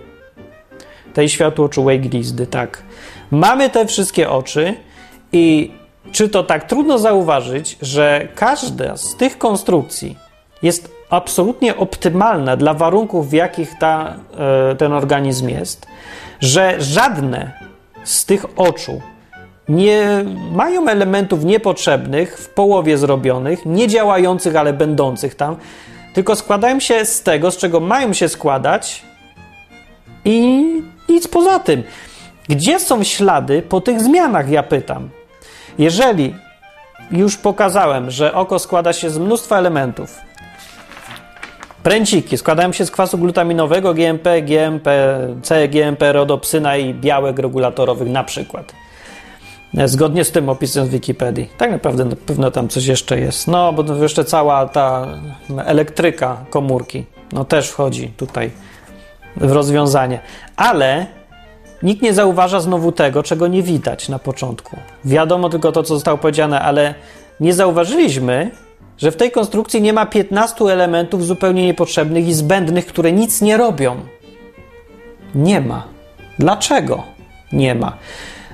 Tej 1.14 1.28
światłoczułej 1.28 2.00
glizdy, 2.00 2.46
tak. 2.46 2.82
Mamy 3.30 3.70
te 3.70 3.86
wszystkie 3.86 4.30
oczy 4.30 4.74
i 5.32 5.72
czy 6.12 6.28
to 6.28 6.42
tak 6.42 6.64
trudno 6.64 6.98
zauważyć, 6.98 7.78
że 7.82 8.28
każda 8.34 8.96
z 8.96 9.16
tych 9.16 9.38
konstrukcji 9.38 10.16
jest 10.62 10.93
absolutnie 11.14 11.76
optymalna 11.76 12.56
dla 12.56 12.74
warunków, 12.74 13.30
w 13.30 13.32
jakich 13.32 13.78
ta, 13.78 14.14
e, 14.70 14.74
ten 14.74 14.92
organizm 14.92 15.48
jest, 15.48 15.86
że 16.40 16.74
żadne 16.78 17.52
z 18.04 18.24
tych 18.24 18.44
oczu 18.56 19.00
nie 19.68 20.24
mają 20.52 20.88
elementów 20.88 21.44
niepotrzebnych, 21.44 22.38
w 22.38 22.48
połowie 22.48 22.98
zrobionych, 22.98 23.66
nie 23.66 23.88
działających, 23.88 24.56
ale 24.56 24.72
będących 24.72 25.34
tam, 25.34 25.56
tylko 26.14 26.36
składają 26.36 26.80
się 26.80 27.04
z 27.04 27.22
tego, 27.22 27.50
z 27.50 27.56
czego 27.56 27.80
mają 27.80 28.12
się 28.12 28.28
składać 28.28 29.02
i 30.24 30.64
nic 31.08 31.28
poza 31.28 31.58
tym. 31.58 31.82
Gdzie 32.48 32.80
są 32.80 33.02
ślady 33.02 33.62
po 33.62 33.80
tych 33.80 34.00
zmianach, 34.00 34.50
ja 34.50 34.62
pytam. 34.62 35.10
Jeżeli 35.78 36.34
już 37.10 37.36
pokazałem, 37.36 38.10
że 38.10 38.34
oko 38.34 38.58
składa 38.58 38.92
się 38.92 39.10
z 39.10 39.18
mnóstwa 39.18 39.58
elementów, 39.58 40.16
Pręciki 41.84 42.38
składają 42.38 42.72
się 42.72 42.86
z 42.86 42.90
kwasu 42.90 43.18
glutaminowego, 43.18 43.94
GMP, 43.94 44.42
GMP, 44.42 45.18
C, 45.42 45.68
GMP, 45.68 46.12
rodopsyna 46.12 46.76
i 46.76 46.94
białek 46.94 47.38
regulatorowych 47.38 48.08
na 48.08 48.24
przykład. 48.24 48.72
Zgodnie 49.84 50.24
z 50.24 50.30
tym 50.30 50.48
opisem 50.48 50.86
z 50.86 50.88
Wikipedii. 50.88 51.48
Tak 51.58 51.70
naprawdę 51.70 52.04
na 52.04 52.16
pewno 52.16 52.50
tam 52.50 52.68
coś 52.68 52.86
jeszcze 52.86 53.20
jest. 53.20 53.48
No, 53.48 53.72
bo 53.72 53.94
jeszcze 53.94 54.24
cała 54.24 54.68
ta 54.68 55.06
elektryka 55.64 56.36
komórki, 56.50 57.04
no 57.32 57.44
też 57.44 57.68
wchodzi 57.68 58.08
tutaj 58.08 58.50
w 59.36 59.52
rozwiązanie. 59.52 60.20
Ale 60.56 61.06
nikt 61.82 62.02
nie 62.02 62.14
zauważa 62.14 62.60
znowu 62.60 62.92
tego, 62.92 63.22
czego 63.22 63.46
nie 63.46 63.62
widać 63.62 64.08
na 64.08 64.18
początku. 64.18 64.76
Wiadomo 65.04 65.48
tylko 65.48 65.72
to, 65.72 65.82
co 65.82 65.94
zostało 65.94 66.18
powiedziane, 66.18 66.60
ale 66.60 66.94
nie 67.40 67.54
zauważyliśmy, 67.54 68.50
że 68.98 69.10
w 69.10 69.16
tej 69.16 69.30
konstrukcji 69.30 69.82
nie 69.82 69.92
ma 69.92 70.06
15 70.06 70.64
elementów 70.64 71.26
zupełnie 71.26 71.66
niepotrzebnych 71.66 72.28
i 72.28 72.34
zbędnych, 72.34 72.86
które 72.86 73.12
nic 73.12 73.40
nie 73.40 73.56
robią. 73.56 73.96
Nie 75.34 75.60
ma. 75.60 75.84
Dlaczego 76.38 77.02
nie 77.52 77.74
ma? 77.74 77.96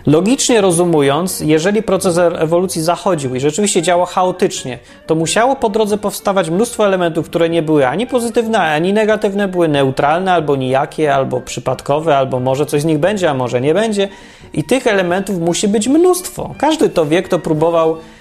Logicznie 0.07 0.61
rozumując, 0.61 1.41
jeżeli 1.41 1.83
proces 1.83 2.19
ewolucji 2.19 2.83
zachodził 2.83 3.35
i 3.35 3.41
rzeczywiście 3.41 3.83
działał 3.83 4.07
chaotycznie, 4.07 4.79
to 5.07 5.15
musiało 5.15 5.57
po 5.57 5.69
drodze 5.69 5.99
powstawać 5.99 6.51
mnóstwo 6.51 6.87
elementów, 6.87 7.27
które 7.27 7.49
nie 7.49 7.63
były 7.63 7.87
ani 7.87 8.07
pozytywne, 8.07 8.59
ani 8.59 8.93
negatywne, 8.93 9.49
były 9.49 9.69
neutralne, 9.69 10.33
albo 10.33 10.57
nijakie, 10.57 11.15
albo 11.15 11.41
przypadkowe, 11.41 12.17
albo 12.17 12.41
może 12.41 12.67
coś 12.67 12.83
z 12.83 12.85
nich 12.85 12.99
będzie, 12.99 13.31
a 13.31 13.35
może 13.35 13.61
nie 13.61 13.75
będzie. 13.75 14.09
I 14.53 14.65
tych 14.65 14.87
elementów 14.87 15.39
musi 15.39 15.69
być 15.69 15.89
mnóstwo. 15.89 16.55
Każdy 16.59 16.89
to 16.89 17.07
wie, 17.07 17.23
kto 17.23 17.39
próbował 17.39 17.97
E, 17.97 18.20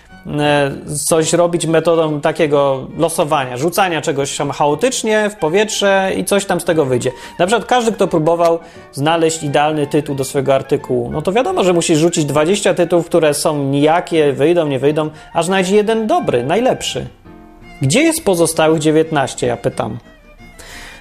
coś 1.08 1.34
robić 1.34 1.66
metodą 1.66 2.22
takiego 2.22 2.88
losowania, 2.98 3.58
rzucania 3.58 4.02
czegoś 4.02 4.38
tam 4.38 4.52
chaotycznie 4.52 5.30
w 5.30 5.36
powietrze 5.36 6.12
i 6.18 6.26
coś 6.26 6.46
tam 6.46 6.60
z 6.60 6.66
tego 6.66 6.86
wyjdzie. 6.86 7.12
Na 7.40 7.48
przykład 7.48 7.68
każdy, 7.68 7.92
kto 7.92 8.08
próbował 8.08 8.60
znaleźć 8.92 9.44
idealny 9.44 9.88
tytuł 9.88 10.16
do 10.16 10.24
swojego 10.24 10.56
artykułu, 10.56 11.12
no 11.12 11.22
to 11.22 11.32
wiadomo, 11.32 11.64
że 11.64 11.74
musi 11.74 11.96
rzucić 11.96 12.26
20 12.26 12.74
tytułów, 12.74 13.06
które 13.06 13.34
są 13.34 13.64
nijakie, 13.64 14.34
wyjdą, 14.34 14.68
nie 14.68 14.80
wyjdą, 14.80 15.10
aż 15.34 15.46
znajdzie 15.46 15.76
jeden 15.76 16.08
dobry, 16.08 16.44
najlepszy. 16.44 17.08
Gdzie 17.82 18.02
jest 18.02 18.26
pozostałych 18.26 18.80
19, 18.80 19.48
ja 19.48 19.58
pytam. 19.58 19.98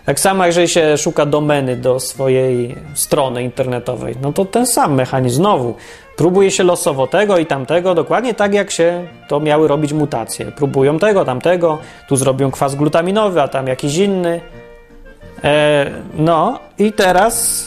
Tak 0.08 0.20
samo, 0.20 0.46
jeżeli 0.46 0.68
się 0.68 0.98
szuka 0.98 1.26
domeny 1.26 1.76
do 1.76 2.00
swojej 2.00 2.76
strony 2.94 3.42
internetowej, 3.42 4.16
no 4.22 4.32
to 4.32 4.44
ten 4.44 4.66
sam 4.66 4.94
mechanizm 4.94 5.36
znowu. 5.36 5.74
Próbuje 6.16 6.50
się 6.50 6.64
losowo 6.64 7.06
tego 7.06 7.38
i 7.38 7.46
tamtego, 7.46 7.94
dokładnie 7.94 8.34
tak 8.34 8.54
jak 8.54 8.70
się 8.70 9.06
to 9.28 9.40
miały 9.40 9.68
robić 9.68 9.92
mutacje. 9.92 10.52
Próbują 10.52 10.98
tego, 10.98 11.24
tamtego, 11.24 11.78
tu 12.08 12.16
zrobią 12.16 12.50
kwas 12.50 12.74
glutaminowy, 12.74 13.42
a 13.42 13.48
tam 13.48 13.66
jakiś 13.66 13.96
inny. 13.96 14.40
E, 15.44 15.90
no 16.14 16.58
i 16.78 16.92
teraz 16.92 17.64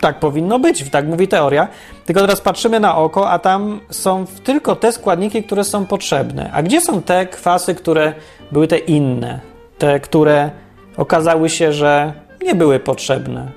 tak 0.00 0.20
powinno 0.20 0.58
być, 0.58 0.90
tak 0.90 1.06
mówi 1.06 1.28
teoria. 1.28 1.68
Tylko 2.06 2.20
teraz 2.20 2.40
patrzymy 2.40 2.80
na 2.80 2.96
oko, 2.96 3.30
a 3.30 3.38
tam 3.38 3.80
są 3.90 4.24
tylko 4.44 4.76
te 4.76 4.92
składniki, 4.92 5.42
które 5.42 5.64
są 5.64 5.86
potrzebne. 5.86 6.50
A 6.52 6.62
gdzie 6.62 6.80
są 6.80 7.02
te 7.02 7.26
kwasy, 7.26 7.74
które 7.74 8.12
były 8.52 8.68
te 8.68 8.78
inne? 8.78 9.40
Te, 9.78 10.00
które 10.00 10.63
okazały 10.96 11.50
się, 11.50 11.72
że 11.72 12.12
nie 12.42 12.54
były 12.54 12.80
potrzebne. 12.80 13.52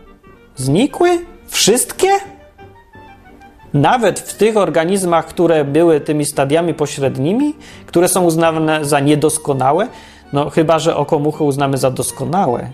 Znikły? 0.56 1.10
Wszystkie? 1.48 2.08
Nawet 3.74 4.20
w 4.20 4.34
tych 4.38 4.58
organizmach, 4.58 5.26
które 5.26 5.66
były 5.66 6.00
tymi 6.00 6.26
stadiami 6.26 6.74
pośrednimi, 6.74 7.54
które 7.86 8.08
są 8.08 8.24
uznawane 8.24 8.86
za 8.86 9.00
niedoskonałe, 9.00 9.88
no 10.34 10.50
chyba, 10.50 10.80
że 10.80 10.96
oko 10.96 11.20
muchy 11.20 11.44
uznamy 11.44 11.78
za 11.78 11.92
doskonałe, 11.92 12.70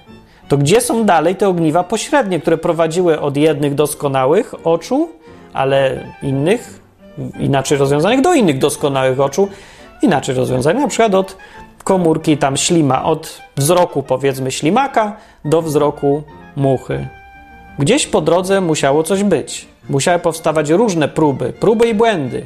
to 0.47 0.57
gdzie 0.57 0.81
są 0.81 1.05
dalej 1.05 1.35
te 1.35 1.47
ogniwa 1.47 1.83
pośrednie, 1.83 2.39
które 2.39 2.57
prowadziły 2.57 3.19
od 3.19 3.37
jednych 3.37 3.75
doskonałych 3.75 4.67
oczu, 4.67 5.09
ale 5.53 6.03
innych, 6.23 6.79
inaczej 7.39 7.77
rozwiązanych, 7.77 8.21
do 8.21 8.33
innych 8.33 8.57
doskonałych 8.57 9.19
oczu, 9.19 9.47
inaczej 10.01 10.35
rozwiązanych, 10.35 10.81
na 10.81 10.87
przykład 10.87 11.15
od 11.15 11.37
komórki 11.83 12.37
tam 12.37 12.57
ślima, 12.57 13.03
od 13.03 13.41
wzroku 13.57 14.03
powiedzmy 14.03 14.51
ślimaka 14.51 15.17
do 15.45 15.61
wzroku 15.61 16.23
muchy. 16.55 17.07
Gdzieś 17.79 18.07
po 18.07 18.21
drodze 18.21 18.61
musiało 18.61 19.03
coś 19.03 19.23
być. 19.23 19.67
Musiały 19.89 20.19
powstawać 20.19 20.69
różne 20.69 21.07
próby, 21.07 21.53
próby 21.53 21.87
i 21.87 21.93
błędy. 21.93 22.45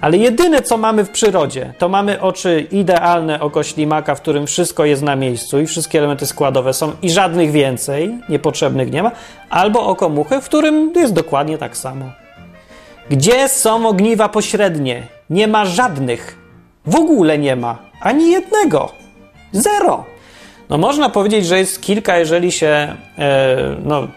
Ale 0.00 0.16
jedyne, 0.16 0.62
co 0.62 0.76
mamy 0.76 1.04
w 1.04 1.10
przyrodzie, 1.10 1.74
to 1.78 1.88
mamy 1.88 2.20
oczy 2.20 2.66
idealne 2.70 3.40
oko 3.40 3.62
ślimaka, 3.62 4.14
w 4.14 4.20
którym 4.20 4.46
wszystko 4.46 4.84
jest 4.84 5.02
na 5.02 5.16
miejscu 5.16 5.60
i 5.60 5.66
wszystkie 5.66 5.98
elementy 5.98 6.26
składowe 6.26 6.72
są 6.72 6.92
i 7.02 7.10
żadnych 7.10 7.50
więcej, 7.50 8.18
niepotrzebnych 8.28 8.92
nie 8.92 9.02
ma, 9.02 9.10
albo 9.50 9.86
oko 9.86 10.08
muchy, 10.08 10.40
w 10.40 10.44
którym 10.44 10.92
jest 10.96 11.12
dokładnie 11.12 11.58
tak 11.58 11.76
samo. 11.76 12.04
Gdzie 13.10 13.48
są 13.48 13.88
ogniwa 13.88 14.28
pośrednie? 14.28 15.02
Nie 15.30 15.48
ma 15.48 15.64
żadnych. 15.64 16.38
W 16.86 16.96
ogóle 16.96 17.38
nie 17.38 17.56
ma. 17.56 17.89
Ani 18.00 18.32
jednego. 18.32 18.92
Zero. 19.52 20.04
No 20.70 20.78
można 20.78 21.08
powiedzieć, 21.08 21.46
że 21.46 21.58
jest 21.58 21.82
kilka, 21.82 22.18
jeżeli 22.18 22.52
się 22.52 22.96
e, 23.18 23.76
no, 23.84 24.08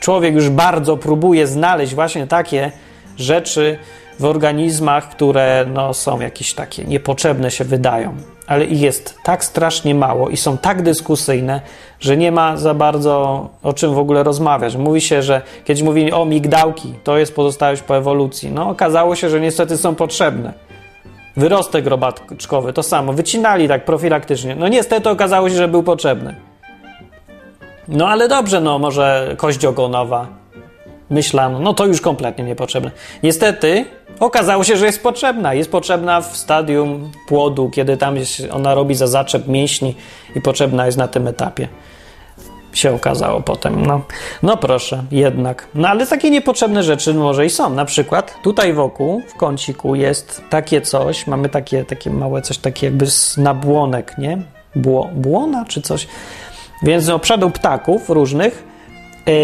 człowiek 0.00 0.34
już 0.34 0.48
bardzo 0.48 0.96
próbuje 0.96 1.46
znaleźć 1.46 1.94
właśnie 1.94 2.26
takie 2.26 2.72
rzeczy 3.16 3.78
w 4.20 4.24
organizmach, 4.24 5.08
które 5.08 5.66
no, 5.74 5.94
są 5.94 6.20
jakieś 6.20 6.54
takie 6.54 6.84
niepotrzebne 6.84 7.50
się 7.50 7.64
wydają. 7.64 8.14
Ale 8.46 8.64
ich 8.64 8.80
jest 8.80 9.18
tak 9.22 9.44
strasznie 9.44 9.94
mało 9.94 10.28
i 10.28 10.36
są 10.36 10.58
tak 10.58 10.82
dyskusyjne, 10.82 11.60
że 12.00 12.16
nie 12.16 12.32
ma 12.32 12.56
za 12.56 12.74
bardzo 12.74 13.48
o 13.62 13.72
czym 13.72 13.94
w 13.94 13.98
ogóle 13.98 14.22
rozmawiać. 14.22 14.76
Mówi 14.76 15.00
się, 15.00 15.22
że 15.22 15.42
kiedyś 15.64 15.82
mówili 15.82 16.12
o 16.12 16.24
migdałki, 16.24 16.94
to 17.04 17.18
jest 17.18 17.34
pozostałość 17.34 17.82
po 17.82 17.96
ewolucji. 17.96 18.50
No 18.50 18.68
okazało 18.68 19.16
się, 19.16 19.30
że 19.30 19.40
niestety 19.40 19.76
są 19.76 19.94
potrzebne. 19.94 20.52
Wyrostek 21.36 21.86
robaczkowy, 21.86 22.72
to 22.72 22.82
samo. 22.82 23.12
Wycinali 23.12 23.68
tak 23.68 23.84
profilaktycznie. 23.84 24.54
No 24.56 24.68
niestety 24.68 25.10
okazało 25.10 25.48
się, 25.50 25.56
że 25.56 25.68
był 25.68 25.82
potrzebny. 25.82 26.34
No 27.88 28.08
ale 28.08 28.28
dobrze, 28.28 28.60
no 28.60 28.78
może 28.78 29.34
kość 29.36 29.64
ogonowa. 29.64 30.26
Myślano, 31.10 31.58
no 31.58 31.74
to 31.74 31.86
już 31.86 32.00
kompletnie 32.00 32.44
niepotrzebne. 32.44 32.90
Niestety 33.22 33.84
okazało 34.20 34.64
się, 34.64 34.76
że 34.76 34.86
jest 34.86 35.02
potrzebna. 35.02 35.54
Jest 35.54 35.70
potrzebna 35.70 36.20
w 36.20 36.36
stadium 36.36 37.10
płodu, 37.28 37.70
kiedy 37.70 37.96
tam 37.96 38.14
ona 38.52 38.74
robi 38.74 38.94
za 38.94 39.06
zaczep 39.06 39.48
mięśni 39.48 39.94
i 40.36 40.40
potrzebna 40.40 40.86
jest 40.86 40.98
na 40.98 41.08
tym 41.08 41.28
etapie. 41.28 41.68
Się 42.72 42.94
okazało 42.94 43.40
potem. 43.40 43.86
No, 43.86 44.00
no 44.42 44.56
proszę, 44.56 45.04
jednak. 45.10 45.66
No 45.74 45.88
ale 45.88 46.06
takie 46.06 46.30
niepotrzebne 46.30 46.82
rzeczy 46.82 47.14
może 47.14 47.46
i 47.46 47.50
są. 47.50 47.70
Na 47.70 47.84
przykład 47.84 48.34
tutaj 48.42 48.72
wokół, 48.72 49.22
w 49.28 49.34
kąciku 49.34 49.94
jest 49.94 50.42
takie 50.50 50.80
coś, 50.80 51.26
mamy 51.26 51.48
takie, 51.48 51.84
takie 51.84 52.10
małe 52.10 52.42
coś, 52.42 52.58
takie 52.58 52.86
jakby 52.86 53.06
z 53.06 53.36
nabłonek, 53.36 54.18
nie? 54.18 54.38
Bło, 54.74 55.10
błona 55.14 55.64
czy 55.64 55.82
coś. 55.82 56.06
Więc 56.82 57.04
z 57.04 57.10
obszadu 57.10 57.50
ptaków 57.50 58.10
różnych 58.10 58.64
yy, 59.26 59.34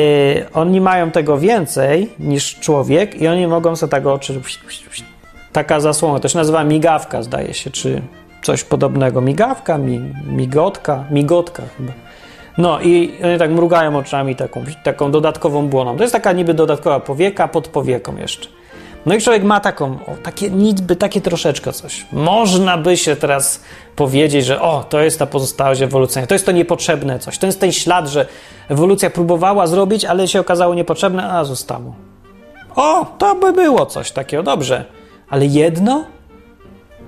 oni 0.55 0.81
mają 0.81 1.11
tego 1.11 1.39
więcej 1.39 2.13
niż 2.19 2.61
człowiek 2.61 3.21
i 3.21 3.29
oni 3.29 3.47
mogą 3.47 3.77
sobie 3.77 3.91
tego 3.91 4.13
oczy... 4.13 4.41
Taka 5.53 5.81
zasłona, 5.81 6.21
to 6.21 6.29
się 6.29 6.39
nazywa 6.39 6.65
migawka, 6.65 7.23
zdaje 7.23 7.55
się, 7.55 7.71
czy 7.71 8.03
coś 8.43 8.65
podobnego. 8.65 9.21
Migawka, 9.21 9.79
mi, 9.79 10.01
migotka, 10.27 11.05
migotka 11.11 11.63
chyba. 11.77 11.93
No 12.59 12.81
i 12.81 13.13
oni 13.25 13.39
tak 13.39 13.51
mrugają 13.51 13.97
oczami 13.97 14.37
taką, 14.37 14.65
taką 14.83 15.11
dodatkową 15.11 15.69
błoną. 15.69 15.97
To 15.97 16.03
jest 16.03 16.13
taka 16.13 16.33
niby 16.33 16.55
dodatkowa 16.55 17.01
powieka 17.01 17.49
pod 17.49 17.69
powieką 17.69 18.17
jeszcze. 18.17 18.49
No 19.07 19.15
i 19.15 19.21
człowiek 19.21 19.45
ma 19.45 19.61
taką, 19.61 19.87
o, 19.87 20.17
takie 20.23 20.51
niby, 20.51 20.97
takie 20.97 21.21
troszeczkę 21.21 21.73
coś. 21.73 22.07
Można 22.13 22.79
by 22.79 22.97
się 22.97 23.17
teraz 23.17 23.61
powiedzieć, 23.97 24.47
że 24.47 24.61
o, 24.61 24.85
to 24.89 25.01
jest 25.01 25.19
ta 25.19 25.27
pozostałość 25.27 25.83
ewolucyjna, 25.83 26.27
to 26.27 26.35
jest 26.35 26.47
to 26.47 26.53
niepotrzebne 26.53 27.19
coś. 27.19 27.39
To 27.39 27.47
jest 27.47 27.61
ten 27.61 27.73
ślad, 27.73 28.09
że 28.09 28.27
ewolucja 28.69 29.11
próbowała 29.11 29.67
zrobić, 29.67 30.05
ale 30.05 30.29
się 30.29 30.41
okazało 30.41 30.75
niepotrzebne, 30.75 31.31
a 31.31 31.45
zostało. 31.45 31.95
O, 32.77 33.07
to 33.19 33.35
by 33.35 33.53
było 33.53 33.87
coś 33.87 34.13
takiego, 34.13 34.43
dobrze. 34.43 34.85
Ale 35.29 35.47
jedno? 35.47 36.05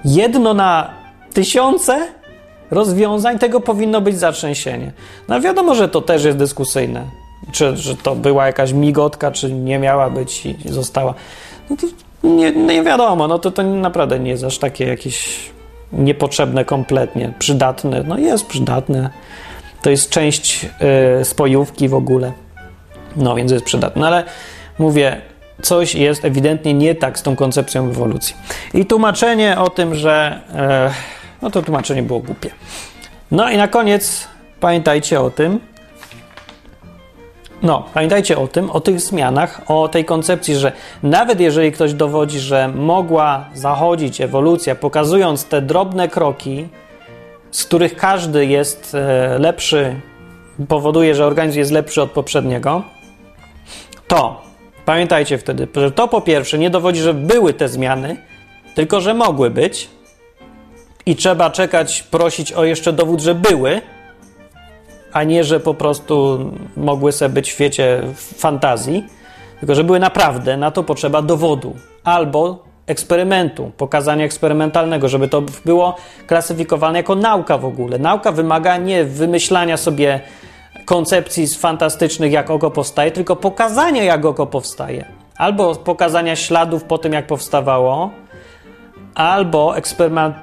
Jedno 0.04 0.54
na 0.54 0.90
tysiące? 1.32 2.17
Rozwiązań, 2.70 3.38
tego 3.38 3.60
powinno 3.60 4.00
być 4.00 4.18
zatrzęsienie. 4.18 4.92
No 5.28 5.40
wiadomo, 5.40 5.74
że 5.74 5.88
to 5.88 6.00
też 6.00 6.24
jest 6.24 6.38
dyskusyjne. 6.38 7.04
Czy 7.52 7.76
że 7.76 7.96
to 7.96 8.14
była 8.14 8.46
jakaś 8.46 8.72
migotka, 8.72 9.30
czy 9.30 9.52
nie 9.52 9.78
miała 9.78 10.10
być 10.10 10.46
i 10.46 10.56
została. 10.64 11.14
No 11.70 11.76
nie, 12.22 12.52
nie 12.52 12.82
wiadomo, 12.82 13.28
no 13.28 13.38
to, 13.38 13.50
to 13.50 13.62
naprawdę 13.62 14.18
nie 14.18 14.30
jest 14.30 14.44
aż 14.44 14.58
takie 14.58 14.86
jakieś 14.86 15.50
niepotrzebne 15.92 16.64
kompletnie, 16.64 17.32
przydatne. 17.38 18.02
No 18.02 18.18
jest 18.18 18.46
przydatne. 18.46 19.10
To 19.82 19.90
jest 19.90 20.10
część 20.10 20.66
y, 21.20 21.24
spojówki 21.24 21.88
w 21.88 21.94
ogóle. 21.94 22.32
No 23.16 23.34
więc 23.34 23.52
jest 23.52 23.64
przydatne, 23.64 24.06
ale 24.06 24.24
mówię, 24.78 25.20
coś 25.62 25.94
jest 25.94 26.24
ewidentnie 26.24 26.74
nie 26.74 26.94
tak 26.94 27.18
z 27.18 27.22
tą 27.22 27.36
koncepcją 27.36 27.90
ewolucji. 27.90 28.36
I 28.74 28.86
tłumaczenie 28.86 29.58
o 29.58 29.70
tym, 29.70 29.94
że. 29.94 30.40
Y, 31.14 31.17
no 31.42 31.50
to 31.50 31.62
tłumaczenie 31.62 32.02
było 32.02 32.20
głupie. 32.20 32.50
No 33.30 33.50
i 33.50 33.56
na 33.56 33.68
koniec 33.68 34.28
pamiętajcie 34.60 35.20
o 35.20 35.30
tym, 35.30 35.60
no, 37.62 37.86
pamiętajcie 37.94 38.38
o 38.38 38.46
tym, 38.46 38.70
o 38.70 38.80
tych 38.80 39.00
zmianach, 39.00 39.60
o 39.66 39.88
tej 39.88 40.04
koncepcji, 40.04 40.54
że 40.54 40.72
nawet 41.02 41.40
jeżeli 41.40 41.72
ktoś 41.72 41.94
dowodzi, 41.94 42.38
że 42.38 42.68
mogła 42.68 43.44
zachodzić 43.54 44.20
ewolucja, 44.20 44.74
pokazując 44.74 45.44
te 45.44 45.62
drobne 45.62 46.08
kroki, 46.08 46.68
z 47.50 47.64
których 47.64 47.96
każdy 47.96 48.46
jest 48.46 48.94
e, 48.94 49.38
lepszy, 49.38 50.00
powoduje, 50.68 51.14
że 51.14 51.26
organizm 51.26 51.58
jest 51.58 51.70
lepszy 51.70 52.02
od 52.02 52.10
poprzedniego, 52.10 52.82
to 54.08 54.42
pamiętajcie 54.84 55.38
wtedy, 55.38 55.68
że 55.74 55.90
to 55.90 56.08
po 56.08 56.20
pierwsze 56.20 56.58
nie 56.58 56.70
dowodzi, 56.70 57.00
że 57.00 57.14
były 57.14 57.54
te 57.54 57.68
zmiany, 57.68 58.16
tylko 58.74 59.00
że 59.00 59.14
mogły 59.14 59.50
być, 59.50 59.90
i 61.08 61.16
trzeba 61.16 61.50
czekać, 61.50 62.02
prosić 62.02 62.52
o 62.52 62.64
jeszcze 62.64 62.92
dowód, 62.92 63.20
że 63.20 63.34
były, 63.34 63.80
a 65.12 65.24
nie, 65.24 65.44
że 65.44 65.60
po 65.60 65.74
prostu 65.74 66.38
mogły 66.76 67.12
sobie 67.12 67.28
być 67.28 67.48
w 67.48 67.52
świecie 67.52 68.02
fantazji, 68.14 69.06
tylko 69.60 69.74
że 69.74 69.84
były 69.84 70.00
naprawdę, 70.00 70.56
na 70.56 70.70
to 70.70 70.82
potrzeba 70.82 71.22
dowodu 71.22 71.76
albo 72.04 72.64
eksperymentu, 72.86 73.72
pokazania 73.76 74.24
eksperymentalnego, 74.24 75.08
żeby 75.08 75.28
to 75.28 75.42
było 75.64 75.96
klasyfikowane 76.26 76.98
jako 76.98 77.14
nauka 77.14 77.58
w 77.58 77.64
ogóle. 77.64 77.98
Nauka 77.98 78.32
wymaga 78.32 78.76
nie 78.76 79.04
wymyślania 79.04 79.76
sobie 79.76 80.20
koncepcji 80.84 81.48
fantastycznych, 81.48 82.32
jak 82.32 82.50
oko 82.50 82.70
powstaje, 82.70 83.10
tylko 83.10 83.36
pokazania, 83.36 84.04
jak 84.04 84.24
oko 84.24 84.46
powstaje. 84.46 85.04
Albo 85.36 85.74
pokazania 85.74 86.36
śladów 86.36 86.84
po 86.84 86.98
tym, 86.98 87.12
jak 87.12 87.26
powstawało, 87.26 88.10
albo 89.18 89.74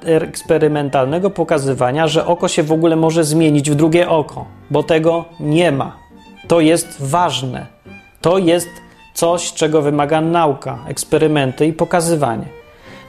eksperymentalnego 0.05 1.29
pokazywania, 1.29 2.07
że 2.07 2.25
oko 2.25 2.47
się 2.47 2.63
w 2.63 2.71
ogóle 2.71 2.95
może 2.95 3.23
zmienić 3.23 3.71
w 3.71 3.75
drugie 3.75 4.09
oko, 4.09 4.45
bo 4.71 4.83
tego 4.83 5.25
nie 5.39 5.71
ma. 5.71 5.97
To 6.47 6.59
jest 6.59 7.01
ważne. 7.01 7.65
To 8.21 8.37
jest 8.37 8.69
coś, 9.13 9.53
czego 9.53 9.81
wymaga 9.81 10.21
nauka, 10.21 10.79
eksperymenty 10.87 11.65
i 11.65 11.73
pokazywanie. 11.73 12.45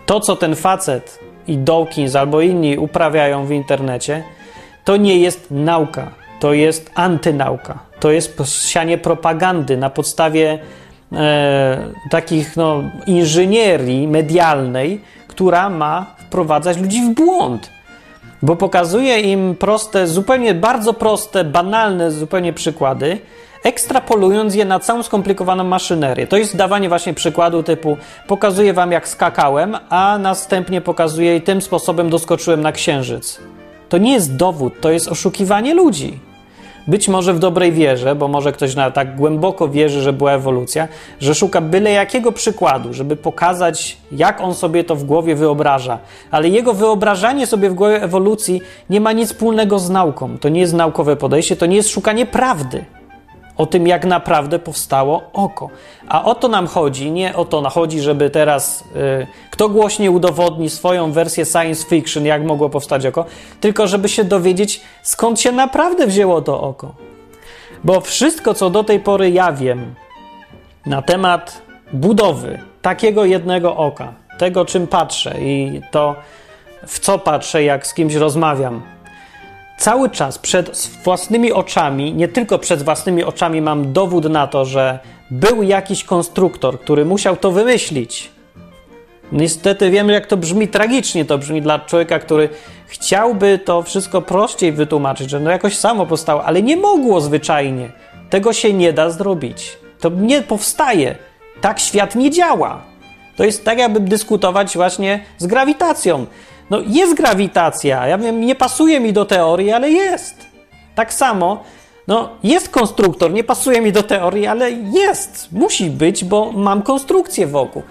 To, 0.06 0.20
co 0.20 0.36
ten 0.36 0.56
facet 0.56 1.18
i 1.48 1.58
Dawkins 1.58 2.16
albo 2.16 2.40
inni 2.40 2.78
uprawiają 2.78 3.46
w 3.46 3.50
internecie, 3.50 4.22
to 4.84 4.96
nie 4.96 5.18
jest 5.18 5.50
nauka, 5.50 6.10
to 6.40 6.52
jest 6.52 6.90
antynauka. 6.94 7.78
To 8.00 8.10
jest 8.10 8.42
sianie 8.68 8.98
propagandy 8.98 9.76
na 9.76 9.90
podstawie 9.90 10.58
e, 11.12 11.78
takich 12.10 12.56
no, 12.56 12.82
inżynierii 13.06 14.08
medialnej, 14.08 15.00
która 15.36 15.70
ma 15.70 16.06
wprowadzać 16.18 16.78
ludzi 16.78 17.02
w 17.02 17.14
błąd. 17.14 17.70
Bo 18.42 18.56
pokazuje 18.56 19.20
im 19.20 19.54
proste, 19.54 20.06
zupełnie 20.06 20.54
bardzo 20.54 20.92
proste, 20.92 21.44
banalne 21.44 22.10
zupełnie 22.10 22.52
przykłady, 22.52 23.18
ekstrapolując 23.64 24.54
je 24.54 24.64
na 24.64 24.78
całą 24.78 25.02
skomplikowaną 25.02 25.64
maszynerię. 25.64 26.26
To 26.26 26.36
jest 26.36 26.56
dawanie 26.56 26.88
właśnie 26.88 27.14
przykładu 27.14 27.62
typu 27.62 27.96
pokazuję 28.26 28.72
wam 28.72 28.92
jak 28.92 29.08
skakałem, 29.08 29.76
a 29.88 30.18
następnie 30.18 30.80
pokazuję 30.80 31.36
i 31.36 31.42
tym 31.42 31.60
sposobem 31.60 32.10
doskoczyłem 32.10 32.60
na 32.60 32.72
księżyc. 32.72 33.40
To 33.88 33.98
nie 33.98 34.12
jest 34.12 34.36
dowód, 34.36 34.80
to 34.80 34.90
jest 34.90 35.08
oszukiwanie 35.08 35.74
ludzi. 35.74 36.20
Być 36.88 37.08
może 37.08 37.34
w 37.34 37.38
dobrej 37.38 37.72
wierze, 37.72 38.14
bo 38.14 38.28
może 38.28 38.52
ktoś 38.52 38.74
na 38.74 38.90
tak 38.90 39.16
głęboko 39.16 39.68
wierzy, 39.68 40.02
że 40.02 40.12
była 40.12 40.32
ewolucja, 40.32 40.88
że 41.20 41.34
szuka 41.34 41.60
byle 41.60 41.90
jakiego 41.90 42.32
przykładu, 42.32 42.92
żeby 42.92 43.16
pokazać, 43.16 43.96
jak 44.12 44.40
on 44.40 44.54
sobie 44.54 44.84
to 44.84 44.96
w 44.96 45.04
głowie 45.04 45.34
wyobraża. 45.34 45.98
Ale 46.30 46.48
jego 46.48 46.74
wyobrażanie 46.74 47.46
sobie 47.46 47.70
w 47.70 47.74
głowie 47.74 48.02
ewolucji 48.02 48.62
nie 48.90 49.00
ma 49.00 49.12
nic 49.12 49.32
wspólnego 49.32 49.78
z 49.78 49.90
nauką. 49.90 50.38
To 50.38 50.48
nie 50.48 50.60
jest 50.60 50.74
naukowe 50.74 51.16
podejście, 51.16 51.56
to 51.56 51.66
nie 51.66 51.76
jest 51.76 51.90
szukanie 51.90 52.26
prawdy 52.26 52.84
o 53.56 53.66
tym, 53.66 53.86
jak 53.86 54.04
naprawdę 54.04 54.58
powstało 54.58 55.22
oko. 55.32 55.70
A 56.08 56.24
o 56.24 56.34
to 56.34 56.48
nam 56.48 56.66
chodzi, 56.66 57.10
nie 57.10 57.36
o 57.36 57.44
to 57.44 57.70
chodzi, 57.70 58.00
żeby 58.00 58.30
teraz 58.30 58.84
y, 58.96 59.26
kto 59.50 59.68
głośniej 59.68 60.08
udowodni 60.08 60.70
swoją 60.70 61.12
wersję 61.12 61.44
science 61.44 61.86
fiction, 61.86 62.24
jak 62.24 62.44
mogło 62.44 62.68
powstać 62.68 63.06
oko, 63.06 63.24
tylko 63.60 63.86
żeby 63.86 64.08
się 64.08 64.24
dowiedzieć, 64.24 64.80
skąd 65.02 65.40
się 65.40 65.52
naprawdę 65.52 66.06
wzięło 66.06 66.42
to 66.42 66.60
oko. 66.60 66.94
Bo 67.84 68.00
wszystko, 68.00 68.54
co 68.54 68.70
do 68.70 68.84
tej 68.84 69.00
pory 69.00 69.30
ja 69.30 69.52
wiem 69.52 69.94
na 70.86 71.02
temat 71.02 71.62
budowy 71.92 72.58
takiego 72.82 73.24
jednego 73.24 73.76
oka, 73.76 74.12
tego, 74.38 74.64
czym 74.64 74.86
patrzę 74.86 75.40
i 75.40 75.80
to, 75.90 76.14
w 76.86 76.98
co 76.98 77.18
patrzę, 77.18 77.64
jak 77.64 77.86
z 77.86 77.94
kimś 77.94 78.14
rozmawiam. 78.14 78.95
Cały 79.78 80.10
czas 80.10 80.38
przed 80.38 80.88
własnymi 81.04 81.52
oczami, 81.52 82.14
nie 82.14 82.28
tylko 82.28 82.58
przed 82.58 82.82
własnymi 82.82 83.24
oczami, 83.24 83.62
mam 83.62 83.92
dowód 83.92 84.24
na 84.24 84.46
to, 84.46 84.64
że 84.64 84.98
był 85.30 85.62
jakiś 85.62 86.04
konstruktor, 86.04 86.80
który 86.80 87.04
musiał 87.04 87.36
to 87.36 87.52
wymyślić. 87.52 88.30
Niestety 89.32 89.90
wiem, 89.90 90.08
jak 90.08 90.26
to 90.26 90.36
brzmi 90.36 90.68
tragicznie. 90.68 91.24
To 91.24 91.38
brzmi 91.38 91.62
dla 91.62 91.78
człowieka, 91.78 92.18
który 92.18 92.48
chciałby 92.86 93.58
to 93.58 93.82
wszystko 93.82 94.22
prościej 94.22 94.72
wytłumaczyć, 94.72 95.30
że 95.30 95.40
no 95.40 95.50
jakoś 95.50 95.78
samo 95.78 96.06
powstało, 96.06 96.44
ale 96.44 96.62
nie 96.62 96.76
mogło 96.76 97.20
zwyczajnie. 97.20 97.90
Tego 98.30 98.52
się 98.52 98.72
nie 98.72 98.92
da 98.92 99.10
zrobić. 99.10 99.78
To 100.00 100.08
nie 100.08 100.42
powstaje. 100.42 101.16
Tak 101.60 101.80
świat 101.80 102.14
nie 102.14 102.30
działa. 102.30 102.82
To 103.36 103.44
jest 103.44 103.64
tak, 103.64 103.78
jakby 103.78 104.00
dyskutować 104.00 104.76
właśnie 104.76 105.24
z 105.38 105.46
grawitacją. 105.46 106.26
No 106.70 106.80
jest 106.86 107.14
grawitacja. 107.14 108.06
Ja 108.06 108.18
wiem, 108.18 108.40
nie 108.40 108.54
pasuje 108.54 109.00
mi 109.00 109.12
do 109.12 109.24
teorii, 109.24 109.72
ale 109.72 109.90
jest. 109.90 110.46
Tak 110.94 111.14
samo, 111.14 111.62
no 112.08 112.28
jest 112.42 112.68
konstruktor, 112.68 113.32
nie 113.32 113.44
pasuje 113.44 113.80
mi 113.80 113.92
do 113.92 114.02
teorii, 114.02 114.46
ale 114.46 114.70
jest. 114.72 115.48
Musi 115.52 115.90
być, 115.90 116.24
bo 116.24 116.52
mam 116.52 116.82
konstrukcję 116.82 117.46
wokół. 117.46 117.82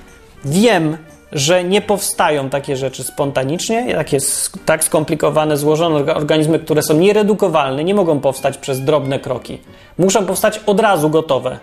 Wiem, 0.46 0.98
że 1.32 1.64
nie 1.64 1.82
powstają 1.82 2.50
takie 2.50 2.78
rzeczy 2.78 3.04
spontanicznie, 3.04 3.96
takie 3.96 4.18
tak 4.66 4.84
skomplikowane, 4.84 5.58
złożone 5.58 6.16
organizmy, 6.16 6.60
które 6.60 6.84
są 6.84 6.94
nieredukowalne, 6.94 7.84
nie 7.84 7.96
mogą 7.96 8.20
powstać 8.20 8.58
przez 8.58 8.82
drobne 8.82 9.20
kroki. 9.20 9.62
Muszą 9.98 10.26
powstać 10.26 10.62
od 10.66 10.80
razu 10.80 11.10
gotowe. 11.10 11.60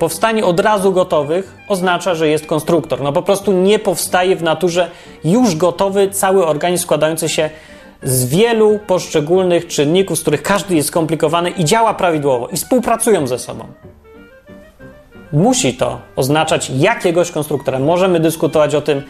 Powstanie 0.00 0.44
od 0.44 0.60
razu 0.60 0.92
gotowych 0.92 1.56
oznacza, 1.68 2.14
że 2.14 2.28
jest 2.28 2.46
konstruktor. 2.46 3.00
No 3.00 3.12
po 3.12 3.22
prostu 3.22 3.52
nie 3.52 3.78
powstaje 3.78 4.36
w 4.36 4.42
naturze 4.42 4.90
już 5.24 5.56
gotowy 5.56 6.10
cały 6.10 6.46
organizm 6.46 6.82
składający 6.82 7.28
się 7.28 7.50
z 8.02 8.24
wielu 8.24 8.78
poszczególnych 8.86 9.66
czynników, 9.66 10.18
z 10.18 10.22
których 10.22 10.42
każdy 10.42 10.74
jest 10.76 10.88
skomplikowany 10.88 11.50
i 11.50 11.64
działa 11.64 11.94
prawidłowo 11.94 12.48
i 12.48 12.56
współpracują 12.56 13.26
ze 13.26 13.38
sobą. 13.38 13.64
Musi 15.32 15.74
to 15.74 16.00
oznaczać 16.16 16.70
jakiegoś 16.70 17.30
konstruktora. 17.30 17.78
Możemy 17.78 18.20
dyskutować 18.20 18.74
o 18.74 18.80
tym, 18.80 19.02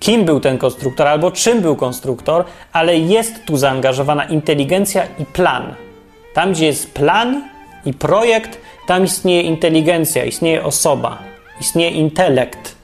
kim 0.00 0.24
był 0.24 0.40
ten 0.40 0.58
konstruktor 0.58 1.06
albo 1.06 1.30
czym 1.30 1.60
był 1.60 1.76
konstruktor, 1.76 2.44
ale 2.72 2.98
jest 2.98 3.44
tu 3.44 3.56
zaangażowana 3.56 4.24
inteligencja 4.24 5.02
i 5.18 5.24
plan. 5.24 5.74
Tam, 6.34 6.52
gdzie 6.52 6.66
jest 6.66 6.94
plan 6.94 7.57
i 7.84 7.92
projekt, 7.92 8.58
tam 8.86 9.04
istnieje 9.04 9.42
inteligencja, 9.42 10.24
istnieje 10.24 10.64
osoba, 10.64 11.18
istnieje 11.60 11.90
intelekt. 11.90 12.76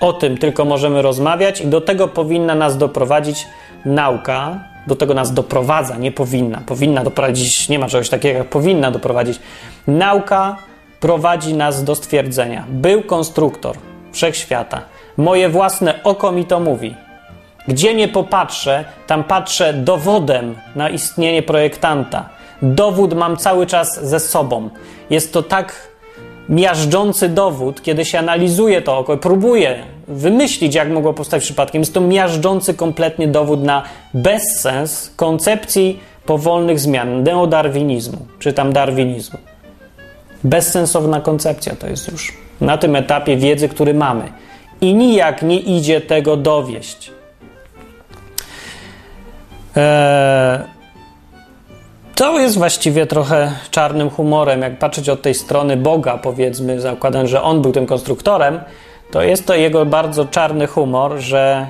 O 0.00 0.12
tym 0.12 0.38
tylko 0.38 0.64
możemy 0.64 1.02
rozmawiać 1.02 1.60
i 1.60 1.66
do 1.66 1.80
tego 1.80 2.08
powinna 2.08 2.54
nas 2.54 2.78
doprowadzić 2.78 3.46
nauka. 3.84 4.70
Do 4.86 4.96
tego 4.96 5.14
nas 5.14 5.32
doprowadza, 5.32 5.96
nie 5.96 6.12
powinna. 6.12 6.60
Powinna 6.66 7.04
doprowadzić, 7.04 7.68
nie 7.68 7.78
ma 7.78 7.88
czegoś 7.88 8.08
takiego 8.08 8.38
jak 8.38 8.48
powinna 8.48 8.90
doprowadzić. 8.90 9.38
Nauka 9.86 10.56
prowadzi 11.00 11.54
nas 11.54 11.84
do 11.84 11.94
stwierdzenia: 11.94 12.64
Był 12.68 13.02
konstruktor 13.02 13.76
wszechświata. 14.12 14.80
Moje 15.16 15.48
własne 15.48 16.02
oko 16.04 16.32
mi 16.32 16.44
to 16.44 16.60
mówi. 16.60 16.94
Gdzie 17.68 17.94
nie 17.94 18.08
popatrzę, 18.08 18.84
tam 19.06 19.24
patrzę 19.24 19.74
dowodem 19.74 20.54
na 20.76 20.88
istnienie 20.88 21.42
projektanta. 21.42 22.28
Dowód 22.62 23.14
mam 23.14 23.36
cały 23.36 23.66
czas 23.66 24.04
ze 24.04 24.20
sobą. 24.20 24.70
Jest 25.10 25.32
to 25.32 25.42
tak 25.42 25.90
miażdżący 26.48 27.28
dowód, 27.28 27.82
kiedy 27.82 28.04
się 28.04 28.18
analizuje 28.18 28.82
to 28.82 28.98
oko, 28.98 29.16
próbuje 29.16 29.82
wymyślić, 30.08 30.74
jak 30.74 30.90
mogło 30.90 31.14
powstać 31.14 31.42
przypadkiem. 31.42 31.80
Jest 31.80 31.94
to 31.94 32.00
miażdżący 32.00 32.74
kompletnie 32.74 33.28
dowód 33.28 33.62
na 33.62 33.82
bezsens 34.14 35.12
koncepcji 35.16 36.00
powolnych 36.26 36.80
zmian, 36.80 37.22
neodarwinizmu, 37.22 38.18
czy 38.38 38.52
tam 38.52 38.72
darwinizmu. 38.72 39.38
Bezsensowna 40.44 41.20
koncepcja 41.20 41.76
to 41.76 41.86
jest 41.86 42.12
już 42.12 42.36
na 42.60 42.78
tym 42.78 42.96
etapie 42.96 43.36
wiedzy, 43.36 43.68
który 43.68 43.94
mamy. 43.94 44.32
I 44.80 44.94
nijak 44.94 45.42
nie 45.42 45.58
idzie 45.58 46.00
tego 46.00 46.36
dowieść. 46.36 47.12
Eee, 49.76 50.79
to 52.14 52.38
jest 52.38 52.58
właściwie 52.58 53.06
trochę 53.06 53.52
czarnym 53.70 54.10
humorem. 54.10 54.62
Jak 54.62 54.78
patrzeć 54.78 55.08
od 55.08 55.22
tej 55.22 55.34
strony 55.34 55.76
Boga, 55.76 56.18
powiedzmy, 56.18 56.80
zakładając, 56.80 57.30
że 57.30 57.42
on 57.42 57.62
był 57.62 57.72
tym 57.72 57.86
konstruktorem, 57.86 58.60
to 59.10 59.22
jest 59.22 59.46
to 59.46 59.54
jego 59.54 59.86
bardzo 59.86 60.24
czarny 60.24 60.66
humor, 60.66 61.18
że 61.18 61.66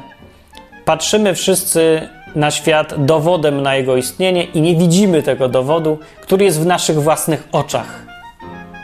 patrzymy 0.85 1.35
wszyscy 1.35 2.09
na 2.35 2.51
świat 2.51 3.05
dowodem 3.05 3.63
na 3.63 3.77
jego 3.77 3.97
istnienie 3.97 4.45
i 4.45 4.61
nie 4.61 4.77
widzimy 4.77 5.23
tego 5.23 5.49
dowodu, 5.49 5.99
który 6.23 6.45
jest 6.45 6.61
w 6.61 6.67
naszych 6.67 7.03
własnych 7.03 7.49
oczach. 7.53 8.03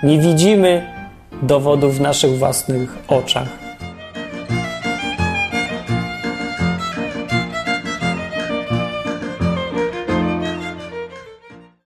Nie 0.03 0.19
widzimy 0.19 0.87
dowodów 1.43 1.97
w 1.97 2.01
naszych 2.01 2.39
własnych 2.39 2.97
oczach. 3.09 3.66